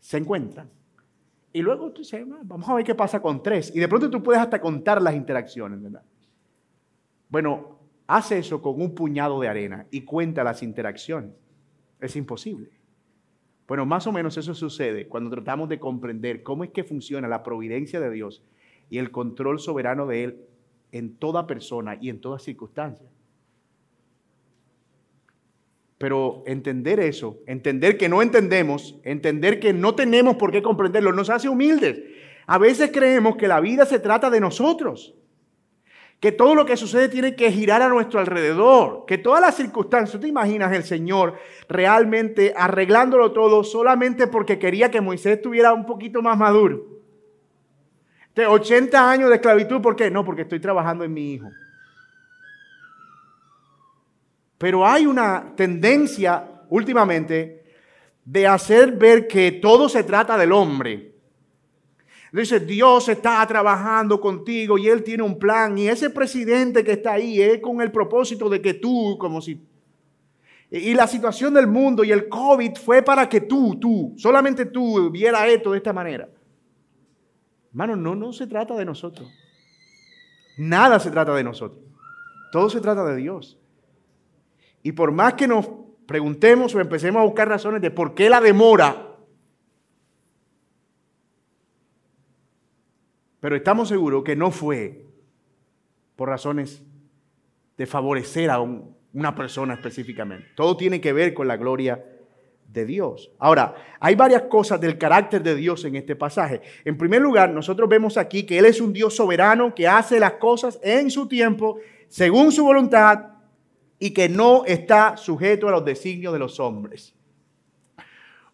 se 0.00 0.16
encuentran. 0.16 0.70
Y 1.52 1.60
luego 1.60 1.92
tú 1.92 2.00
dices, 2.00 2.24
vamos 2.44 2.66
a 2.66 2.74
ver 2.74 2.84
qué 2.84 2.94
pasa 2.94 3.20
con 3.20 3.42
tres. 3.42 3.74
Y 3.74 3.78
de 3.78 3.88
pronto 3.88 4.08
tú 4.08 4.22
puedes 4.22 4.40
hasta 4.40 4.58
contar 4.58 5.02
las 5.02 5.14
interacciones, 5.14 5.82
¿verdad? 5.82 6.02
Bueno, 7.28 7.77
hace 8.08 8.38
eso 8.38 8.60
con 8.60 8.80
un 8.82 8.94
puñado 8.94 9.38
de 9.38 9.48
arena 9.48 9.86
y 9.92 10.00
cuenta 10.00 10.42
las 10.42 10.64
interacciones. 10.64 11.30
Es 12.00 12.16
imposible. 12.16 12.70
Bueno, 13.68 13.84
más 13.84 14.06
o 14.06 14.12
menos 14.12 14.36
eso 14.38 14.54
sucede 14.54 15.06
cuando 15.06 15.30
tratamos 15.30 15.68
de 15.68 15.78
comprender 15.78 16.42
cómo 16.42 16.64
es 16.64 16.70
que 16.70 16.84
funciona 16.84 17.28
la 17.28 17.42
providencia 17.42 18.00
de 18.00 18.10
Dios 18.10 18.42
y 18.88 18.98
el 18.98 19.10
control 19.10 19.60
soberano 19.60 20.06
de 20.06 20.24
Él 20.24 20.40
en 20.90 21.16
toda 21.16 21.46
persona 21.46 21.98
y 22.00 22.08
en 22.08 22.20
toda 22.20 22.38
circunstancia. 22.38 23.06
Pero 25.98 26.44
entender 26.46 27.00
eso, 27.00 27.38
entender 27.46 27.98
que 27.98 28.08
no 28.08 28.22
entendemos, 28.22 28.98
entender 29.02 29.60
que 29.60 29.74
no 29.74 29.94
tenemos 29.94 30.36
por 30.36 30.50
qué 30.50 30.62
comprenderlo, 30.62 31.12
nos 31.12 31.28
hace 31.28 31.50
humildes. 31.50 32.00
A 32.46 32.56
veces 32.56 32.90
creemos 32.90 33.36
que 33.36 33.48
la 33.48 33.60
vida 33.60 33.84
se 33.84 33.98
trata 33.98 34.30
de 34.30 34.40
nosotros, 34.40 35.14
que 36.20 36.32
todo 36.32 36.54
lo 36.54 36.66
que 36.66 36.76
sucede 36.76 37.08
tiene 37.08 37.36
que 37.36 37.52
girar 37.52 37.80
a 37.80 37.88
nuestro 37.88 38.18
alrededor, 38.18 39.04
que 39.06 39.18
todas 39.18 39.40
las 39.40 39.54
circunstancias, 39.54 40.20
te 40.20 40.26
imaginas 40.26 40.72
el 40.72 40.82
Señor 40.82 41.38
realmente 41.68 42.52
arreglándolo 42.56 43.32
todo 43.32 43.62
solamente 43.62 44.26
porque 44.26 44.58
quería 44.58 44.90
que 44.90 45.00
Moisés 45.00 45.36
estuviera 45.36 45.72
un 45.72 45.86
poquito 45.86 46.20
más 46.20 46.36
maduro. 46.36 46.84
De 48.34 48.46
80 48.46 49.10
años 49.10 49.28
de 49.28 49.36
esclavitud, 49.36 49.80
¿por 49.80 49.94
qué? 49.94 50.10
No, 50.10 50.24
porque 50.24 50.42
estoy 50.42 50.60
trabajando 50.60 51.04
en 51.04 51.12
mi 51.12 51.34
hijo. 51.34 51.48
Pero 54.58 54.84
hay 54.84 55.06
una 55.06 55.52
tendencia 55.56 56.44
últimamente 56.68 57.64
de 58.24 58.46
hacer 58.46 58.92
ver 58.92 59.28
que 59.28 59.52
todo 59.52 59.88
se 59.88 60.02
trata 60.02 60.36
del 60.36 60.50
hombre 60.50 61.17
Dice, 62.32 62.60
Dios 62.60 63.08
está 63.08 63.46
trabajando 63.46 64.20
contigo 64.20 64.76
y 64.76 64.88
Él 64.88 65.02
tiene 65.02 65.22
un 65.22 65.38
plan 65.38 65.78
y 65.78 65.88
ese 65.88 66.10
presidente 66.10 66.84
que 66.84 66.92
está 66.92 67.12
ahí 67.12 67.40
es 67.40 67.60
con 67.60 67.80
el 67.80 67.90
propósito 67.90 68.48
de 68.48 68.60
que 68.60 68.74
tú, 68.74 69.16
como 69.18 69.40
si... 69.40 69.66
Y 70.70 70.92
la 70.92 71.06
situación 71.06 71.54
del 71.54 71.66
mundo 71.66 72.04
y 72.04 72.12
el 72.12 72.28
COVID 72.28 72.76
fue 72.76 73.02
para 73.02 73.26
que 73.26 73.40
tú, 73.40 73.76
tú, 73.80 74.14
solamente 74.18 74.66
tú 74.66 75.10
viera 75.10 75.46
esto 75.46 75.72
de 75.72 75.78
esta 75.78 75.94
manera. 75.94 76.28
Hermano, 77.70 77.96
no, 77.96 78.14
no 78.14 78.34
se 78.34 78.46
trata 78.46 78.74
de 78.74 78.84
nosotros. 78.84 79.30
Nada 80.58 81.00
se 81.00 81.10
trata 81.10 81.34
de 81.34 81.44
nosotros. 81.44 81.80
Todo 82.52 82.68
se 82.68 82.80
trata 82.82 83.04
de 83.04 83.16
Dios. 83.16 83.58
Y 84.82 84.92
por 84.92 85.12
más 85.12 85.34
que 85.34 85.48
nos 85.48 85.70
preguntemos 86.06 86.74
o 86.74 86.80
empecemos 86.80 87.20
a 87.20 87.24
buscar 87.24 87.48
razones 87.48 87.80
de 87.80 87.90
por 87.90 88.14
qué 88.14 88.28
la 88.28 88.40
demora, 88.40 89.07
pero 93.40 93.56
estamos 93.56 93.88
seguros 93.88 94.24
que 94.24 94.36
no 94.36 94.50
fue 94.50 95.04
por 96.16 96.28
razones 96.28 96.82
de 97.76 97.86
favorecer 97.86 98.50
a 98.50 98.60
una 98.60 99.34
persona 99.34 99.74
específicamente. 99.74 100.48
Todo 100.56 100.76
tiene 100.76 101.00
que 101.00 101.12
ver 101.12 101.32
con 101.32 101.46
la 101.46 101.56
gloria 101.56 102.04
de 102.68 102.84
Dios. 102.84 103.30
Ahora, 103.38 103.74
hay 104.00 104.14
varias 104.14 104.42
cosas 104.42 104.80
del 104.80 104.98
carácter 104.98 105.42
de 105.42 105.54
Dios 105.54 105.84
en 105.84 105.96
este 105.96 106.16
pasaje. 106.16 106.60
En 106.84 106.98
primer 106.98 107.22
lugar, 107.22 107.50
nosotros 107.50 107.88
vemos 107.88 108.16
aquí 108.16 108.44
que 108.44 108.58
Él 108.58 108.66
es 108.66 108.80
un 108.80 108.92
Dios 108.92 109.16
soberano 109.16 109.74
que 109.74 109.88
hace 109.88 110.20
las 110.20 110.32
cosas 110.34 110.78
en 110.82 111.10
su 111.10 111.26
tiempo, 111.28 111.78
según 112.08 112.52
su 112.52 112.64
voluntad, 112.64 113.38
y 113.98 114.10
que 114.10 114.28
no 114.28 114.64
está 114.64 115.16
sujeto 115.16 115.68
a 115.68 115.72
los 115.72 115.84
designios 115.84 116.32
de 116.32 116.38
los 116.38 116.60
hombres. 116.60 117.14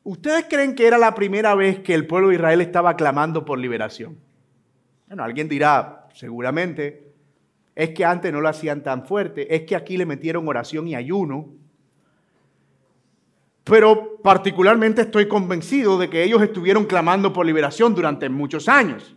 ¿Ustedes 0.02 0.46
creen 0.48 0.74
que 0.74 0.86
era 0.86 0.98
la 0.98 1.14
primera 1.14 1.54
vez 1.54 1.80
que 1.80 1.94
el 1.94 2.06
pueblo 2.06 2.28
de 2.28 2.36
Israel 2.36 2.60
estaba 2.60 2.96
clamando 2.96 3.44
por 3.44 3.58
liberación? 3.58 4.18
Bueno, 5.06 5.24
alguien 5.24 5.48
dirá, 5.48 6.08
seguramente, 6.14 7.12
es 7.74 7.90
que 7.90 8.04
antes 8.04 8.32
no 8.32 8.40
lo 8.40 8.48
hacían 8.48 8.82
tan 8.82 9.06
fuerte, 9.06 9.54
es 9.54 9.62
que 9.62 9.76
aquí 9.76 9.96
le 9.96 10.06
metieron 10.06 10.46
oración 10.48 10.88
y 10.88 10.94
ayuno, 10.94 11.52
pero 13.64 14.18
particularmente 14.22 15.02
estoy 15.02 15.26
convencido 15.26 15.98
de 15.98 16.10
que 16.10 16.22
ellos 16.22 16.42
estuvieron 16.42 16.84
clamando 16.84 17.32
por 17.32 17.46
liberación 17.46 17.94
durante 17.94 18.28
muchos 18.28 18.68
años. 18.68 19.16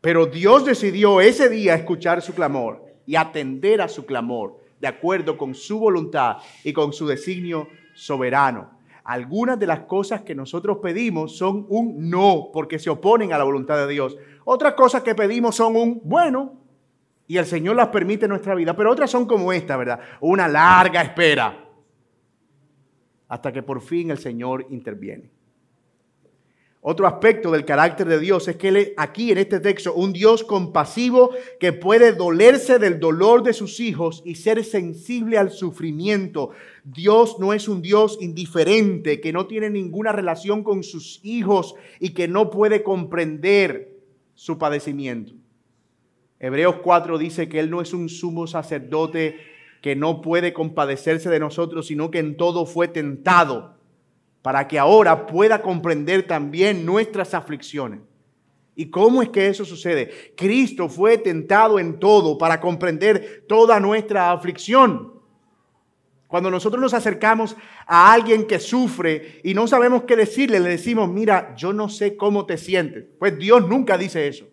Pero 0.00 0.26
Dios 0.26 0.64
decidió 0.64 1.20
ese 1.20 1.48
día 1.48 1.74
escuchar 1.74 2.22
su 2.22 2.34
clamor 2.34 2.84
y 3.04 3.16
atender 3.16 3.80
a 3.80 3.88
su 3.88 4.06
clamor 4.06 4.60
de 4.80 4.86
acuerdo 4.86 5.36
con 5.36 5.54
su 5.54 5.80
voluntad 5.80 6.36
y 6.62 6.72
con 6.72 6.92
su 6.92 7.06
designio 7.06 7.68
soberano. 7.94 8.78
Algunas 9.02 9.58
de 9.58 9.66
las 9.66 9.80
cosas 9.80 10.20
que 10.20 10.34
nosotros 10.34 10.78
pedimos 10.82 11.36
son 11.36 11.66
un 11.68 12.10
no 12.10 12.50
porque 12.52 12.78
se 12.78 12.90
oponen 12.90 13.32
a 13.32 13.38
la 13.38 13.44
voluntad 13.44 13.76
de 13.78 13.92
Dios. 13.92 14.16
Otras 14.50 14.72
cosas 14.72 15.02
que 15.02 15.14
pedimos 15.14 15.56
son 15.56 15.76
un 15.76 16.00
bueno 16.02 16.54
y 17.26 17.36
el 17.36 17.44
Señor 17.44 17.76
las 17.76 17.88
permite 17.88 18.24
en 18.24 18.30
nuestra 18.30 18.54
vida, 18.54 18.74
pero 18.74 18.90
otras 18.90 19.10
son 19.10 19.26
como 19.26 19.52
esta, 19.52 19.76
¿verdad? 19.76 20.00
Una 20.22 20.48
larga 20.48 21.02
espera 21.02 21.68
hasta 23.28 23.52
que 23.52 23.62
por 23.62 23.82
fin 23.82 24.10
el 24.10 24.16
Señor 24.16 24.64
interviene. 24.70 25.30
Otro 26.80 27.06
aspecto 27.06 27.50
del 27.50 27.66
carácter 27.66 28.08
de 28.08 28.18
Dios 28.18 28.48
es 28.48 28.56
que 28.56 28.68
Él 28.68 28.94
aquí 28.96 29.32
en 29.32 29.36
este 29.36 29.60
texto 29.60 29.92
un 29.92 30.14
Dios 30.14 30.44
compasivo 30.44 31.28
que 31.60 31.74
puede 31.74 32.12
dolerse 32.12 32.78
del 32.78 32.98
dolor 33.00 33.42
de 33.42 33.52
sus 33.52 33.80
hijos 33.80 34.22
y 34.24 34.36
ser 34.36 34.64
sensible 34.64 35.36
al 35.36 35.50
sufrimiento. 35.50 36.52
Dios 36.84 37.38
no 37.38 37.52
es 37.52 37.68
un 37.68 37.82
Dios 37.82 38.16
indiferente 38.22 39.20
que 39.20 39.30
no 39.30 39.46
tiene 39.46 39.68
ninguna 39.68 40.12
relación 40.12 40.64
con 40.64 40.84
sus 40.84 41.20
hijos 41.22 41.74
y 42.00 42.14
que 42.14 42.28
no 42.28 42.48
puede 42.48 42.82
comprender 42.82 43.97
su 44.38 44.56
padecimiento. 44.56 45.32
Hebreos 46.38 46.76
4 46.84 47.18
dice 47.18 47.48
que 47.48 47.58
Él 47.58 47.70
no 47.70 47.80
es 47.80 47.92
un 47.92 48.08
sumo 48.08 48.46
sacerdote 48.46 49.36
que 49.82 49.96
no 49.96 50.22
puede 50.22 50.52
compadecerse 50.52 51.28
de 51.28 51.40
nosotros, 51.40 51.88
sino 51.88 52.12
que 52.12 52.20
en 52.20 52.36
todo 52.36 52.64
fue 52.64 52.86
tentado, 52.86 53.74
para 54.40 54.68
que 54.68 54.78
ahora 54.78 55.26
pueda 55.26 55.60
comprender 55.60 56.28
también 56.28 56.86
nuestras 56.86 57.34
aflicciones. 57.34 57.98
¿Y 58.76 58.90
cómo 58.90 59.22
es 59.22 59.30
que 59.30 59.48
eso 59.48 59.64
sucede? 59.64 60.32
Cristo 60.36 60.88
fue 60.88 61.18
tentado 61.18 61.80
en 61.80 61.98
todo 61.98 62.38
para 62.38 62.60
comprender 62.60 63.44
toda 63.48 63.80
nuestra 63.80 64.30
aflicción. 64.30 65.14
Cuando 66.28 66.50
nosotros 66.50 66.80
nos 66.80 66.92
acercamos 66.92 67.56
a 67.86 68.12
alguien 68.12 68.46
que 68.46 68.60
sufre 68.60 69.40
y 69.42 69.54
no 69.54 69.66
sabemos 69.66 70.02
qué 70.02 70.14
decirle, 70.14 70.60
le 70.60 70.68
decimos, 70.68 71.10
mira, 71.10 71.54
yo 71.56 71.72
no 71.72 71.88
sé 71.88 72.16
cómo 72.16 72.44
te 72.44 72.58
sientes. 72.58 73.06
Pues 73.18 73.38
Dios 73.38 73.66
nunca 73.66 73.96
dice 73.96 74.28
eso. 74.28 74.46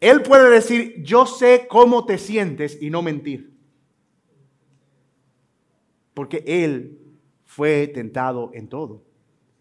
Él 0.00 0.22
puede 0.22 0.48
decir, 0.48 1.02
yo 1.02 1.26
sé 1.26 1.66
cómo 1.68 2.06
te 2.06 2.16
sientes 2.16 2.78
y 2.80 2.88
no 2.88 3.02
mentir. 3.02 3.52
Porque 6.14 6.42
Él 6.46 6.98
fue 7.44 7.88
tentado 7.88 8.50
en 8.54 8.68
todo. 8.68 9.04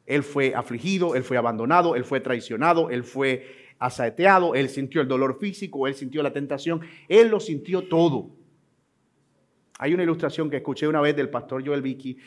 Él 0.05 0.23
fue 0.23 0.55
afligido, 0.55 1.15
Él 1.15 1.23
fue 1.23 1.35
abandonado, 1.35 1.97
Él 1.97 2.05
fue 2.05 2.21
traicionado, 2.21 2.89
Él 2.89 3.03
fue 3.03 3.45
asaeteado, 3.77 4.55
Él 4.55 4.69
sintió 4.69 5.01
el 5.01 5.09
dolor 5.09 5.37
físico, 5.37 5.85
Él 5.85 5.95
sintió 5.95 6.23
la 6.23 6.31
tentación, 6.31 6.79
Él 7.09 7.27
lo 7.27 7.41
sintió 7.41 7.89
todo. 7.89 8.44
Hay 9.79 9.93
una 9.93 10.03
ilustración 10.03 10.49
que 10.49 10.57
escuché 10.57 10.87
una 10.87 11.01
vez 11.01 11.15
del 11.15 11.29
pastor 11.29 11.65
Joel 11.65 11.81
Vicky, 11.81 12.17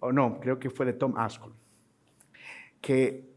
o 0.00 0.12
no, 0.12 0.38
creo 0.38 0.58
que 0.58 0.70
fue 0.70 0.86
de 0.86 0.92
Tom 0.92 1.14
Askell, 1.16 1.52
que 2.80 3.28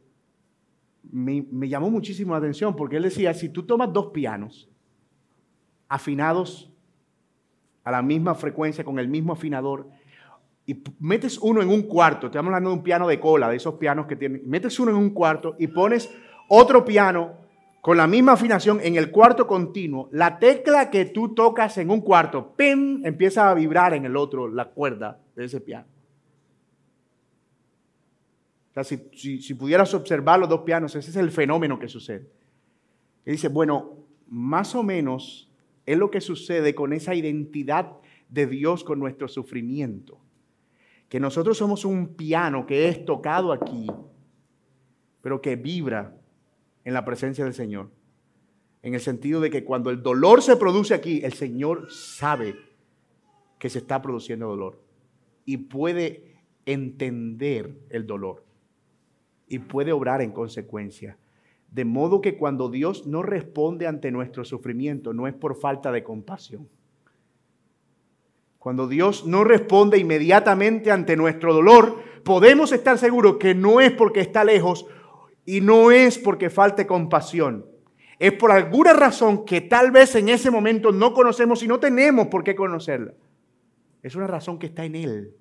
me, 1.12 1.68
llamó 1.68 1.90
muchísimo 1.90 2.34
la 2.34 2.38
atención 2.38 2.76
porque 2.76 2.98
él 2.98 3.04
decía, 3.04 3.34
si 3.34 3.50
tú 3.50 3.64
tomas 3.64 3.92
dos 3.92 4.08
pianos 4.08 4.70
afinados 5.88 6.72
a 7.84 7.92
la 7.92 8.02
misma 8.02 8.36
frecuencia, 8.36 8.84
con 8.84 9.00
el 9.00 9.08
mismo 9.08 9.34
afinador, 9.34 9.90
y 10.68 10.84
metes 11.00 11.40
uno 11.40 11.62
en 11.64 11.70
un 11.70 11.82
cuarto, 11.84 12.28
estamos 12.28 12.50
hablando 12.50 12.70
de 12.70 12.76
un 12.76 12.84
piano 12.84 13.08
de 13.08 13.20
cola, 13.20 13.50
de 13.50 13.58
esos 13.58 13.74
pianos 13.76 14.06
que 14.06 14.16
tienen, 14.16 14.44
metes 14.46 14.80
uno 14.80 14.92
en 14.92 14.98
un 14.98 15.10
cuarto 15.10 15.56
y 15.58 15.68
pones 15.68 16.14
otro 16.48 16.86
piano 16.86 17.41
con 17.82 17.98
la 17.98 18.06
misma 18.06 18.34
afinación 18.34 18.80
en 18.82 18.96
el 18.96 19.10
cuarto 19.10 19.48
continuo, 19.48 20.08
la 20.12 20.38
tecla 20.38 20.92
que 20.92 21.06
tú 21.06 21.34
tocas 21.34 21.80
en 21.80 21.90
un 21.90 22.02
cuarto, 22.02 22.56
¡pim!, 22.56 23.04
empieza 23.04 23.50
a 23.50 23.56
vibrar 23.56 23.96
en 23.96 24.06
el 24.06 24.16
otro 24.16 24.48
la 24.48 24.70
cuerda 24.70 25.20
de 25.36 25.46
ese 25.46 25.60
piano. 25.60 25.88
O 28.70 28.74
sea, 28.74 28.84
si, 28.84 29.54
pudieras 29.56 29.94
observar 29.96 30.40
los 30.40 30.48
dos 30.48 30.62
pianos, 30.62 30.96
ese 30.96 31.10
es 31.10 31.16
el 31.18 31.32
fenómeno 31.32 31.80
que 31.80 31.90
sucede. 31.90 32.30
Y 33.26 33.32
dice, 33.32 33.50
bueno, 33.50 33.98
más 34.30 34.76
o 34.76 34.84
menos 34.84 35.52
es 35.86 35.98
lo 35.98 36.12
que 36.12 36.22
sucede 36.22 36.76
con 36.76 36.94
esa 36.94 37.16
identidad 37.16 37.94
de 38.30 38.46
Dios 38.46 38.84
con 38.84 39.00
nuestro 39.00 39.28
sufrimiento. 39.28 40.20
Que 41.10 41.20
nosotros 41.20 41.58
somos 41.58 41.84
un 41.84 42.16
piano 42.16 42.66
que 42.66 42.88
es 42.88 43.04
tocado 43.04 43.52
aquí, 43.52 43.88
pero 45.22 45.42
que 45.42 45.58
vibra 45.58 46.16
en 46.84 46.94
la 46.94 47.06
presencia 47.06 47.44
del 47.44 47.54
Señor. 47.54 47.90
En 48.84 48.94
el 48.94 49.02
sentido 49.02 49.42
de 49.42 49.50
que 49.50 49.64
cuando 49.64 49.90
el 49.90 50.02
dolor 50.02 50.42
se 50.42 50.56
produce 50.56 50.94
aquí, 50.94 51.22
el 51.24 51.34
Señor 51.34 51.92
sabe 51.92 52.56
que 53.60 53.70
se 53.70 53.80
está 53.80 54.02
produciendo 54.02 54.48
dolor 54.48 54.82
y 55.46 55.58
puede 55.58 56.36
entender 56.66 57.78
el 57.90 58.08
dolor 58.08 58.44
y 59.48 59.60
puede 59.60 59.92
obrar 59.92 60.22
en 60.22 60.32
consecuencia. 60.32 61.18
De 61.70 61.86
modo 61.86 62.22
que 62.22 62.38
cuando 62.38 62.70
Dios 62.70 63.06
no 63.06 63.22
responde 63.22 63.88
ante 63.88 64.12
nuestro 64.12 64.44
sufrimiento, 64.44 65.14
no 65.14 65.28
es 65.28 65.34
por 65.34 65.56
falta 65.56 65.92
de 65.92 66.04
compasión. 66.04 66.68
Cuando 68.58 68.88
Dios 68.88 69.26
no 69.26 69.44
responde 69.44 69.98
inmediatamente 69.98 70.92
ante 70.92 71.16
nuestro 71.16 71.54
dolor, 71.54 71.98
podemos 72.24 72.72
estar 72.72 72.98
seguros 72.98 73.38
que 73.38 73.56
no 73.56 73.82
es 73.82 73.92
porque 73.92 74.22
está 74.22 74.44
lejos 74.44 74.86
y 75.46 75.62
no 75.62 75.92
es 75.92 76.18
porque 76.18 76.50
falte 76.50 76.86
compasión. 76.88 77.66
Es 78.20 78.34
por 78.34 78.52
alguna 78.52 78.94
razón 78.94 79.46
que 79.46 79.62
tal 79.62 79.92
vez 79.92 80.16
en 80.16 80.30
ese 80.30 80.52
momento 80.52 80.92
no 80.92 81.14
conocemos 81.14 81.64
y 81.64 81.68
no 81.68 81.80
tenemos 81.80 82.28
por 82.28 82.44
qué 82.44 82.56
conocerla. 82.56 83.14
Es 84.04 84.16
una 84.16 84.28
razón 84.28 84.60
que 84.60 84.68
está 84.68 84.86
en 84.86 84.96
Él. 84.96 85.36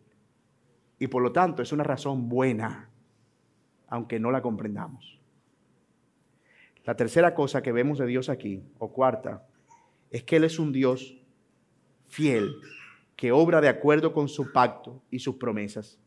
Y 0.98 1.07
por 1.07 1.22
lo 1.22 1.32
tanto 1.32 1.62
es 1.62 1.72
una 1.72 1.84
razón 1.84 2.28
buena 2.28 2.90
aunque 3.90 4.18
no 4.18 4.30
la 4.30 4.40
comprendamos. 4.40 5.18
La 6.84 6.96
tercera 6.96 7.34
cosa 7.34 7.61
que 7.61 7.72
vemos 7.72 7.98
de 7.98 8.07
Dios 8.07 8.30
aquí, 8.30 8.62
o 8.78 8.90
cuarta, 8.92 9.44
es 10.11 10.22
que 10.22 10.36
Él 10.36 10.44
es 10.44 10.59
un 10.59 10.72
Dios 10.72 11.18
fiel, 12.09 12.55
que 13.16 13.32
obra 13.32 13.61
de 13.61 13.68
acuerdo 13.68 14.14
con 14.14 14.28
su 14.28 14.51
pacto 14.53 15.03
y 15.11 15.18
sus 15.18 15.34
promesas. 15.34 15.98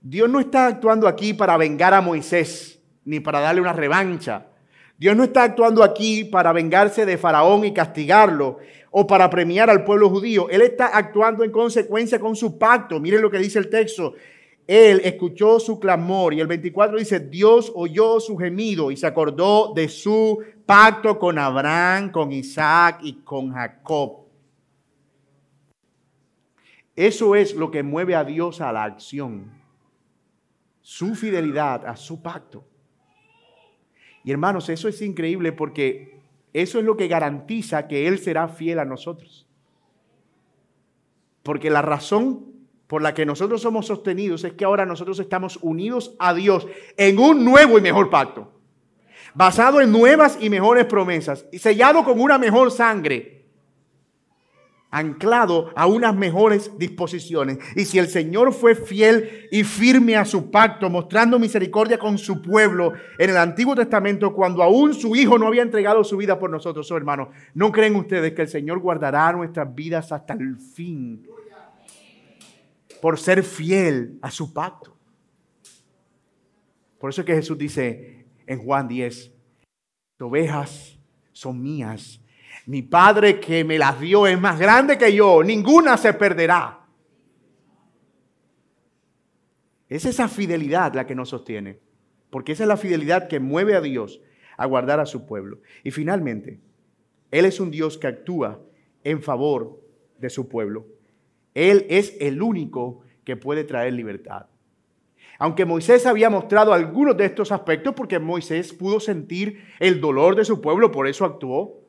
Dios 0.00 0.28
no 0.28 0.40
está 0.40 0.66
actuando 0.66 1.06
aquí 1.06 1.32
para 1.32 1.56
vengar 1.56 1.94
a 1.94 2.00
Moisés, 2.00 2.81
ni 3.04 3.20
para 3.20 3.40
darle 3.40 3.60
una 3.60 3.72
revancha. 3.72 4.46
Dios 4.98 5.16
no 5.16 5.24
está 5.24 5.44
actuando 5.44 5.82
aquí 5.82 6.24
para 6.24 6.52
vengarse 6.52 7.04
de 7.04 7.18
Faraón 7.18 7.64
y 7.64 7.72
castigarlo 7.72 8.58
o 8.90 9.06
para 9.06 9.28
premiar 9.30 9.68
al 9.70 9.84
pueblo 9.84 10.08
judío. 10.08 10.48
Él 10.50 10.62
está 10.62 10.86
actuando 10.86 11.42
en 11.42 11.50
consecuencia 11.50 12.20
con 12.20 12.36
su 12.36 12.58
pacto. 12.58 13.00
Miren 13.00 13.22
lo 13.22 13.30
que 13.30 13.38
dice 13.38 13.58
el 13.58 13.68
texto. 13.68 14.14
Él 14.66 15.00
escuchó 15.02 15.58
su 15.58 15.80
clamor 15.80 16.34
y 16.34 16.40
el 16.40 16.46
24 16.46 16.98
dice, 16.98 17.18
Dios 17.18 17.72
oyó 17.74 18.20
su 18.20 18.36
gemido 18.36 18.90
y 18.90 18.96
se 18.96 19.06
acordó 19.06 19.72
de 19.74 19.88
su 19.88 20.38
pacto 20.64 21.18
con 21.18 21.38
Abraham, 21.38 22.12
con 22.12 22.30
Isaac 22.30 23.00
y 23.02 23.14
con 23.24 23.52
Jacob. 23.52 24.22
Eso 26.94 27.34
es 27.34 27.54
lo 27.54 27.70
que 27.70 27.82
mueve 27.82 28.14
a 28.14 28.22
Dios 28.22 28.60
a 28.60 28.70
la 28.70 28.84
acción, 28.84 29.50
su 30.80 31.14
fidelidad 31.14 31.86
a 31.86 31.96
su 31.96 32.22
pacto. 32.22 32.64
Y 34.24 34.30
hermanos, 34.30 34.68
eso 34.68 34.88
es 34.88 35.02
increíble 35.02 35.52
porque 35.52 36.20
eso 36.52 36.78
es 36.78 36.84
lo 36.84 36.96
que 36.96 37.08
garantiza 37.08 37.88
que 37.88 38.06
Él 38.06 38.18
será 38.18 38.48
fiel 38.48 38.78
a 38.78 38.84
nosotros. 38.84 39.46
Porque 41.42 41.70
la 41.70 41.82
razón 41.82 42.46
por 42.86 43.02
la 43.02 43.14
que 43.14 43.26
nosotros 43.26 43.62
somos 43.62 43.86
sostenidos 43.86 44.44
es 44.44 44.52
que 44.52 44.64
ahora 44.64 44.84
nosotros 44.84 45.18
estamos 45.18 45.58
unidos 45.62 46.14
a 46.18 46.34
Dios 46.34 46.66
en 46.96 47.18
un 47.18 47.44
nuevo 47.44 47.78
y 47.78 47.80
mejor 47.80 48.10
pacto, 48.10 48.52
basado 49.34 49.80
en 49.80 49.90
nuevas 49.90 50.36
y 50.40 50.50
mejores 50.50 50.84
promesas, 50.84 51.46
y 51.50 51.58
sellado 51.58 52.04
con 52.04 52.20
una 52.20 52.38
mejor 52.38 52.70
sangre 52.70 53.41
anclado 54.92 55.72
a 55.74 55.86
unas 55.86 56.14
mejores 56.14 56.78
disposiciones. 56.78 57.58
Y 57.74 57.86
si 57.86 57.98
el 57.98 58.08
Señor 58.08 58.52
fue 58.52 58.74
fiel 58.74 59.48
y 59.50 59.64
firme 59.64 60.16
a 60.16 60.24
su 60.24 60.50
pacto, 60.50 60.88
mostrando 60.90 61.38
misericordia 61.38 61.98
con 61.98 62.18
su 62.18 62.42
pueblo 62.42 62.92
en 63.18 63.30
el 63.30 63.38
Antiguo 63.38 63.74
Testamento, 63.74 64.34
cuando 64.34 64.62
aún 64.62 64.94
su 64.94 65.16
Hijo 65.16 65.38
no 65.38 65.46
había 65.46 65.62
entregado 65.62 66.04
su 66.04 66.18
vida 66.18 66.38
por 66.38 66.50
nosotros, 66.50 66.90
oh 66.92 66.96
hermanos, 66.96 67.28
¿no 67.54 67.72
creen 67.72 67.96
ustedes 67.96 68.34
que 68.34 68.42
el 68.42 68.48
Señor 68.48 68.80
guardará 68.80 69.32
nuestras 69.32 69.74
vidas 69.74 70.12
hasta 70.12 70.34
el 70.34 70.58
fin? 70.58 71.26
Por 73.00 73.18
ser 73.18 73.42
fiel 73.42 74.18
a 74.20 74.30
su 74.30 74.52
pacto. 74.52 74.94
Por 77.00 77.10
eso 77.10 77.22
es 77.22 77.26
que 77.26 77.34
Jesús 77.34 77.58
dice 77.58 78.26
en 78.46 78.58
Juan 78.58 78.86
10, 78.86 79.32
ovejas 80.20 80.98
son 81.32 81.60
mías 81.60 82.21
mi 82.66 82.82
Padre 82.82 83.40
que 83.40 83.64
me 83.64 83.78
las 83.78 84.00
dio 84.00 84.26
es 84.26 84.40
más 84.40 84.58
grande 84.58 84.98
que 84.98 85.14
yo, 85.14 85.42
ninguna 85.42 85.96
se 85.96 86.12
perderá. 86.14 86.80
Es 89.88 90.04
esa 90.04 90.28
fidelidad 90.28 90.94
la 90.94 91.06
que 91.06 91.14
nos 91.14 91.30
sostiene, 91.30 91.78
porque 92.30 92.52
esa 92.52 92.64
es 92.64 92.68
la 92.68 92.76
fidelidad 92.76 93.28
que 93.28 93.40
mueve 93.40 93.74
a 93.74 93.80
Dios 93.80 94.20
a 94.56 94.66
guardar 94.66 95.00
a 95.00 95.06
su 95.06 95.26
pueblo. 95.26 95.60
Y 95.84 95.90
finalmente, 95.90 96.60
Él 97.30 97.44
es 97.44 97.60
un 97.60 97.70
Dios 97.70 97.98
que 97.98 98.06
actúa 98.06 98.62
en 99.04 99.22
favor 99.22 99.80
de 100.18 100.30
su 100.30 100.48
pueblo. 100.48 100.86
Él 101.54 101.86
es 101.90 102.16
el 102.20 102.40
único 102.40 103.00
que 103.24 103.36
puede 103.36 103.64
traer 103.64 103.92
libertad. 103.92 104.46
Aunque 105.38 105.64
Moisés 105.64 106.06
había 106.06 106.30
mostrado 106.30 106.72
algunos 106.72 107.16
de 107.16 107.24
estos 107.24 107.50
aspectos, 107.50 107.94
porque 107.94 108.18
Moisés 108.18 108.72
pudo 108.72 109.00
sentir 109.00 109.64
el 109.80 110.00
dolor 110.00 110.36
de 110.36 110.44
su 110.44 110.60
pueblo, 110.60 110.92
por 110.92 111.08
eso 111.08 111.24
actuó, 111.24 111.81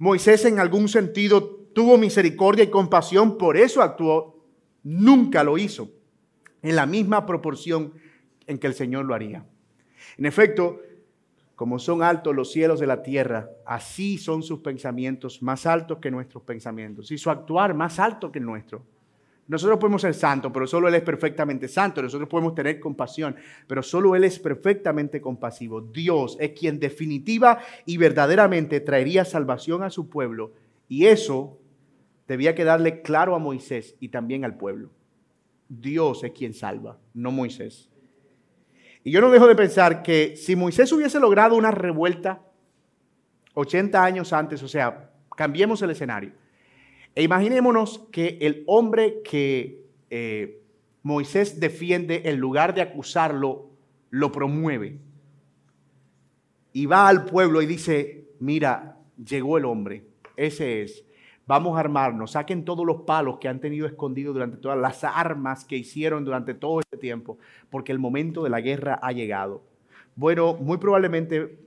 Moisés 0.00 0.46
en 0.46 0.58
algún 0.58 0.88
sentido 0.88 1.44
tuvo 1.74 1.98
misericordia 1.98 2.64
y 2.64 2.70
compasión, 2.70 3.36
por 3.36 3.58
eso 3.58 3.82
actuó, 3.82 4.42
nunca 4.82 5.44
lo 5.44 5.58
hizo 5.58 5.90
en 6.62 6.74
la 6.74 6.86
misma 6.86 7.26
proporción 7.26 7.92
en 8.46 8.56
que 8.56 8.66
el 8.66 8.72
Señor 8.72 9.04
lo 9.04 9.14
haría. 9.14 9.44
En 10.16 10.24
efecto, 10.24 10.80
como 11.54 11.78
son 11.78 12.02
altos 12.02 12.34
los 12.34 12.50
cielos 12.50 12.80
de 12.80 12.86
la 12.86 13.02
tierra, 13.02 13.50
así 13.66 14.16
son 14.16 14.42
sus 14.42 14.60
pensamientos 14.60 15.42
más 15.42 15.66
altos 15.66 15.98
que 15.98 16.10
nuestros 16.10 16.44
pensamientos 16.44 17.12
y 17.12 17.18
su 17.18 17.28
actuar 17.28 17.74
más 17.74 17.98
alto 17.98 18.32
que 18.32 18.38
el 18.38 18.46
nuestro. 18.46 18.82
Nosotros 19.50 19.80
podemos 19.80 20.02
ser 20.02 20.14
santos, 20.14 20.52
pero 20.54 20.64
solo 20.64 20.86
Él 20.86 20.94
es 20.94 21.02
perfectamente 21.02 21.66
santo. 21.66 22.00
Nosotros 22.00 22.28
podemos 22.28 22.54
tener 22.54 22.78
compasión, 22.78 23.34
pero 23.66 23.82
solo 23.82 24.14
Él 24.14 24.22
es 24.22 24.38
perfectamente 24.38 25.20
compasivo. 25.20 25.80
Dios 25.80 26.36
es 26.38 26.52
quien 26.52 26.78
definitiva 26.78 27.58
y 27.84 27.96
verdaderamente 27.96 28.78
traería 28.78 29.24
salvación 29.24 29.82
a 29.82 29.90
su 29.90 30.08
pueblo. 30.08 30.52
Y 30.88 31.06
eso 31.06 31.58
debía 32.28 32.54
quedarle 32.54 33.02
claro 33.02 33.34
a 33.34 33.40
Moisés 33.40 33.96
y 33.98 34.10
también 34.10 34.44
al 34.44 34.56
pueblo. 34.56 34.92
Dios 35.68 36.22
es 36.22 36.30
quien 36.30 36.54
salva, 36.54 37.00
no 37.12 37.32
Moisés. 37.32 37.90
Y 39.02 39.10
yo 39.10 39.20
no 39.20 39.32
dejo 39.32 39.48
de 39.48 39.56
pensar 39.56 40.04
que 40.04 40.36
si 40.36 40.54
Moisés 40.54 40.92
hubiese 40.92 41.18
logrado 41.18 41.56
una 41.56 41.72
revuelta 41.72 42.40
80 43.54 44.04
años 44.04 44.32
antes, 44.32 44.62
o 44.62 44.68
sea, 44.68 45.10
cambiemos 45.36 45.82
el 45.82 45.90
escenario. 45.90 46.39
E 47.14 47.22
imaginémonos 47.22 48.06
que 48.12 48.38
el 48.40 48.62
hombre 48.66 49.22
que 49.22 49.84
eh, 50.10 50.62
Moisés 51.02 51.58
defiende, 51.58 52.22
en 52.26 52.38
lugar 52.38 52.74
de 52.74 52.82
acusarlo, 52.82 53.70
lo 54.10 54.30
promueve. 54.30 54.98
Y 56.72 56.86
va 56.86 57.08
al 57.08 57.24
pueblo 57.24 57.62
y 57.62 57.66
dice, 57.66 58.28
mira, 58.38 58.96
llegó 59.24 59.58
el 59.58 59.64
hombre, 59.64 60.04
ese 60.36 60.82
es. 60.82 61.04
Vamos 61.46 61.76
a 61.76 61.80
armarnos, 61.80 62.32
saquen 62.32 62.64
todos 62.64 62.86
los 62.86 63.02
palos 63.02 63.38
que 63.38 63.48
han 63.48 63.60
tenido 63.60 63.86
escondidos 63.86 64.34
durante 64.34 64.58
todas 64.58 64.78
las 64.78 65.02
armas 65.02 65.64
que 65.64 65.76
hicieron 65.76 66.24
durante 66.24 66.54
todo 66.54 66.78
este 66.78 66.96
tiempo, 66.96 67.38
porque 67.70 67.90
el 67.90 67.98
momento 67.98 68.44
de 68.44 68.50
la 68.50 68.60
guerra 68.60 69.00
ha 69.02 69.10
llegado. 69.10 69.64
Bueno, 70.14 70.54
muy 70.54 70.78
probablemente 70.78 71.58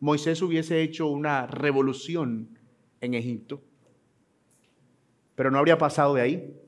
Moisés 0.00 0.42
hubiese 0.42 0.82
hecho 0.82 1.06
una 1.06 1.46
revolución 1.46 2.58
en 3.00 3.14
Egipto 3.14 3.62
pero 5.36 5.50
no 5.50 5.58
habría 5.58 5.78
pasado 5.78 6.14
de 6.14 6.22
ahí. 6.22 6.60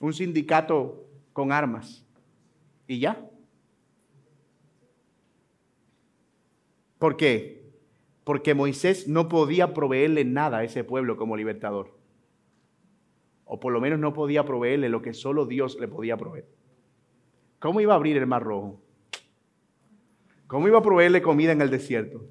Un 0.00 0.12
sindicato 0.12 1.04
con 1.32 1.50
armas. 1.50 2.06
Y 2.86 3.00
ya. 3.00 3.28
¿Por 6.98 7.16
qué? 7.16 7.64
Porque 8.22 8.54
Moisés 8.54 9.08
no 9.08 9.28
podía 9.28 9.74
proveerle 9.74 10.24
nada 10.24 10.58
a 10.58 10.64
ese 10.64 10.84
pueblo 10.84 11.16
como 11.16 11.36
libertador. 11.36 11.96
O 13.44 13.58
por 13.58 13.72
lo 13.72 13.80
menos 13.80 13.98
no 13.98 14.12
podía 14.12 14.44
proveerle 14.44 14.88
lo 14.88 15.02
que 15.02 15.14
solo 15.14 15.46
Dios 15.46 15.78
le 15.80 15.88
podía 15.88 16.16
proveer. 16.16 16.46
¿Cómo 17.58 17.80
iba 17.80 17.94
a 17.94 17.96
abrir 17.96 18.16
el 18.16 18.26
mar 18.26 18.42
rojo? 18.42 18.80
¿Cómo 20.46 20.68
iba 20.68 20.78
a 20.78 20.82
proveerle 20.82 21.22
comida 21.22 21.52
en 21.52 21.62
el 21.62 21.70
desierto? 21.70 22.22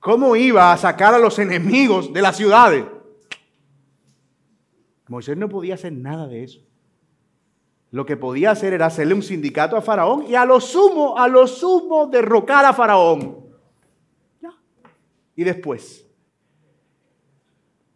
¿Cómo 0.00 0.36
iba 0.36 0.72
a 0.72 0.76
sacar 0.76 1.14
a 1.14 1.18
los 1.18 1.38
enemigos 1.38 2.12
de 2.12 2.22
las 2.22 2.36
ciudades? 2.36 2.84
Moisés 5.08 5.36
no 5.36 5.48
podía 5.48 5.74
hacer 5.74 5.92
nada 5.92 6.26
de 6.26 6.44
eso. 6.44 6.60
Lo 7.90 8.06
que 8.06 8.16
podía 8.16 8.50
hacer 8.50 8.72
era 8.72 8.86
hacerle 8.86 9.14
un 9.14 9.22
sindicato 9.22 9.76
a 9.76 9.82
Faraón 9.82 10.24
y 10.28 10.34
a 10.34 10.44
lo 10.44 10.60
sumo, 10.60 11.16
a 11.18 11.28
lo 11.28 11.46
sumo, 11.46 12.06
derrocar 12.06 12.64
a 12.64 12.72
Faraón. 12.72 13.44
Y 15.36 15.44
después. 15.44 16.06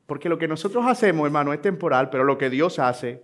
Porque 0.07 0.29
lo 0.29 0.39
que 0.39 0.49
nosotros 0.49 0.85
hacemos, 0.87 1.27
hermano, 1.27 1.53
es 1.53 1.61
temporal, 1.61 2.11
pero 2.11 2.25
lo 2.25 2.39
que 2.39 2.51
Dios 2.51 2.79
hace 2.79 3.23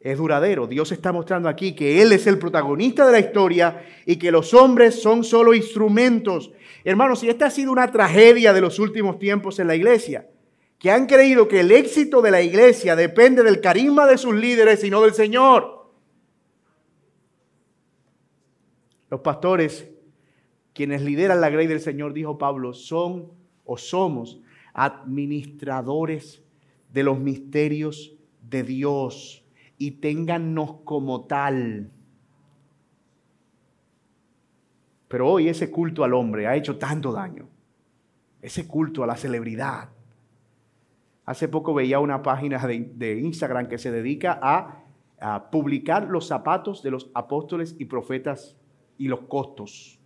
es 0.00 0.18
duradero. 0.18 0.66
Dios 0.66 0.90
está 0.92 1.12
mostrando 1.12 1.48
aquí 1.48 1.74
que 1.74 2.02
Él 2.02 2.12
es 2.12 2.26
el 2.26 2.38
protagonista 2.38 3.06
de 3.06 3.12
la 3.12 3.20
historia 3.20 3.86
y 4.04 4.16
que 4.16 4.32
los 4.32 4.54
hombres 4.54 5.00
son 5.00 5.22
solo 5.22 5.54
instrumentos. 5.54 6.50
Hermanos, 6.84 7.20
si 7.20 7.28
esta 7.28 7.46
ha 7.46 7.50
sido 7.50 7.70
una 7.70 7.90
tragedia 7.90 8.52
de 8.52 8.60
los 8.60 8.78
últimos 8.78 9.18
tiempos 9.18 9.58
en 9.60 9.68
la 9.68 9.76
iglesia, 9.76 10.26
que 10.82 10.90
han 10.90 11.06
creído 11.06 11.46
que 11.46 11.60
el 11.60 11.70
éxito 11.70 12.20
de 12.22 12.32
la 12.32 12.42
iglesia 12.42 12.96
depende 12.96 13.44
del 13.44 13.60
carisma 13.60 14.04
de 14.04 14.18
sus 14.18 14.34
líderes 14.34 14.82
y 14.82 14.90
no 14.90 15.00
del 15.02 15.14
Señor. 15.14 15.88
Los 19.08 19.20
pastores, 19.20 19.88
quienes 20.72 21.02
lideran 21.02 21.40
la 21.40 21.50
grey 21.50 21.68
del 21.68 21.78
Señor, 21.78 22.12
dijo 22.14 22.36
Pablo, 22.36 22.72
son 22.72 23.30
o 23.64 23.78
somos 23.78 24.40
administradores 24.74 26.42
de 26.92 27.04
los 27.04 27.16
misterios 27.16 28.16
de 28.40 28.64
Dios 28.64 29.44
y 29.78 29.92
téngannos 29.92 30.80
como 30.82 31.26
tal. 31.26 31.92
Pero 35.06 35.30
hoy 35.30 35.48
ese 35.48 35.70
culto 35.70 36.02
al 36.02 36.12
hombre 36.12 36.48
ha 36.48 36.56
hecho 36.56 36.76
tanto 36.76 37.12
daño. 37.12 37.48
Ese 38.40 38.66
culto 38.66 39.04
a 39.04 39.06
la 39.06 39.16
celebridad, 39.16 39.90
Hace 41.24 41.48
poco 41.48 41.72
veía 41.72 42.00
una 42.00 42.22
página 42.22 42.66
de, 42.66 43.20
Instagram 43.20 43.68
que 43.68 43.78
se 43.78 43.90
dedica 43.90 44.38
a, 44.42 44.78
publicar 45.52 46.08
los 46.08 46.26
zapatos 46.26 46.82
de 46.82 46.90
los 46.90 47.08
apóstoles 47.14 47.76
y 47.78 47.84
profetas 47.84 48.56
y 48.98 49.06
los 49.06 49.20
costos. 49.20 50.00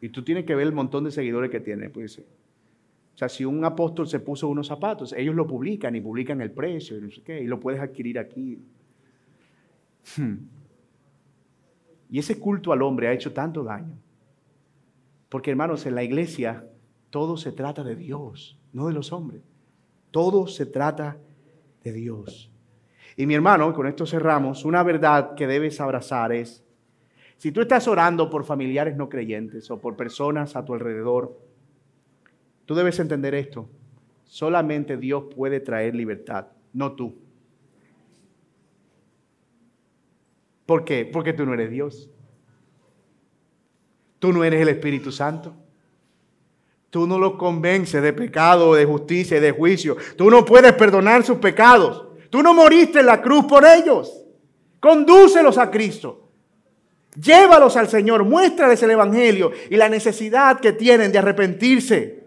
Y 0.00 0.10
tú 0.10 0.22
tienes 0.22 0.44
que 0.44 0.54
ver 0.54 0.68
el 0.68 0.72
montón 0.72 1.02
de 1.02 1.10
seguidores 1.10 1.50
que 1.50 1.58
tiene. 1.58 1.90
Pues, 1.90 2.20
o 2.20 3.18
sea, 3.18 3.28
si 3.28 3.44
un 3.44 3.64
apóstol 3.64 4.06
se 4.06 4.20
puso 4.20 4.46
unos 4.46 4.68
zapatos, 4.68 5.12
ellos 5.12 5.34
lo 5.34 5.44
publican 5.44 5.96
y 5.96 6.00
publican 6.00 6.40
el 6.40 6.52
precio 6.52 6.98
y 6.98 7.00
no 7.00 7.10
sé 7.10 7.20
qué, 7.22 7.42
y 7.42 7.48
lo 7.48 7.58
puedes 7.58 7.80
adquirir 7.80 8.16
aquí. 8.16 8.62
Hmm. 10.16 10.36
Y 12.10 12.20
ese 12.20 12.38
culto 12.38 12.72
al 12.72 12.82
hombre 12.82 13.08
ha 13.08 13.12
hecho 13.12 13.32
tanto 13.32 13.64
daño. 13.64 13.98
Porque 15.28 15.50
hermanos, 15.50 15.84
en 15.86 15.96
la 15.96 16.04
iglesia 16.04 16.64
todo 17.10 17.36
se 17.36 17.50
trata 17.50 17.82
de 17.82 17.96
Dios, 17.96 18.59
no 18.72 18.86
de 18.86 18.92
los 18.92 19.12
hombres. 19.12 19.42
Todo 20.10 20.46
se 20.46 20.66
trata 20.66 21.16
de 21.82 21.92
Dios. 21.92 22.50
Y 23.16 23.26
mi 23.26 23.34
hermano, 23.34 23.72
con 23.74 23.86
esto 23.86 24.06
cerramos, 24.06 24.64
una 24.64 24.82
verdad 24.82 25.34
que 25.34 25.46
debes 25.46 25.80
abrazar 25.80 26.32
es, 26.32 26.64
si 27.36 27.52
tú 27.52 27.62
estás 27.62 27.88
orando 27.88 28.28
por 28.28 28.44
familiares 28.44 28.96
no 28.96 29.08
creyentes 29.08 29.70
o 29.70 29.80
por 29.80 29.96
personas 29.96 30.56
a 30.56 30.64
tu 30.64 30.74
alrededor, 30.74 31.38
tú 32.66 32.74
debes 32.74 32.98
entender 33.00 33.34
esto. 33.34 33.68
Solamente 34.24 34.96
Dios 34.96 35.24
puede 35.34 35.60
traer 35.60 35.94
libertad, 35.94 36.48
no 36.72 36.92
tú. 36.92 37.14
¿Por 40.66 40.84
qué? 40.84 41.04
Porque 41.04 41.32
tú 41.32 41.44
no 41.44 41.54
eres 41.54 41.70
Dios. 41.70 42.08
Tú 44.20 44.32
no 44.32 44.44
eres 44.44 44.60
el 44.60 44.68
Espíritu 44.68 45.10
Santo. 45.10 45.54
Tú 46.90 47.06
no 47.06 47.18
los 47.18 47.36
convences 47.36 48.02
de 48.02 48.12
pecado, 48.12 48.74
de 48.74 48.84
justicia 48.84 49.36
y 49.36 49.40
de 49.40 49.52
juicio. 49.52 49.96
Tú 50.16 50.28
no 50.28 50.44
puedes 50.44 50.72
perdonar 50.72 51.22
sus 51.22 51.38
pecados. 51.38 52.08
Tú 52.30 52.42
no 52.42 52.52
moriste 52.52 53.00
en 53.00 53.06
la 53.06 53.22
cruz 53.22 53.44
por 53.44 53.64
ellos. 53.64 54.12
Condúcelos 54.80 55.56
a 55.56 55.70
Cristo. 55.70 56.30
Llévalos 57.14 57.76
al 57.76 57.88
Señor. 57.88 58.24
Muéstrales 58.24 58.82
el 58.82 58.90
Evangelio 58.90 59.52
y 59.70 59.76
la 59.76 59.88
necesidad 59.88 60.58
que 60.58 60.72
tienen 60.72 61.12
de 61.12 61.18
arrepentirse. 61.18 62.24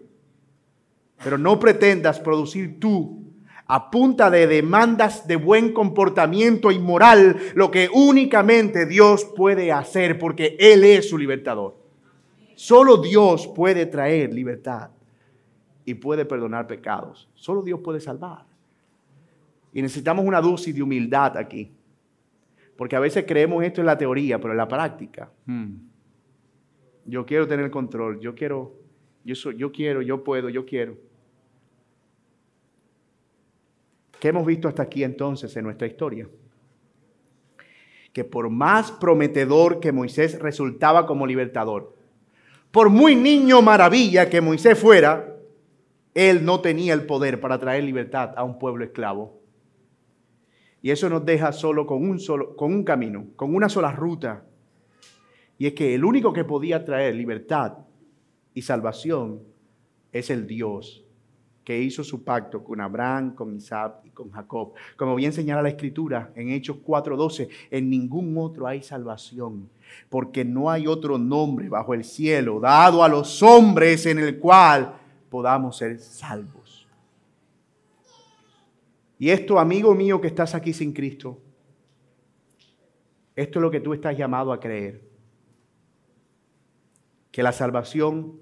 Pero 1.21 1.37
no 1.37 1.59
pretendas 1.59 2.21
producir 2.21 2.79
tú 2.79 3.21
a 3.67 3.91
punta 3.91 4.29
de 4.29 4.47
demandas 4.47 5.27
de 5.27 5.35
buen 5.35 5.73
comportamiento 5.73 6.71
y 6.71 6.79
moral 6.79 7.37
lo 7.55 7.71
que 7.71 7.89
únicamente 7.91 8.85
Dios 8.85 9.25
puede 9.35 9.71
hacer 9.71 10.19
porque 10.19 10.55
Él 10.59 10.85
es 10.85 11.09
su 11.09 11.17
libertador. 11.17 11.82
Solo 12.55 12.97
Dios 12.97 13.47
puede 13.47 13.85
traer 13.85 14.33
libertad 14.33 14.91
y 15.85 15.93
puede 15.93 16.25
perdonar 16.25 16.67
pecados. 16.67 17.29
Solo 17.33 17.61
Dios 17.61 17.79
puede 17.81 17.99
salvar. 17.99 18.45
Y 19.73 19.81
necesitamos 19.81 20.25
una 20.25 20.39
dosis 20.39 20.73
de 20.73 20.83
humildad 20.83 21.37
aquí. 21.37 21.71
Porque 22.77 22.95
a 22.95 22.99
veces 22.99 23.25
creemos 23.27 23.63
esto 23.63 23.81
en 23.81 23.87
la 23.87 23.97
teoría, 23.97 24.39
pero 24.39 24.51
en 24.51 24.57
la 24.57 24.67
práctica. 24.67 25.31
Hmm, 25.45 25.73
yo 27.05 27.25
quiero 27.25 27.47
tener 27.47 27.69
control, 27.69 28.19
yo 28.19 28.33
quiero, 28.33 28.73
yo, 29.23 29.35
soy, 29.35 29.57
yo 29.57 29.71
quiero, 29.71 30.01
yo 30.01 30.23
puedo, 30.23 30.49
yo 30.49 30.65
quiero. 30.65 30.97
¿Qué 34.19 34.29
hemos 34.29 34.45
visto 34.45 34.67
hasta 34.67 34.83
aquí 34.83 35.03
entonces 35.03 35.55
en 35.57 35.65
nuestra 35.65 35.85
historia? 35.85 36.29
Que 38.13 38.23
por 38.23 38.49
más 38.49 38.91
prometedor 38.91 39.79
que 39.79 39.91
Moisés 39.91 40.39
resultaba 40.39 41.05
como 41.05 41.27
libertador, 41.27 41.93
por 42.73 42.89
muy 42.89 43.15
niño 43.15 43.61
maravilla 43.61 44.31
que 44.31 44.41
Moisés 44.41 44.79
fuera, 44.79 45.37
él 46.15 46.43
no 46.43 46.59
tenía 46.59 46.95
el 46.95 47.05
poder 47.05 47.39
para 47.39 47.59
traer 47.59 47.83
libertad 47.83 48.33
a 48.35 48.43
un 48.43 48.57
pueblo 48.57 48.83
esclavo. 48.83 49.39
Y 50.81 50.89
eso 50.89 51.07
nos 51.07 51.23
deja 51.23 51.51
solo 51.51 51.85
con 51.85 52.01
un, 52.01 52.19
solo, 52.19 52.55
con 52.55 52.73
un 52.73 52.83
camino, 52.83 53.27
con 53.35 53.53
una 53.53 53.69
sola 53.69 53.91
ruta. 53.91 54.43
Y 55.59 55.67
es 55.67 55.73
que 55.73 55.93
el 55.93 56.03
único 56.03 56.33
que 56.33 56.45
podía 56.45 56.83
traer 56.83 57.13
libertad 57.13 57.77
y 58.55 58.63
salvación 58.63 59.43
es 60.11 60.31
el 60.31 60.47
Dios 60.47 61.05
que 61.63 61.79
hizo 61.79 62.03
su 62.03 62.23
pacto 62.23 62.63
con 62.63 62.81
Abraham, 62.81 63.35
con 63.35 63.55
Isaac 63.55 64.01
y 64.03 64.09
con 64.09 64.31
Jacob. 64.31 64.73
Como 64.97 65.13
bien 65.15 65.31
señala 65.31 65.61
la 65.61 65.69
Escritura 65.69 66.31
en 66.35 66.49
Hechos 66.49 66.77
4:12, 66.83 67.49
en 67.69 67.89
ningún 67.91 68.35
otro 68.37 68.67
hay 68.67 68.81
salvación, 68.81 69.69
porque 70.09 70.45
no 70.45 70.69
hay 70.69 70.87
otro 70.87 71.17
nombre 71.17 71.69
bajo 71.69 71.93
el 71.93 72.03
cielo 72.03 72.59
dado 72.59 73.03
a 73.03 73.09
los 73.09 73.41
hombres 73.43 74.05
en 74.05 74.19
el 74.19 74.39
cual 74.39 74.95
podamos 75.29 75.77
ser 75.77 75.99
salvos. 75.99 76.87
Y 79.19 79.29
esto, 79.29 79.59
amigo 79.59 79.95
mío 79.95 80.19
que 80.19 80.27
estás 80.27 80.53
aquí 80.53 80.73
sin 80.73 80.91
Cristo, 80.91 81.39
esto 83.35 83.59
es 83.59 83.61
lo 83.61 83.71
que 83.71 83.79
tú 83.79 83.93
estás 83.93 84.17
llamado 84.17 84.51
a 84.51 84.59
creer. 84.59 85.01
Que 87.31 87.41
la 87.41 87.51
salvación 87.51 88.39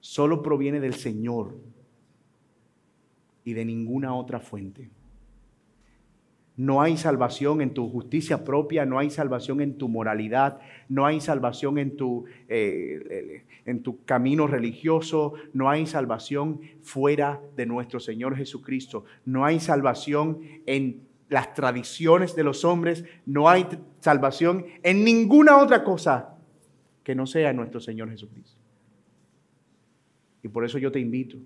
solo 0.00 0.42
proviene 0.42 0.80
del 0.80 0.94
Señor 0.94 1.56
y 3.44 3.54
de 3.54 3.64
ninguna 3.64 4.14
otra 4.14 4.38
fuente. 4.38 4.90
No 6.56 6.82
hay 6.82 6.96
salvación 6.98 7.62
en 7.62 7.72
tu 7.72 7.88
justicia 7.88 8.44
propia, 8.44 8.84
no 8.84 8.98
hay 8.98 9.08
salvación 9.10 9.60
en 9.62 9.78
tu 9.78 9.88
moralidad, 9.88 10.60
no 10.88 11.06
hay 11.06 11.20
salvación 11.20 11.78
en 11.78 11.96
tu, 11.96 12.26
eh, 12.48 13.44
en 13.64 13.82
camino 14.04 14.46
religioso, 14.46 15.32
no 15.54 15.70
hay 15.70 15.86
salvación 15.86 16.60
fuera 16.82 17.40
de 17.56 17.64
nuestro 17.64 18.00
Señor 18.00 18.36
Jesucristo, 18.36 19.04
no 19.24 19.46
hay 19.46 19.60
salvación 19.60 20.40
en 20.66 21.02
las 21.30 21.54
tradiciones 21.54 22.36
de 22.36 22.44
los 22.44 22.64
hombres, 22.64 23.04
no 23.24 23.48
hay 23.48 23.66
salvación 24.00 24.66
en 24.82 25.04
ninguna 25.04 25.56
otra 25.56 25.82
cosa 25.82 26.36
que 27.02 27.14
no 27.14 27.26
sea 27.26 27.54
nuestro 27.54 27.80
Señor 27.80 28.10
Jesucristo. 28.10 28.60
Y 30.42 30.48
por 30.48 30.64
eso 30.66 30.76
yo 30.76 30.92
te 30.92 31.00
invito 31.00 31.38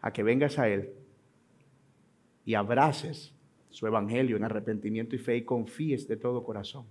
a 0.00 0.12
que 0.12 0.24
vengas 0.24 0.58
a 0.58 0.68
Él 0.68 0.90
y 2.44 2.54
abraces 2.54 3.32
su 3.70 3.86
evangelio 3.86 4.36
en 4.36 4.44
arrepentimiento 4.44 5.14
y 5.16 5.18
fe 5.18 5.36
y 5.36 5.44
confíes 5.44 6.08
de 6.08 6.16
todo 6.16 6.44
corazón. 6.44 6.86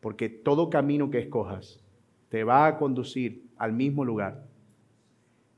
Porque 0.00 0.28
todo 0.28 0.70
camino 0.70 1.10
que 1.10 1.18
escojas 1.18 1.82
te 2.28 2.44
va 2.44 2.66
a 2.66 2.78
conducir 2.78 3.44
al 3.56 3.72
mismo 3.72 4.04
lugar 4.04 4.46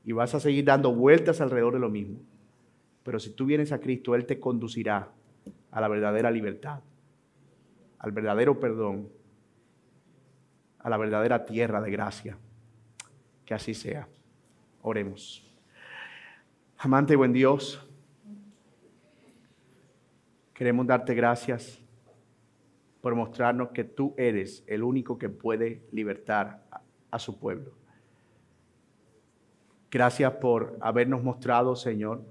y 0.03 0.11
vas 0.11 0.35
a 0.35 0.39
seguir 0.39 0.65
dando 0.65 0.93
vueltas 0.93 1.39
alrededor 1.39 1.73
de 1.73 1.79
lo 1.79 1.89
mismo. 1.89 2.19
Pero 3.03 3.19
si 3.19 3.31
tú 3.31 3.45
vienes 3.45 3.71
a 3.71 3.79
Cristo, 3.79 4.15
Él 4.15 4.25
te 4.25 4.39
conducirá 4.39 5.09
a 5.71 5.81
la 5.81 5.87
verdadera 5.87 6.31
libertad, 6.31 6.81
al 7.99 8.11
verdadero 8.11 8.59
perdón, 8.59 9.09
a 10.79 10.89
la 10.89 10.97
verdadera 10.97 11.45
tierra 11.45 11.81
de 11.81 11.91
gracia. 11.91 12.37
Que 13.45 13.53
así 13.53 13.73
sea. 13.73 14.07
Oremos. 14.81 15.49
Amante 16.77 17.13
y 17.13 17.15
buen 17.15 17.31
Dios, 17.31 17.85
queremos 20.63 20.87
darte 20.87 21.13
gracias 21.13 21.77
por 23.01 23.15
mostrarnos 23.15 23.71
que 23.71 23.83
tú 23.83 24.15
eres 24.17 24.63
el 24.65 24.81
único 24.81 25.17
que 25.17 25.27
puede 25.27 25.85
libertar 25.91 26.63
a, 27.11 27.19
su 27.19 27.37
pueblo. 27.37 27.73
Gracias 29.91 30.31
por 30.35 30.77
habernos 30.79 31.21
mostrado, 31.21 31.75
Señor, 31.75 32.23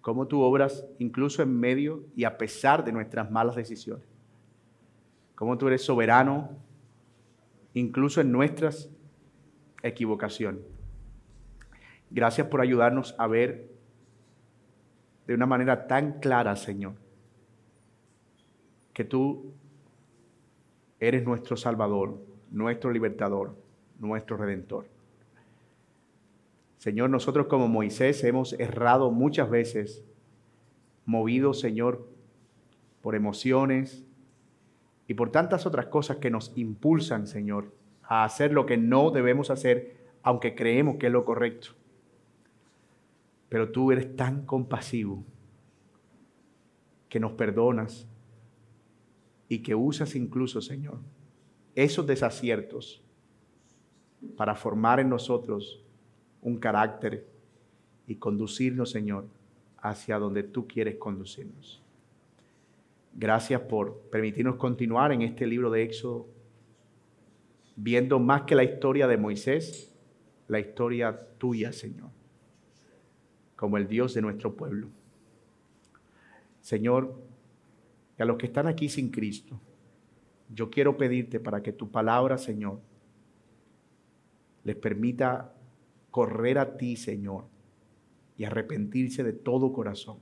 cómo 0.00 0.26
tú 0.26 0.40
obras 0.40 0.86
incluso 0.98 1.42
en 1.42 1.60
medio 1.60 2.06
y 2.16 2.24
a 2.24 2.38
pesar 2.38 2.82
de 2.82 2.92
nuestras 2.92 3.30
malas 3.30 3.56
decisiones. 3.56 4.06
Cómo 5.34 5.58
tú 5.58 5.68
eres 5.68 5.84
soberano 5.84 6.48
incluso 7.74 8.22
en 8.22 8.32
nuestras 8.32 8.88
equivocación. 9.82 10.62
Gracias 12.08 12.46
por 12.46 12.62
ayudarnos 12.62 13.14
a 13.18 13.26
ver 13.26 13.70
de 15.26 15.34
una 15.34 15.44
manera 15.44 15.86
tan 15.86 16.20
clara, 16.20 16.56
Señor, 16.56 17.03
que 18.94 19.04
tú 19.04 19.52
eres 21.00 21.24
nuestro 21.24 21.56
Salvador, 21.56 22.18
nuestro 22.50 22.90
libertador, 22.90 23.56
nuestro 23.98 24.36
redentor. 24.36 24.86
Señor, 26.78 27.10
nosotros 27.10 27.46
como 27.48 27.66
Moisés 27.66 28.22
hemos 28.24 28.52
errado 28.54 29.10
muchas 29.10 29.50
veces, 29.50 30.04
movidos, 31.04 31.60
Señor, 31.60 32.06
por 33.02 33.14
emociones 33.14 34.04
y 35.08 35.14
por 35.14 35.30
tantas 35.30 35.66
otras 35.66 35.86
cosas 35.86 36.18
que 36.18 36.30
nos 36.30 36.52
impulsan, 36.56 37.26
Señor, 37.26 37.74
a 38.02 38.24
hacer 38.24 38.52
lo 38.52 38.64
que 38.64 38.76
no 38.76 39.10
debemos 39.10 39.50
hacer, 39.50 39.96
aunque 40.22 40.54
creemos 40.54 40.96
que 40.96 41.06
es 41.06 41.12
lo 41.12 41.24
correcto. 41.24 41.70
Pero 43.48 43.72
tú 43.72 43.90
eres 43.90 44.14
tan 44.14 44.46
compasivo 44.46 45.24
que 47.08 47.20
nos 47.20 47.32
perdonas 47.32 48.08
y 49.48 49.58
que 49.58 49.74
usas 49.74 50.14
incluso, 50.14 50.60
Señor, 50.60 50.98
esos 51.74 52.06
desaciertos 52.06 53.02
para 54.36 54.54
formar 54.54 55.00
en 55.00 55.08
nosotros 55.08 55.82
un 56.40 56.56
carácter 56.56 57.26
y 58.06 58.16
conducirnos, 58.16 58.90
Señor, 58.90 59.26
hacia 59.78 60.18
donde 60.18 60.42
tú 60.42 60.66
quieres 60.66 60.96
conducirnos. 60.96 61.82
Gracias 63.14 63.60
por 63.60 63.98
permitirnos 64.10 64.56
continuar 64.56 65.12
en 65.12 65.22
este 65.22 65.46
libro 65.46 65.70
de 65.70 65.82
Éxodo 65.82 66.26
viendo 67.76 68.18
más 68.18 68.42
que 68.42 68.54
la 68.54 68.64
historia 68.64 69.06
de 69.06 69.16
Moisés, 69.16 69.94
la 70.48 70.60
historia 70.60 71.28
tuya, 71.38 71.72
Señor, 71.72 72.10
como 73.56 73.76
el 73.76 73.88
Dios 73.88 74.14
de 74.14 74.22
nuestro 74.22 74.54
pueblo. 74.54 74.88
Señor, 76.60 77.14
y 78.18 78.22
a 78.22 78.24
los 78.24 78.36
que 78.36 78.46
están 78.46 78.66
aquí 78.66 78.88
sin 78.88 79.10
Cristo, 79.10 79.60
Yo 80.50 80.68
quiero 80.70 80.96
pedirte 80.96 81.40
para 81.40 81.62
que 81.62 81.72
tu 81.72 81.90
palabra, 81.90 82.36
Señor, 82.36 82.78
les 84.62 84.76
permita 84.76 85.54
correr 86.10 86.58
a 86.58 86.76
ti, 86.76 86.96
Señor, 86.96 87.46
y 88.36 88.44
arrepentirse 88.44 89.24
de 89.24 89.32
todo 89.32 89.72
corazón 89.72 90.18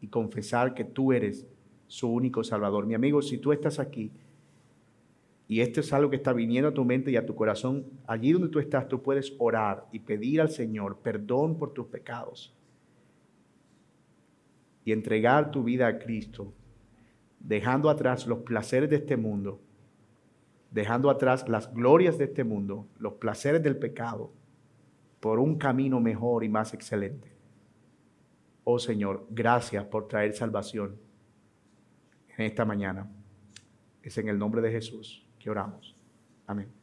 y 0.00 0.08
confesar 0.08 0.74
que 0.74 0.84
tú 0.84 1.12
eres 1.12 1.46
su 1.86 2.08
único 2.08 2.44
Salvador. 2.44 2.86
Mi 2.86 2.94
amigo, 2.94 3.22
si 3.22 3.38
tú 3.38 3.52
estás 3.52 3.78
aquí 3.78 4.12
y 5.48 5.60
esto 5.60 5.80
es 5.80 5.92
algo 5.94 6.10
que 6.10 6.16
está 6.16 6.34
viniendo 6.34 6.68
a 6.68 6.74
tu 6.74 6.84
mente 6.84 7.10
y 7.10 7.16
a 7.16 7.24
tu 7.24 7.34
corazón, 7.34 7.86
allí 8.06 8.32
donde 8.32 8.48
tú 8.50 8.58
estás, 8.58 8.86
tú 8.86 9.02
puedes 9.02 9.34
orar 9.38 9.86
y 9.92 10.00
pedir 10.00 10.42
al 10.42 10.50
Señor 10.50 10.98
perdón 10.98 11.58
por 11.58 11.72
tus 11.72 11.86
pecados 11.86 12.54
y 14.84 14.92
entregar 14.92 15.50
tu 15.50 15.64
vida 15.64 15.86
a 15.86 15.98
Cristo, 15.98 16.52
dejando 17.40 17.90
atrás 17.90 18.26
los 18.26 18.40
placeres 18.40 18.90
de 18.90 18.96
este 18.96 19.16
mundo, 19.16 19.60
dejando 20.70 21.10
atrás 21.10 21.48
las 21.48 21.72
glorias 21.72 22.18
de 22.18 22.24
este 22.24 22.44
mundo, 22.44 22.86
los 22.98 23.14
placeres 23.14 23.62
del 23.62 23.76
pecado, 23.76 24.32
por 25.20 25.38
un 25.38 25.56
camino 25.56 26.00
mejor 26.00 26.44
y 26.44 26.48
más 26.48 26.74
excelente. 26.74 27.32
Oh 28.64 28.78
Señor, 28.78 29.26
gracias 29.30 29.84
por 29.84 30.08
traer 30.08 30.34
salvación 30.34 30.96
en 32.36 32.44
esta 32.46 32.64
mañana. 32.64 33.10
Es 34.02 34.16
en 34.18 34.28
el 34.28 34.38
nombre 34.38 34.60
de 34.60 34.70
Jesús 34.70 35.26
que 35.38 35.50
oramos. 35.50 35.96
Amén. 36.46 36.77